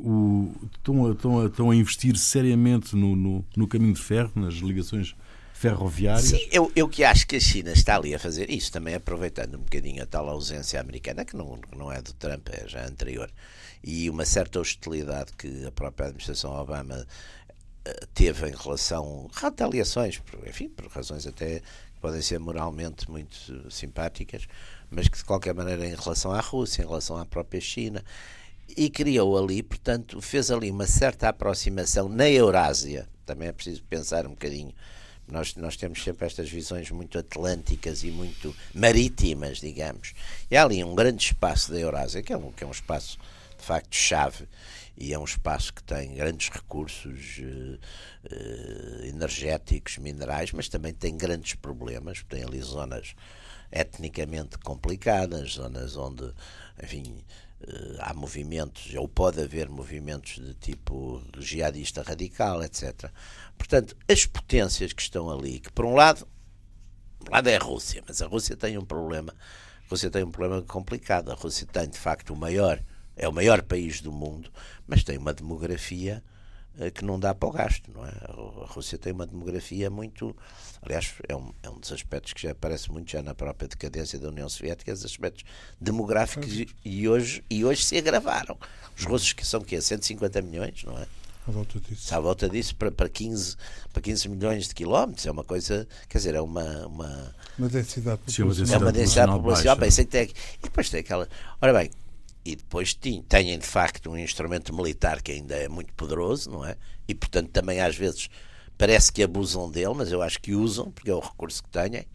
o, 0.03 0.53
estão, 0.75 1.07
a, 1.07 1.13
estão, 1.13 1.41
a, 1.41 1.47
estão 1.47 1.71
a 1.71 1.77
investir 1.77 2.17
seriamente 2.17 2.95
no, 2.95 3.17
no, 3.17 3.45
no 3.57 3.67
caminho 3.67 3.95
de 3.95 4.01
ferro, 4.01 4.31
nas 4.35 4.55
ligações 4.55 5.15
ferroviárias. 5.63 6.25
Sim, 6.25 6.49
eu, 6.51 6.73
eu 6.75 6.89
que 6.89 7.05
acho 7.05 7.25
que 7.25 7.37
a 7.37 7.41
China 7.41 7.71
está 7.71 7.95
ali 7.95 8.13
a 8.13 8.19
fazer 8.19 8.51
isso, 8.51 8.73
também 8.73 8.97
aproveitando 8.97 9.55
um 9.55 9.61
bocadinho 9.61 10.03
a 10.03 10.07
tal 10.07 10.29
ausência 10.29 10.81
americana, 10.81 11.25
que 11.25 11.37
não, 11.37 11.61
não 11.77 11.93
é 11.93 12.03
do 12.03 12.13
Trump, 12.15 12.49
é 12.51 12.67
já 12.67 12.85
anterior, 12.85 13.31
e 13.83 14.11
uma 14.11 14.25
certa 14.25 14.59
hostilidade 14.59 15.33
que 15.39 15.65
a 15.65 15.71
própria 15.71 16.07
administração 16.07 16.53
Obama 16.53 17.07
eh, 17.85 18.07
teve 18.13 18.49
em 18.49 18.57
relação 18.57 19.31
a 19.33 19.41
retaliações, 19.41 20.21
enfim, 20.45 20.69
por 20.69 20.89
razões 20.89 21.29
até 21.29 21.61
que 21.61 22.01
podem 22.01 22.21
ser 22.21 22.41
moralmente 22.41 23.09
muito 23.09 23.71
simpáticas, 23.71 24.49
mas 24.91 25.07
que 25.07 25.19
de 25.19 25.25
qualquer 25.25 25.55
maneira 25.55 25.87
em 25.87 25.95
relação 25.95 26.33
à 26.33 26.41
Rússia, 26.41 26.83
em 26.83 26.87
relação 26.87 27.17
à 27.17 27.25
própria 27.25 27.61
China, 27.61 28.05
e 28.77 28.91
criou 28.91 29.39
ali, 29.39 29.63
portanto, 29.63 30.21
fez 30.21 30.51
ali 30.51 30.73
uma 30.73 30.89
certa 30.89 31.29
aproximação 31.29 32.09
na 32.09 32.29
Eurásia, 32.29 33.09
também 33.25 33.47
é 33.47 33.53
preciso 33.53 33.85
pensar 33.85 34.27
um 34.27 34.31
bocadinho 34.31 34.75
Nós, 35.29 35.55
nós 35.57 35.77
temos 35.77 36.03
sempre 36.03 36.27
estas 36.27 36.51
visões 36.51 36.91
muito 36.91 37.19
atlânticas 37.19 38.03
e 38.03 38.11
muito 38.11 38.55
marítimas, 38.75 39.59
digamos. 39.59 40.15
E 40.51 40.57
há 40.57 40.65
ali 40.65 40.83
um 40.85 40.95
grande 40.95 41.25
espaço 41.25 41.73
da 41.73 41.79
Eurásia, 41.79 42.23
que 42.23 42.33
é 42.33 42.37
um, 42.37 42.53
que 42.53 42.65
é 42.65 42.67
um 42.67 42.73
espaço 42.73 43.19
de 43.59 43.65
facto 43.65 43.95
chave 43.95 44.49
e 44.97 45.15
é 45.15 45.19
um 45.19 45.25
espaço 45.25 45.73
que 45.73 45.83
tem 45.83 46.15
grandes 46.15 46.49
recursos 46.49 47.39
uh, 47.39 47.79
uh, 48.31 49.05
energéticos, 49.07 49.99
minerais, 49.99 50.53
mas 50.53 50.69
também 50.69 50.93
tem 50.93 51.17
grandes 51.17 51.55
problemas. 51.55 52.23
Tem 52.29 52.45
ali 52.45 52.61
zonas 52.61 53.15
etnicamente 53.71 54.59
complicadas, 54.59 55.55
zonas 55.55 55.97
onde, 55.97 56.31
enfim, 56.83 57.25
há 58.01 58.13
movimentos, 58.15 58.95
ou 58.95 59.09
pode 59.09 59.41
haver 59.41 59.69
movimentos 59.69 60.35
de 60.35 60.55
tipo 60.55 61.23
jihadista 61.39 62.03
radical, 62.03 62.63
etc. 62.63 63.11
Portanto, 63.57 63.97
as 64.09 64.27
potências 64.27 64.93
que 64.93 65.03
estão 65.03 65.31
ali, 65.31 65.61
que 65.61 65.73
por 65.73 65.85
um 65.85 65.95
lado, 65.95 66.27
por 67.19 67.29
um 67.29 67.33
lado 67.33 67.49
é 67.49 67.57
a 67.57 67.61
Rússia, 67.61 68.03
mas 68.07 68.21
a 68.21 68.27
Rússia 68.27 68.57
tem 68.57 68.77
um 68.77 68.85
problema, 68.85 69.35
a 69.87 69.89
Rússia 69.89 70.11
tem 70.11 70.25
um 70.25 70.31
problema 70.31 70.63
complicado. 70.63 71.31
A 71.31 71.35
Rússia 71.35 71.67
tem 71.71 71.89
de 71.89 71.99
facto 71.99 72.33
o 72.33 72.37
maior, 72.37 72.83
é 73.17 73.29
o 73.29 73.33
maior 73.33 73.63
país 73.63 74.01
do 74.01 74.11
mundo, 74.11 74.51
mas 74.87 75.05
tem 75.05 75.19
uma 75.19 75.33
demografia 75.33 76.23
eh, 76.25 76.32
que 76.95 77.05
não 77.05 77.19
dá 77.19 77.35
para 77.35 77.49
o 77.49 77.53
gasto, 77.53 77.91
não 77.93 78.05
é? 78.07 78.11
A 78.11 78.67
Rússia 78.67 78.99
tem 78.99 79.13
uma 79.13 79.27
demografia 79.27 79.91
muito, 79.91 80.35
aliás, 80.83 81.15
é 81.29 81.37
um, 81.37 81.53
é 81.63 81.71
um 81.71 81.79
dos 81.79 81.93
aspectos 81.93 82.33
que 82.33 82.43
já 82.43 82.53
aparece 82.53 82.91
muito 82.91 83.11
já 83.11 83.23
na 83.23 83.35
própria 83.35 83.69
decadência 83.69 84.19
da 84.19 84.29
União 84.29 84.49
Soviética, 84.49 84.93
os 84.93 85.05
aspectos 85.05 85.45
demográficos 85.81 86.65
e 86.85 87.09
hoje, 87.09 87.45
e 87.51 87.65
hoje 87.65 87.85
se 87.85 87.99
agravaram. 87.99 88.57
Os 88.97 89.05
russos 89.05 89.33
que 89.33 89.47
são 89.47 89.61
que 89.61 89.81
150 89.81 90.43
milhões, 90.43 90.85
não 90.85 90.99
é? 90.99 91.07
À 91.47 91.51
volta 91.51 91.81
disso. 91.81 92.15
À 92.15 92.21
volta 92.21 92.49
disso, 92.49 92.77
para, 92.77 92.91
para, 92.93 93.09
15, 93.09 93.57
para 93.93 94.01
15 94.01 94.29
milhões 94.29 94.69
de 94.69 94.75
quilómetros, 94.75 95.27
é 95.27 95.31
uma 95.31 95.43
coisa, 95.43 95.89
quer 96.09 96.19
dizer, 96.19 96.35
é 96.37 96.41
uma. 96.41 96.87
Uma, 96.87 97.35
uma 97.59 97.69
densidade 97.69 98.21
populacional. 98.25 98.75
É 98.75 98.79
uma 98.79 98.93
densidade 98.93 99.33
populacional. 99.33 99.77
Bem, 99.77 99.91
sei 99.91 100.05
que 100.05 100.11
tem, 100.13 100.29
e 100.29 100.63
depois 100.63 100.89
tem 100.89 101.01
aquela. 101.01 101.29
Ora 101.61 101.73
bem, 101.73 101.91
e 102.45 102.57
depois 102.57 102.95
têm, 102.95 103.23
de 103.59 103.67
facto 103.67 104.11
um 104.11 104.19
instrumento 104.19 104.75
militar 104.75 105.23
que 105.23 105.33
ainda 105.33 105.55
é 105.55 105.69
muito 105.69 105.93
poderoso, 105.95 106.51
não 106.51 106.65
é? 106.65 106.77
E 107.07 107.15
portanto 107.15 107.51
também 107.51 107.81
às 107.81 107.97
vezes 107.97 108.29
parece 108.77 109.13
que 109.13 109.23
abusam 109.23 109.71
dele, 109.71 109.95
mas 109.95 110.11
eu 110.11 110.23
acho 110.23 110.41
que 110.41 110.55
usam, 110.55 110.91
porque 110.91 111.11
é 111.11 111.15
o 111.15 111.21
recurso 111.21 111.63
que 111.63 111.69
têm. 111.69 112.07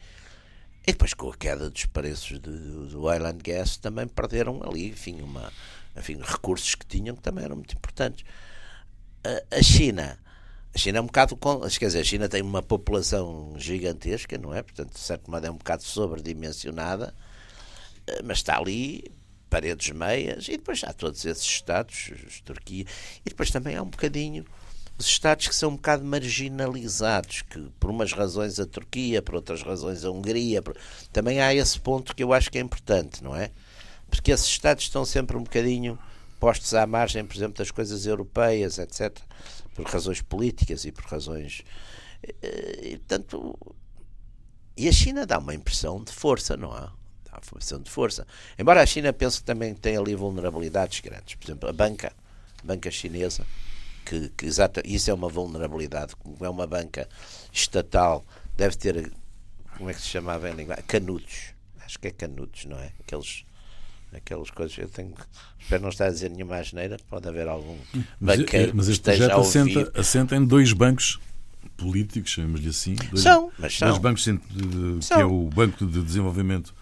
E 0.85 0.91
depois 0.91 1.13
com 1.13 1.29
a 1.29 1.35
queda 1.35 1.69
dos 1.69 1.85
preços 1.85 2.39
do, 2.39 2.87
do 2.87 3.03
oil 3.03 3.25
and 3.25 3.37
gas 3.43 3.77
também 3.77 4.07
perderam 4.07 4.61
ali, 4.63 4.89
enfim, 4.89 5.21
uma, 5.21 5.51
enfim, 5.97 6.17
recursos 6.21 6.75
que 6.75 6.85
tinham 6.85 7.15
que 7.15 7.21
também 7.21 7.43
eram 7.43 7.55
muito 7.57 7.75
importantes 7.75 8.25
a, 9.51 9.61
China. 9.61 10.17
A 10.73 10.77
China 10.77 10.99
é 10.99 11.01
um 11.01 11.05
bocado. 11.05 11.37
Quer 11.77 11.87
dizer, 11.87 11.99
a 11.99 12.03
China 12.03 12.29
tem 12.29 12.41
uma 12.41 12.61
população 12.61 13.53
gigantesca, 13.57 14.37
não 14.37 14.53
é? 14.53 14.61
Portanto, 14.61 14.93
de 14.93 14.99
certo 14.99 15.29
modo 15.29 15.45
é 15.45 15.51
um 15.51 15.57
bocado 15.57 15.83
sobredimensionada, 15.83 17.13
eh, 18.05 18.21
mas 18.23 18.37
está 18.37 18.57
ali, 18.57 19.03
paredes 19.49 19.89
meias, 19.91 20.47
e 20.47 20.51
depois 20.51 20.83
há 20.83 20.93
todos 20.93 21.25
esses 21.25 21.43
Estados, 21.43 22.11
Turquia, 22.43 22.85
e 23.25 23.29
depois 23.29 23.51
também 23.51 23.75
há 23.75 23.81
um 23.81 23.89
bocadinho 23.89 24.45
os 24.97 25.05
Estados 25.05 25.47
que 25.47 25.55
são 25.55 25.69
um 25.69 25.75
bocado 25.75 26.03
marginalizados, 26.03 27.43
que 27.43 27.59
por 27.79 27.91
umas 27.91 28.13
razões 28.13 28.59
a 28.59 28.65
Turquia, 28.65 29.21
por 29.21 29.35
outras 29.35 29.61
razões 29.61 30.03
a 30.03 30.09
Hungria, 30.09 30.61
por... 30.61 30.75
também 31.13 31.39
há 31.39 31.53
esse 31.53 31.79
ponto 31.79 32.15
que 32.15 32.23
eu 32.23 32.33
acho 32.33 32.51
que 32.51 32.57
é 32.57 32.61
importante, 32.61 33.23
não 33.23 33.35
é? 33.35 33.51
Porque 34.09 34.31
esses 34.31 34.47
Estados 34.47 34.85
estão 34.85 35.05
sempre 35.05 35.37
um 35.37 35.43
bocadinho 35.43 35.99
postos 36.39 36.73
à 36.73 36.87
margem, 36.87 37.25
por 37.25 37.35
exemplo, 37.35 37.57
das 37.57 37.69
coisas 37.69 38.05
europeias, 38.05 38.79
etc., 38.79 39.15
por 39.75 39.85
razões 39.85 40.21
políticas 40.21 40.85
e 40.85 40.91
por 40.91 41.05
razões. 41.05 41.63
Eh, 42.41 42.79
e, 42.93 42.97
portanto, 42.97 43.55
e 44.75 44.87
a 44.87 44.91
China 44.91 45.25
dá 45.25 45.37
uma 45.37 45.53
impressão 45.53 46.03
de 46.03 46.11
força, 46.11 46.57
não 46.57 46.71
há? 46.71 46.81
Dá 46.81 46.91
impressão 47.55 47.81
de 47.81 47.89
força. 47.89 48.25
Embora 48.57 48.81
a 48.81 48.85
China 48.85 49.11
pense 49.13 49.39
que 49.39 49.45
também 49.45 49.73
tem 49.73 49.97
ali 49.97 50.15
vulnerabilidades 50.15 50.99
grandes. 50.99 51.35
Por 51.35 51.45
exemplo, 51.45 51.69
a 51.69 51.73
banca, 51.73 52.13
a 52.63 52.67
banca 52.67 52.91
chinesa, 52.91 53.45
que, 54.05 54.29
que 54.29 54.45
exata, 54.45 54.81
isso 54.85 55.09
é 55.09 55.13
uma 55.13 55.29
vulnerabilidade, 55.29 56.15
como 56.15 56.37
é 56.45 56.49
uma 56.49 56.65
banca 56.65 57.07
estatal, 57.51 58.25
deve 58.55 58.75
ter, 58.75 59.11
como 59.77 59.89
é 59.89 59.93
que 59.93 60.01
se 60.01 60.07
chamava 60.07 60.49
em 60.49 60.53
língua? 60.53 60.77
Canudos. 60.87 61.53
Acho 61.85 61.99
que 61.99 62.07
é 62.07 62.11
canudos, 62.11 62.65
não 62.65 62.77
é? 62.77 62.91
Aqueles 62.99 63.45
aquelas 64.13 64.49
coisas. 64.49 64.77
Eu 64.77 64.89
tenho, 64.89 65.13
espero 65.59 65.83
não 65.83 65.89
estar 65.89 66.05
a 66.05 66.09
dizer 66.09 66.29
nenhuma 66.29 66.57
asneira, 66.57 66.97
pode 67.09 67.27
haver 67.27 67.47
algum 67.47 67.77
mas, 68.19 68.39
banqueiro 68.39 68.71
mas 68.75 68.87
este 68.87 69.03
projeto 69.03 69.39
assenta, 69.39 69.91
assenta 69.99 70.35
em 70.35 70.45
dois 70.45 70.73
bancos 70.73 71.19
políticos, 71.75 72.31
chamemos-lhe 72.31 72.69
assim. 72.69 72.95
Dois, 72.95 73.21
são, 73.21 73.51
mas 73.57 73.77
são. 73.77 73.89
Dois 73.89 74.01
bancos 74.01 74.23
de, 74.23 74.37
que 75.07 75.13
é 75.13 75.25
o 75.25 75.49
Banco 75.49 75.85
de 75.85 76.01
Desenvolvimento 76.01 76.73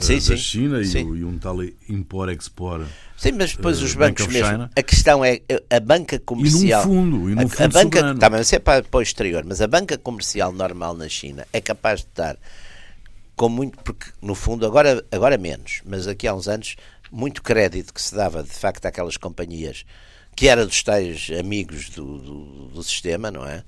sim, 0.00 0.14
da 0.14 0.20
sim, 0.20 0.36
China 0.36 0.84
sim. 0.84 1.14
E, 1.14 1.18
e, 1.18 1.24
um 1.24 1.38
tal 1.38 1.56
Impor-Expor. 1.88 2.86
Sim, 3.16 3.32
mas 3.32 3.54
depois 3.54 3.80
uh, 3.80 3.84
os 3.84 3.94
bancos 3.94 4.26
mesmo. 4.26 4.50
China. 4.50 4.70
A 4.76 4.82
questão 4.82 5.24
é 5.24 5.40
a 5.70 5.80
banca 5.80 6.18
comercial. 6.18 6.82
E 6.82 6.86
num 6.86 6.92
fundo, 6.94 7.30
e 7.30 7.34
num 7.34 7.48
fundo 7.48 7.62
a, 7.62 7.80
a 7.80 7.84
banca, 7.84 8.14
tá, 8.14 8.30
mas 8.30 8.52
é 8.52 8.58
para, 8.58 8.82
para 8.82 8.98
o 8.98 9.02
exterior, 9.02 9.44
mas 9.44 9.60
a 9.60 9.66
banca 9.66 9.98
comercial 9.98 10.52
normal 10.52 10.94
na 10.94 11.08
China 11.08 11.46
é 11.52 11.60
capaz 11.60 12.00
de 12.00 12.06
estar 12.06 12.36
com 13.36 13.48
muito, 13.48 13.78
porque 13.84 14.06
no 14.20 14.34
fundo 14.34 14.66
agora, 14.66 15.04
agora 15.12 15.38
menos, 15.38 15.80
mas 15.84 16.08
aqui 16.08 16.26
há 16.26 16.34
uns 16.34 16.48
anos, 16.48 16.76
muito 17.10 17.42
crédito 17.42 17.94
que 17.94 18.02
se 18.02 18.14
dava 18.14 18.42
de 18.42 18.50
facto 18.50 18.84
àquelas 18.84 19.16
companhias 19.16 19.84
que 20.38 20.46
era 20.46 20.64
dos 20.64 20.84
tais 20.84 21.28
amigos 21.36 21.90
do, 21.90 22.18
do, 22.18 22.44
do 22.68 22.82
sistema, 22.84 23.28
não 23.28 23.44
é? 23.44 23.64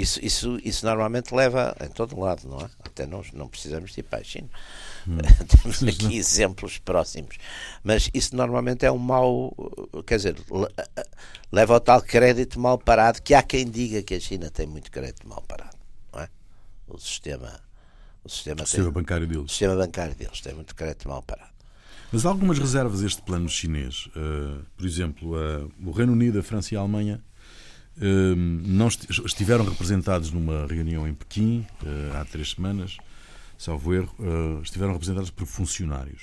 Isso, 0.00 0.18
isso, 0.24 0.58
isso 0.64 0.86
normalmente 0.86 1.34
leva 1.34 1.76
em 1.84 1.88
todo 1.88 2.18
lado, 2.18 2.48
não 2.48 2.58
é? 2.58 2.70
Até 2.82 3.06
nós 3.06 3.32
não 3.32 3.48
precisamos 3.48 3.92
de 3.92 4.00
ir 4.00 4.04
para 4.04 4.20
a 4.20 4.24
China. 4.24 4.48
Hum. 5.06 5.18
Temos 5.62 5.82
aqui 5.82 6.16
exemplos 6.16 6.78
próximos. 6.78 7.36
Mas 7.84 8.10
isso 8.14 8.34
normalmente 8.34 8.86
é 8.86 8.90
um 8.90 8.96
mau, 8.96 9.54
quer 10.06 10.16
dizer, 10.16 10.36
leva 11.52 11.74
ao 11.74 11.80
tal 11.80 12.00
crédito 12.00 12.58
mal 12.58 12.78
parado, 12.78 13.20
que 13.20 13.34
há 13.34 13.42
quem 13.42 13.68
diga 13.68 14.02
que 14.02 14.14
a 14.14 14.20
China 14.20 14.50
tem 14.50 14.66
muito 14.66 14.90
crédito 14.90 15.28
mal 15.28 15.42
parado, 15.42 15.76
não 16.10 16.20
é? 16.20 16.28
O 16.88 16.98
sistema 16.98 17.60
o 18.24 18.28
sistema, 18.28 18.62
o 18.62 18.66
sistema 18.66 18.84
tem, 18.86 18.92
bancário 18.92 19.26
deles. 19.26 19.44
O 19.44 19.48
sistema 19.48 19.76
bancário 19.76 20.14
deles 20.14 20.40
tem 20.40 20.54
muito 20.54 20.74
crédito 20.74 21.08
mal 21.08 21.22
parado. 21.22 21.50
Mas 22.10 22.24
há 22.24 22.30
algumas 22.30 22.58
reservas 22.58 23.02
a 23.02 23.06
este 23.06 23.20
plano 23.22 23.48
chinês. 23.48 24.06
Uh, 24.08 24.64
por 24.76 24.86
exemplo, 24.86 25.36
uh, 25.36 25.70
o 25.84 25.90
Reino 25.90 26.12
Unido, 26.12 26.38
a 26.38 26.42
França 26.42 26.74
e 26.74 26.76
a 26.76 26.80
Alemanha 26.80 27.22
não 28.00 28.88
estiveram 28.88 29.64
representados 29.64 30.30
numa 30.30 30.66
reunião 30.66 31.06
em 31.06 31.14
Pequim 31.14 31.66
há 32.14 32.24
três 32.24 32.52
semanas, 32.52 32.96
salvo 33.58 33.94
erro, 33.94 34.14
estiveram 34.62 34.92
representados 34.92 35.30
por 35.30 35.46
funcionários. 35.46 36.22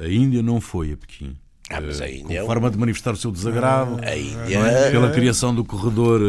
a 0.00 0.08
Índia 0.08 0.42
não 0.42 0.60
foi 0.60 0.92
a 0.92 0.96
Pequim. 0.96 1.36
Ah, 1.70 1.80
mas 1.80 2.00
a 2.00 2.08
Índia 2.08 2.40
como 2.40 2.46
forma 2.46 2.70
de 2.70 2.78
manifestar 2.78 3.12
o 3.12 3.16
seu 3.16 3.30
desagrado 3.30 3.98
a 4.04 4.16
Índia... 4.16 4.58
É? 4.58 4.90
pela 4.90 5.10
criação 5.10 5.54
do 5.54 5.64
corredor 5.64 6.20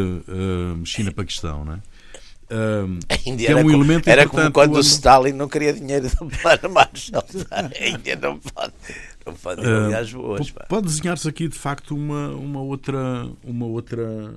China-Paquistão, 0.86 1.65
não 1.65 1.73
é? 1.73 1.80
Um, 2.51 2.99
a 3.09 3.30
Índia 3.30 3.49
é 3.49 3.55
um 3.55 3.63
como, 3.63 3.71
elemento 3.71 4.07
era 4.07 4.28
como 4.30 4.51
quando 4.51 4.76
o 4.76 4.80
Stalin 4.80 5.32
não 5.32 5.47
queria 5.47 5.73
dinheiro 5.73 6.07
do 6.19 6.28
plano 6.28 6.69
Marshall. 6.69 7.26
A 7.49 7.88
Índia 7.88 8.15
não 8.15 8.38
pode, 8.38 8.73
pode 9.34 9.61
uh, 9.61 10.17
boas. 10.17 10.53
Desenhar-se 10.84 11.28
aqui 11.28 11.47
de 11.47 11.57
facto 11.57 11.95
uma, 11.95 12.30
uma 12.30 12.61
outra 12.61 13.28
uma 13.43 13.65
outra 13.65 14.36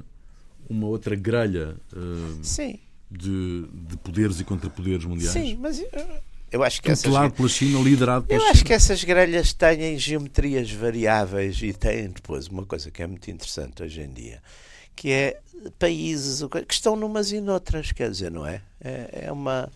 uma 0.68 0.86
outra 0.86 1.16
grelha 1.16 1.76
uh, 1.93 2.78
de, 3.11 3.66
de 3.72 3.97
poderes 3.99 4.41
e 4.41 4.45
contrapoderes 4.45 5.05
mundiais. 5.05 5.32
Sim, 5.32 5.57
mas 5.61 5.80
eu, 5.80 5.89
eu 6.51 6.62
acho 6.62 6.82
que 6.82 6.93
Tutelado 6.93 7.26
essas, 7.26 7.36
pela 7.36 7.49
China, 7.49 7.80
liderado 7.80 8.26
pela 8.26 8.39
eu 8.39 8.41
China. 8.41 8.53
acho 8.53 8.64
que 8.64 8.72
essas 8.72 9.05
grelhas 9.05 9.53
têm 9.53 9.99
geometrias 9.99 10.70
variáveis 10.70 11.61
e 11.62 11.72
têm 11.72 12.09
depois 12.09 12.49
uma 12.49 12.64
coisa 12.64 12.91
que 12.91 13.03
é 13.03 13.07
muito 13.07 13.30
interessante 13.30 13.82
hoje 13.82 14.01
em 14.01 14.11
dia, 14.11 14.43
que 14.97 15.11
é 15.11 15.41
países 15.78 16.43
que 16.66 16.74
estão 16.74 16.97
numas 16.97 17.32
e 17.32 17.41
noutras, 17.41 17.93
quer 17.93 18.11
dizer, 18.11 18.30
não 18.30 18.47
é? 18.47 18.62
É, 18.80 19.24
é 19.26 19.32
uma. 19.32 19.70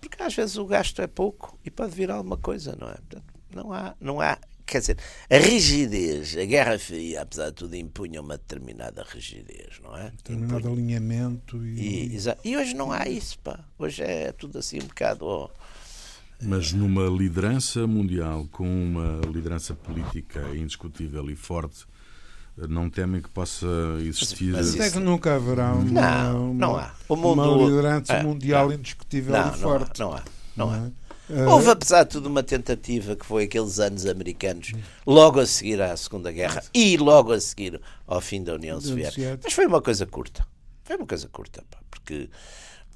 Porque 0.00 0.22
às 0.22 0.34
vezes 0.34 0.56
o 0.56 0.66
gasto 0.66 1.00
é 1.02 1.06
pouco 1.06 1.58
e 1.64 1.70
pode 1.70 1.94
vir 1.94 2.10
alguma 2.10 2.36
coisa, 2.36 2.76
não 2.78 2.88
é? 2.88 2.94
Portanto, 2.94 3.35
não 3.56 3.72
há, 3.72 3.94
não 4.00 4.20
há. 4.20 4.38
Quer 4.64 4.80
dizer, 4.80 4.98
a 5.30 5.38
rigidez, 5.38 6.36
a 6.36 6.44
Guerra 6.44 6.76
Fria, 6.78 7.22
apesar 7.22 7.50
de 7.50 7.54
tudo, 7.54 7.76
impunha 7.76 8.20
uma 8.20 8.36
determinada 8.36 9.06
rigidez, 9.08 9.80
não 9.80 9.96
é? 9.96 10.10
Determinado 10.10 10.68
alinhamento. 10.68 11.64
E... 11.64 12.16
E, 12.16 12.18
e, 12.44 12.56
hoje 12.56 12.74
não 12.74 12.90
há 12.90 13.08
isso, 13.08 13.38
pá. 13.38 13.60
Hoje 13.78 14.02
é 14.02 14.32
tudo 14.32 14.58
assim 14.58 14.78
um 14.82 14.86
bocado. 14.86 15.24
Oh, 15.24 15.50
mas 16.42 16.72
numa 16.72 17.06
liderança 17.06 17.86
mundial, 17.86 18.46
com 18.50 18.66
uma 18.66 19.20
liderança 19.32 19.74
política 19.74 20.40
indiscutível 20.54 21.30
e 21.30 21.36
forte, 21.36 21.86
não 22.68 22.90
temem 22.90 23.22
que 23.22 23.28
possa 23.28 23.66
existir. 24.00 24.52
Mas 24.52 24.74
até 24.74 24.90
que 24.90 24.98
nunca 24.98 25.34
haverá 25.34 25.72
uma, 25.72 25.84
não, 25.84 26.54
não 26.54 26.76
há. 26.76 26.92
O 27.08 27.16
mundo, 27.16 27.42
uma 27.42 27.66
liderança 27.66 28.14
é, 28.14 28.22
mundial 28.22 28.68
não, 28.68 28.74
indiscutível 28.74 29.32
não, 29.32 29.54
e 29.54 29.58
forte. 29.58 30.00
Não 30.00 30.12
há. 30.12 30.22
Não 30.56 30.70
há. 30.70 30.76
Não 30.76 30.86
há. 30.86 31.05
Houve, 31.28 31.70
apesar 31.70 32.04
de 32.04 32.10
tudo, 32.10 32.28
uma 32.28 32.42
tentativa 32.42 33.16
que 33.16 33.26
foi 33.26 33.44
aqueles 33.44 33.78
anos 33.78 34.06
americanos, 34.06 34.72
logo 35.06 35.40
a 35.40 35.46
seguir 35.46 35.80
à 35.82 35.96
Segunda 35.96 36.30
Guerra 36.30 36.62
e 36.72 36.96
logo 36.96 37.32
a 37.32 37.40
seguir 37.40 37.80
ao 38.06 38.20
fim 38.20 38.42
da 38.42 38.54
União 38.54 38.80
Soviética. 38.80 39.40
Mas 39.42 39.52
foi 39.52 39.66
uma 39.66 39.82
coisa 39.82 40.06
curta. 40.06 40.46
Foi 40.84 40.96
uma 40.96 41.06
coisa 41.06 41.28
curta, 41.28 41.64
pá, 41.68 41.78
porque 41.90 42.30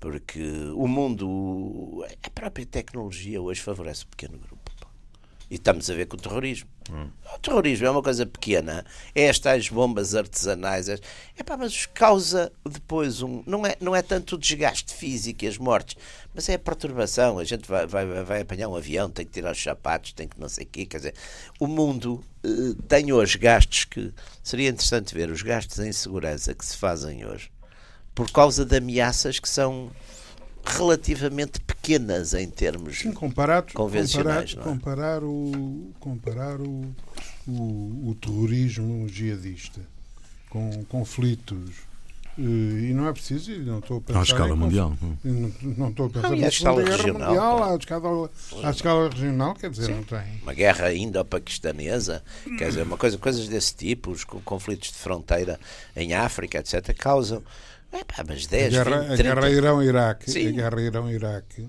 porque 0.00 0.42
o 0.74 0.88
mundo, 0.88 2.02
a 2.22 2.30
própria 2.30 2.64
tecnologia 2.64 3.40
hoje 3.40 3.60
favorece 3.60 4.04
o 4.04 4.06
pequeno 4.08 4.38
grupo. 4.38 4.59
E 5.50 5.56
estamos 5.56 5.90
a 5.90 5.94
ver 5.94 6.06
com 6.06 6.16
o 6.16 6.20
terrorismo. 6.20 6.68
Hum. 6.90 7.08
O 7.34 7.38
terrorismo 7.40 7.86
é 7.86 7.90
uma 7.90 8.02
coisa 8.02 8.24
pequena, 8.24 8.84
é 9.14 9.22
estas 9.24 9.68
bombas 9.68 10.14
artesanais, 10.14 10.88
é, 10.88 10.98
pá, 11.44 11.56
mas 11.56 11.86
causa 11.86 12.52
depois 12.64 13.20
um. 13.20 13.42
Não 13.46 13.66
é, 13.66 13.76
não 13.80 13.94
é 13.94 14.00
tanto 14.00 14.36
o 14.36 14.38
desgaste 14.38 14.94
físico 14.94 15.44
e 15.44 15.48
as 15.48 15.58
mortes, 15.58 15.96
mas 16.32 16.48
é 16.48 16.54
a 16.54 16.58
perturbação. 16.58 17.38
A 17.38 17.44
gente 17.44 17.68
vai, 17.68 17.86
vai, 17.86 18.06
vai 18.22 18.40
apanhar 18.42 18.68
um 18.68 18.76
avião, 18.76 19.10
tem 19.10 19.26
que 19.26 19.32
tirar 19.32 19.52
os 19.52 19.62
sapatos, 19.62 20.12
tem 20.12 20.28
que 20.28 20.40
não 20.40 20.48
sei 20.48 20.64
o 20.64 20.68
quê. 20.68 20.86
Quer 20.86 20.98
dizer, 20.98 21.14
o 21.58 21.66
mundo 21.66 22.24
uh, 22.44 22.74
tem 22.88 23.12
hoje 23.12 23.36
gastos 23.36 23.84
que. 23.84 24.12
Seria 24.42 24.68
interessante 24.68 25.14
ver 25.14 25.30
os 25.30 25.42
gastos 25.42 25.78
em 25.80 25.92
segurança 25.92 26.54
que 26.54 26.64
se 26.64 26.76
fazem 26.76 27.26
hoje 27.26 27.50
por 28.14 28.30
causa 28.30 28.64
de 28.64 28.76
ameaças 28.76 29.38
que 29.38 29.48
são 29.48 29.90
relativamente 30.64 31.60
pequenas 31.60 32.34
em 32.34 32.48
termos 32.48 32.98
Sim, 32.98 33.12
comparado, 33.12 33.72
convencionais. 33.72 34.54
Comparar, 34.54 35.18
é? 35.18 35.20
comparar, 35.20 35.24
o, 35.24 35.92
comparar 35.98 36.60
o, 36.60 36.94
o, 37.46 38.10
o 38.10 38.16
terrorismo 38.20 39.08
jihadista 39.08 39.80
com 40.48 40.84
conflitos 40.84 41.90
eh, 42.38 42.42
e 42.90 42.94
não 42.94 43.06
é 43.08 43.12
preciso, 43.12 43.52
não 43.60 43.78
estou 43.78 43.98
a 43.98 44.00
pensar. 44.00 44.20
À 44.20 44.22
escala 44.22 44.56
mundial. 44.56 44.96
Não, 45.22 45.52
não 45.76 45.88
estou 45.88 46.06
a 46.06 46.10
pensar 46.10 46.48
escala 46.48 46.84
regional. 46.84 47.28
Mundial, 47.28 47.64
à, 47.64 47.76
escala, 47.76 48.30
à 48.62 48.70
escala 48.70 49.08
regional, 49.10 49.54
quer 49.54 49.70
dizer, 49.70 49.86
Sim. 49.86 49.94
não 49.94 50.02
tem. 50.04 50.40
Uma 50.42 50.54
guerra 50.54 50.92
indo-paquistanesa, 50.92 52.22
quer 52.56 52.68
dizer, 52.68 52.82
uma 52.82 52.96
coisa, 52.96 53.18
coisas 53.18 53.48
desse 53.48 53.74
tipo, 53.74 54.10
os 54.10 54.24
conflitos 54.24 54.90
de 54.90 54.96
fronteira 54.96 55.58
em 55.94 56.14
África, 56.14 56.58
etc., 56.58 56.94
causam 56.96 57.42
é 57.92 58.04
pá, 58.04 58.24
mas 58.26 58.46
10, 58.46 58.74
a 58.74 58.84
guerra, 58.84 59.00
20, 59.00 59.16
30... 59.16 59.30
a 59.30 59.34
guerra 59.34 59.50
Irão-Iraque. 59.50 60.48
A 60.48 60.50
guerra 60.52 60.80
Irão-Iraque. 60.80 61.68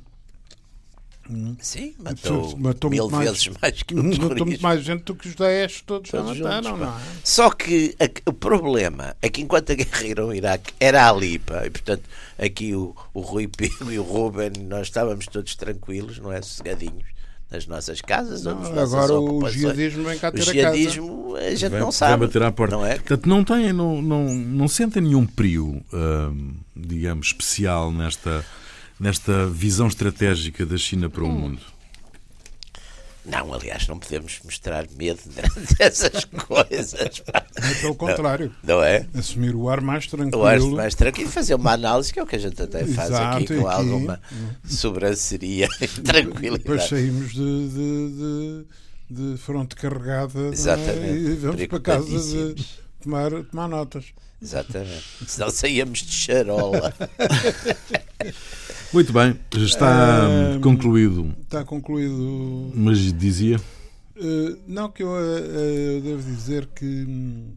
Hum. 1.29 1.55
Sim, 1.61 1.95
matou, 1.99 2.57
matou 2.57 2.89
mil 2.89 3.07
vezes 3.07 3.47
mais, 3.47 3.61
mais 3.61 3.83
que 3.83 3.93
o 3.93 4.03
Matou 4.03 4.45
muito 4.45 4.61
mais 4.61 4.83
gente 4.83 5.03
do 5.03 5.15
que 5.15 5.29
os 5.29 5.35
Daesh 5.35 5.81
todos, 5.83 6.11
todos 6.11 6.37
mataram, 6.37 6.63
juntos, 6.63 6.79
não 6.79 6.93
é? 6.93 7.01
Só 7.23 7.49
que 7.51 7.95
a, 7.99 8.29
o 8.29 8.33
problema 8.33 9.15
é 9.21 9.29
que 9.29 9.41
enquanto 9.41 9.71
a 9.71 9.75
guerra 9.75 10.03
Irão-Iraque 10.03 10.73
era 10.79 11.09
ali, 11.09 11.39
pá, 11.39 11.65
e 11.65 11.69
portanto 11.69 12.03
aqui 12.37 12.75
o, 12.75 12.93
o 13.13 13.21
Rui 13.21 13.47
Pinto 13.47 13.91
e 13.91 13.97
o 13.97 14.03
Ruben, 14.03 14.51
nós 14.63 14.87
estávamos 14.87 15.25
todos 15.27 15.55
tranquilos, 15.55 16.17
não 16.19 16.33
é? 16.33 16.41
Sossegadinhos 16.41 17.20
nas 17.51 17.67
nossas 17.67 18.01
casas 18.01 18.43
não, 18.43 18.63
ou 18.63 18.73
nas 18.73 18.93
Agora 18.93 19.19
o 19.19 19.49
jihadismo 19.49 20.05
vem 20.05 20.17
cá 20.17 20.31
ter 20.31 20.39
o 20.39 20.43
jihadismo, 20.43 21.35
a, 21.35 21.39
a 21.39 21.55
gente 21.55 21.71
vem, 21.71 21.79
não 21.79 21.91
sabe. 21.91 22.11
Vai 22.11 22.27
bater 22.27 22.43
à 22.43 22.51
porta. 22.51 22.75
Não 22.75 22.85
é? 22.85 22.95
Portanto, 22.95 23.27
não, 23.27 23.43
tem, 23.43 23.73
não, 23.73 24.01
não, 24.01 24.33
não 24.33 24.67
sentem 24.69 25.03
nenhum 25.03 25.25
perigo, 25.25 25.83
hum, 25.93 26.53
digamos, 26.73 27.27
especial 27.27 27.91
nesta, 27.91 28.45
nesta 28.97 29.47
visão 29.47 29.87
estratégica 29.87 30.65
da 30.65 30.77
China 30.77 31.09
para 31.09 31.23
o 31.23 31.27
hum. 31.27 31.31
mundo? 31.31 31.61
Não, 33.23 33.53
aliás, 33.53 33.87
não 33.87 33.99
podemos 33.99 34.39
mostrar 34.43 34.87
medo 34.97 35.19
dessas 35.77 36.25
coisas. 36.25 37.21
É 37.55 37.73
pelo 37.81 37.95
contrário. 37.95 38.53
Não, 38.63 38.75
não, 38.75 38.83
é? 38.83 39.05
Assumir 39.13 39.55
o 39.55 39.69
ar 39.69 39.79
mais 39.79 40.07
tranquilo. 40.07 40.41
O 40.41 40.45
ar 40.45 40.59
mais 40.59 40.95
tranquilo 40.95 41.29
e 41.29 41.31
fazer 41.31 41.53
uma 41.53 41.73
análise, 41.73 42.11
que 42.11 42.19
é 42.19 42.23
o 42.23 42.25
que 42.25 42.35
a 42.35 42.39
gente 42.39 42.59
até 42.61 42.85
faz 42.85 43.09
Exato, 43.09 43.37
aqui, 43.37 43.47
com 43.47 43.67
aqui, 43.67 43.77
alguma 43.77 44.21
sobranceria 44.65 45.67
e 45.79 45.87
tranquilidade. 45.87 46.63
Depois 46.63 46.83
saímos 46.89 47.31
de, 47.31 47.69
de, 47.69 48.65
de, 49.09 49.31
de 49.33 49.37
fronte 49.37 49.75
carregada 49.75 50.39
é? 50.39 50.49
Exatamente. 50.49 51.13
e 51.13 51.35
vamos 51.35 51.67
para 51.67 51.79
casa 51.79 52.53
de 52.55 52.65
tomar, 53.03 53.31
tomar 53.43 53.67
notas. 53.67 54.05
Exatamente. 54.41 55.03
Senão 55.27 55.51
saíamos 55.51 55.99
de 55.99 56.11
charola. 56.11 56.91
Muito 58.93 59.13
bem, 59.13 59.39
está 59.55 60.27
uh, 60.27 60.59
concluído. 60.59 61.33
Está 61.43 61.63
concluído. 61.63 62.73
Mas 62.75 62.97
dizia? 63.13 63.57
Uh, 64.17 64.59
não, 64.67 64.91
que 64.91 65.01
eu, 65.01 65.07
uh, 65.07 65.11
eu, 65.13 66.01
devo 66.01 66.21
dizer 66.21 66.67
que 66.67 66.85
hum, 66.85 67.53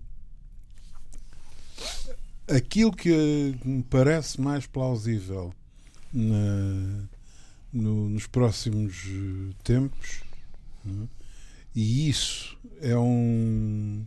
aquilo 2.48 2.92
que 2.92 3.56
me 3.64 3.82
parece 3.82 4.40
mais 4.40 4.64
plausível 4.68 5.52
na, 6.12 7.02
no, 7.72 8.08
nos 8.10 8.28
próximos 8.28 9.04
tempos, 9.64 10.22
né, 10.84 11.08
e 11.74 12.08
isso 12.08 12.56
é 12.80 12.96
um. 12.96 14.06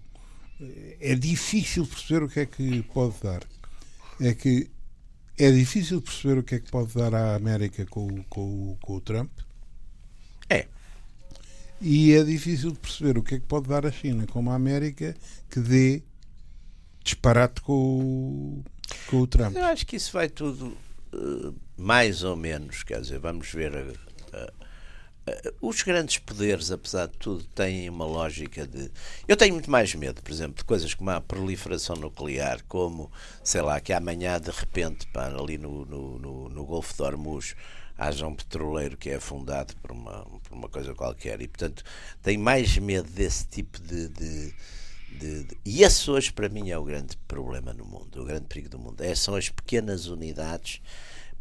É 1.01 1.13
difícil 1.13 1.85
perceber 1.85 2.23
o 2.23 2.29
que 2.29 2.39
é 2.39 2.45
que 2.45 2.81
pode 2.83 3.15
dar. 3.21 3.43
É 4.21 4.33
que 4.33 4.69
é 5.37 5.51
difícil 5.51 6.01
perceber 6.01 6.39
o 6.39 6.43
que 6.43 6.55
é 6.55 6.59
que 6.59 6.71
pode 6.71 6.93
dar 6.93 7.13
à 7.13 7.35
América 7.35 7.85
com, 7.85 8.23
com, 8.23 8.75
com 8.81 8.93
o 8.95 9.01
Trump. 9.01 9.31
É. 10.49 10.65
E 11.79 12.13
é 12.13 12.23
difícil 12.23 12.73
perceber 12.75 13.17
o 13.17 13.23
que 13.23 13.35
é 13.35 13.39
que 13.39 13.45
pode 13.45 13.67
dar 13.67 13.85
à 13.85 13.91
China 13.91 14.25
como 14.25 14.49
a 14.51 14.55
América 14.55 15.15
que 15.49 15.59
dê 15.59 16.01
disparate 17.03 17.61
com 17.61 17.73
o, 17.73 18.63
com 19.07 19.21
o 19.21 19.27
Trump. 19.27 19.55
Eu 19.55 19.65
acho 19.65 19.85
que 19.85 19.95
isso 19.95 20.11
vai 20.11 20.27
tudo 20.27 20.75
uh, 21.13 21.55
mais 21.77 22.23
ou 22.23 22.35
menos, 22.35 22.83
quer 22.83 22.99
dizer, 23.01 23.19
vamos 23.19 23.51
ver 23.51 23.73
uh, 23.73 23.97
eh, 24.33 24.53
os 25.61 25.81
grandes 25.83 26.17
poderes, 26.17 26.71
apesar 26.71 27.07
de 27.07 27.17
tudo, 27.17 27.43
têm 27.43 27.89
uma 27.89 28.05
lógica 28.05 28.65
de. 28.65 28.91
Eu 29.27 29.35
tenho 29.35 29.53
muito 29.53 29.69
mais 29.69 29.93
medo, 29.95 30.21
por 30.21 30.31
exemplo, 30.31 30.57
de 30.57 30.63
coisas 30.63 30.93
como 30.93 31.09
a 31.09 31.21
proliferação 31.21 31.95
nuclear, 31.95 32.63
como, 32.67 33.11
sei 33.43 33.61
lá, 33.61 33.79
que 33.79 33.93
amanhã 33.93 34.39
de 34.39 34.51
repente, 34.51 35.07
pá, 35.07 35.27
ali 35.27 35.57
no, 35.57 35.85
no, 35.85 36.19
no, 36.19 36.49
no 36.49 36.65
Golfo 36.65 36.95
de 36.95 37.01
Hormuz, 37.01 37.55
haja 37.97 38.27
um 38.27 38.35
petroleiro 38.35 38.95
que 38.95 39.09
é 39.09 39.15
afundado 39.15 39.75
por 39.77 39.91
uma, 39.91 40.25
por 40.25 40.53
uma 40.53 40.69
coisa 40.69 40.93
qualquer. 40.93 41.41
E, 41.41 41.47
portanto, 41.47 41.83
tenho 42.21 42.39
mais 42.39 42.77
medo 42.77 43.09
desse 43.09 43.47
tipo 43.47 43.79
de, 43.81 44.07
de 44.09 44.53
de, 45.09 45.45
de, 45.45 45.57
e 45.65 45.83
esse 45.83 46.11
hoje 46.11 46.31
para 46.31 46.49
mim 46.49 46.69
é 46.69 46.77
o 46.77 46.83
grande 46.83 47.17
problema 47.27 47.73
no 47.73 47.85
mundo, 47.85 48.21
o 48.21 48.25
grande 48.25 48.45
perigo 48.45 48.69
do 48.69 48.77
mundo. 48.77 49.01
É, 49.01 49.15
são 49.15 49.35
as 49.35 49.49
pequenas 49.49 50.07
unidades 50.07 50.81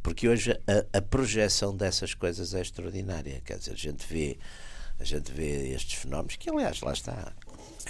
porque 0.06 0.28
hoje 0.28 0.52
a, 0.52 0.98
a, 0.98 1.02
projeção 1.02 1.76
dessas 1.76 2.14
coisas 2.14 2.54
é 2.54 2.60
extraordinária. 2.60 3.42
Quer 3.44 3.58
dizer, 3.58 3.72
a 3.72 3.76
gente 3.76 4.06
vê, 4.06 4.38
a 5.00 5.02
gente 5.04 5.32
vê 5.32 5.70
estes 5.72 5.94
fenómenos 5.94 6.36
que, 6.36 6.48
aliás, 6.48 6.80
lá 6.80 6.92
está, 6.92 7.32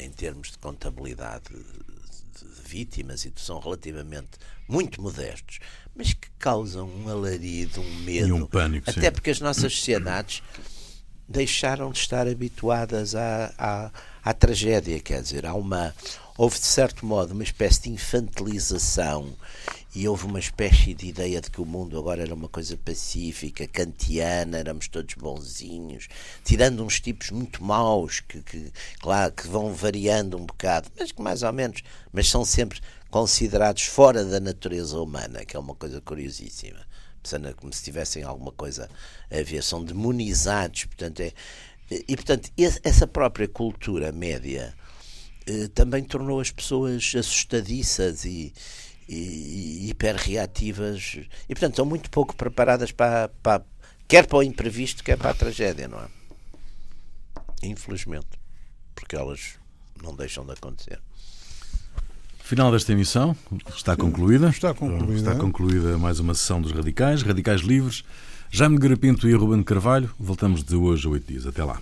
em 0.01 0.09
termos 0.09 0.53
de 0.53 0.57
contabilidade 0.57 1.51
de 1.51 2.62
vítimas 2.67 3.27
e 3.27 3.33
são 3.37 3.59
relativamente 3.61 4.31
muito 4.67 5.03
modestos, 5.03 5.59
mas 5.95 6.14
que 6.14 6.31
causam 6.39 6.89
um 6.89 7.07
alarido, 7.07 7.83
um 7.83 8.01
medo, 8.01 8.29
e 8.29 8.33
um 8.33 8.47
pânico, 8.47 8.89
até 8.89 8.99
sim. 9.03 9.12
porque 9.12 9.29
as 9.29 9.41
nossas 9.41 9.75
sociedades 9.75 10.43
deixaram 11.29 11.93
de 11.93 11.99
estar 11.99 12.27
habituadas 12.27 13.14
à, 13.14 13.53
à, 13.59 13.91
à 14.25 14.33
tragédia, 14.33 14.99
quer 15.01 15.21
dizer, 15.21 15.45
há 15.45 15.53
uma 15.53 15.95
houve 16.37 16.59
de 16.59 16.66
certo 16.66 17.07
modo 17.07 17.32
uma 17.32 17.43
espécie 17.43 17.82
de 17.82 17.91
infantilização 17.91 19.34
e 19.95 20.07
houve 20.07 20.26
uma 20.26 20.39
espécie 20.39 20.93
de 20.93 21.07
ideia 21.07 21.41
de 21.41 21.51
que 21.51 21.61
o 21.61 21.64
mundo 21.64 21.99
agora 21.99 22.22
era 22.22 22.34
uma 22.34 22.49
coisa 22.49 22.76
pacífica, 22.76 23.66
kantiana, 23.66 24.59
éramos 24.59 24.89
todos 24.89 25.14
bonzinhos, 25.14 26.07
tirando 26.45 26.84
uns 26.84 27.01
tipos 27.01 27.30
muito 27.30 27.64
maus 27.64 28.20
que, 28.20 28.43
que, 28.43 28.70
claro, 29.01 29.32
que 29.32 29.49
vão 29.49 29.72
variando 29.72 30.37
um 30.37 30.45
bocado, 30.45 30.91
mas 30.99 31.12
que 31.12 31.22
mais 31.22 31.43
ou 31.43 31.53
menos, 31.53 31.82
mas 32.12 32.28
são 32.28 32.45
sempre 32.45 32.78
considerados 33.11 33.84
fora 33.84 34.22
da 34.22 34.39
natureza 34.39 35.01
humana, 35.01 35.47
que 35.47 35.57
é 35.57 35.61
uma 35.61 35.74
coisa 35.74 36.01
curiosíssima. 36.01 36.84
Como 37.57 37.72
se 37.72 37.82
tivessem 37.82 38.22
alguma 38.22 38.53
coisa 38.53 38.89
a 39.30 39.43
ver, 39.43 39.62
são 39.62 39.82
demonizados, 39.82 40.84
portanto 40.84 41.20
é, 41.20 41.32
e 41.91 42.14
portanto 42.14 42.51
essa 42.84 43.07
própria 43.07 43.49
cultura 43.49 44.12
média 44.12 44.74
também 45.74 46.03
tornou 46.03 46.40
as 46.40 46.51
pessoas 46.51 47.12
assustadiças 47.16 48.24
e, 48.24 48.53
e, 49.09 49.88
hiperreativas 49.88 51.18
e, 51.49 51.55
portanto, 51.55 51.72
estão 51.72 51.86
muito 51.86 52.11
pouco 52.11 52.34
preparadas 52.34 52.90
para, 52.90 53.28
para, 53.42 53.64
quer 54.09 54.26
para 54.26 54.38
o 54.38 54.42
imprevisto, 54.42 55.05
quer 55.05 55.16
para 55.16 55.30
a 55.30 55.34
tragédia, 55.34 55.88
não 55.88 55.99
é? 55.99 56.09
Infelizmente, 57.62 58.28
porque 58.94 59.16
elas 59.16 59.55
não 60.03 60.14
deixam 60.14 60.44
de 60.44 60.53
acontecer. 60.53 61.01
Final 62.47 62.70
desta 62.70 62.92
emissão, 62.92 63.36
está 63.74 63.97
concluída. 63.97 64.49
Está 64.51 64.72
concluída. 64.72 65.32
Está 65.32 65.34
concluída 65.34 65.99
mais 65.99 66.20
uma 66.20 66.32
sessão 66.32 66.61
dos 66.61 66.70
Radicais, 66.70 67.22
Radicais 67.22 67.62
Livres. 67.62 68.05
Jaime 68.51 68.78
Garapinto 68.78 69.28
e 69.28 69.34
Ruben 69.34 69.64
Carvalho. 69.64 70.09
Voltamos 70.16 70.62
de 70.62 70.76
hoje 70.76 71.09
a 71.09 71.11
oito 71.11 71.26
dias. 71.26 71.44
Até 71.44 71.64
lá. 71.64 71.80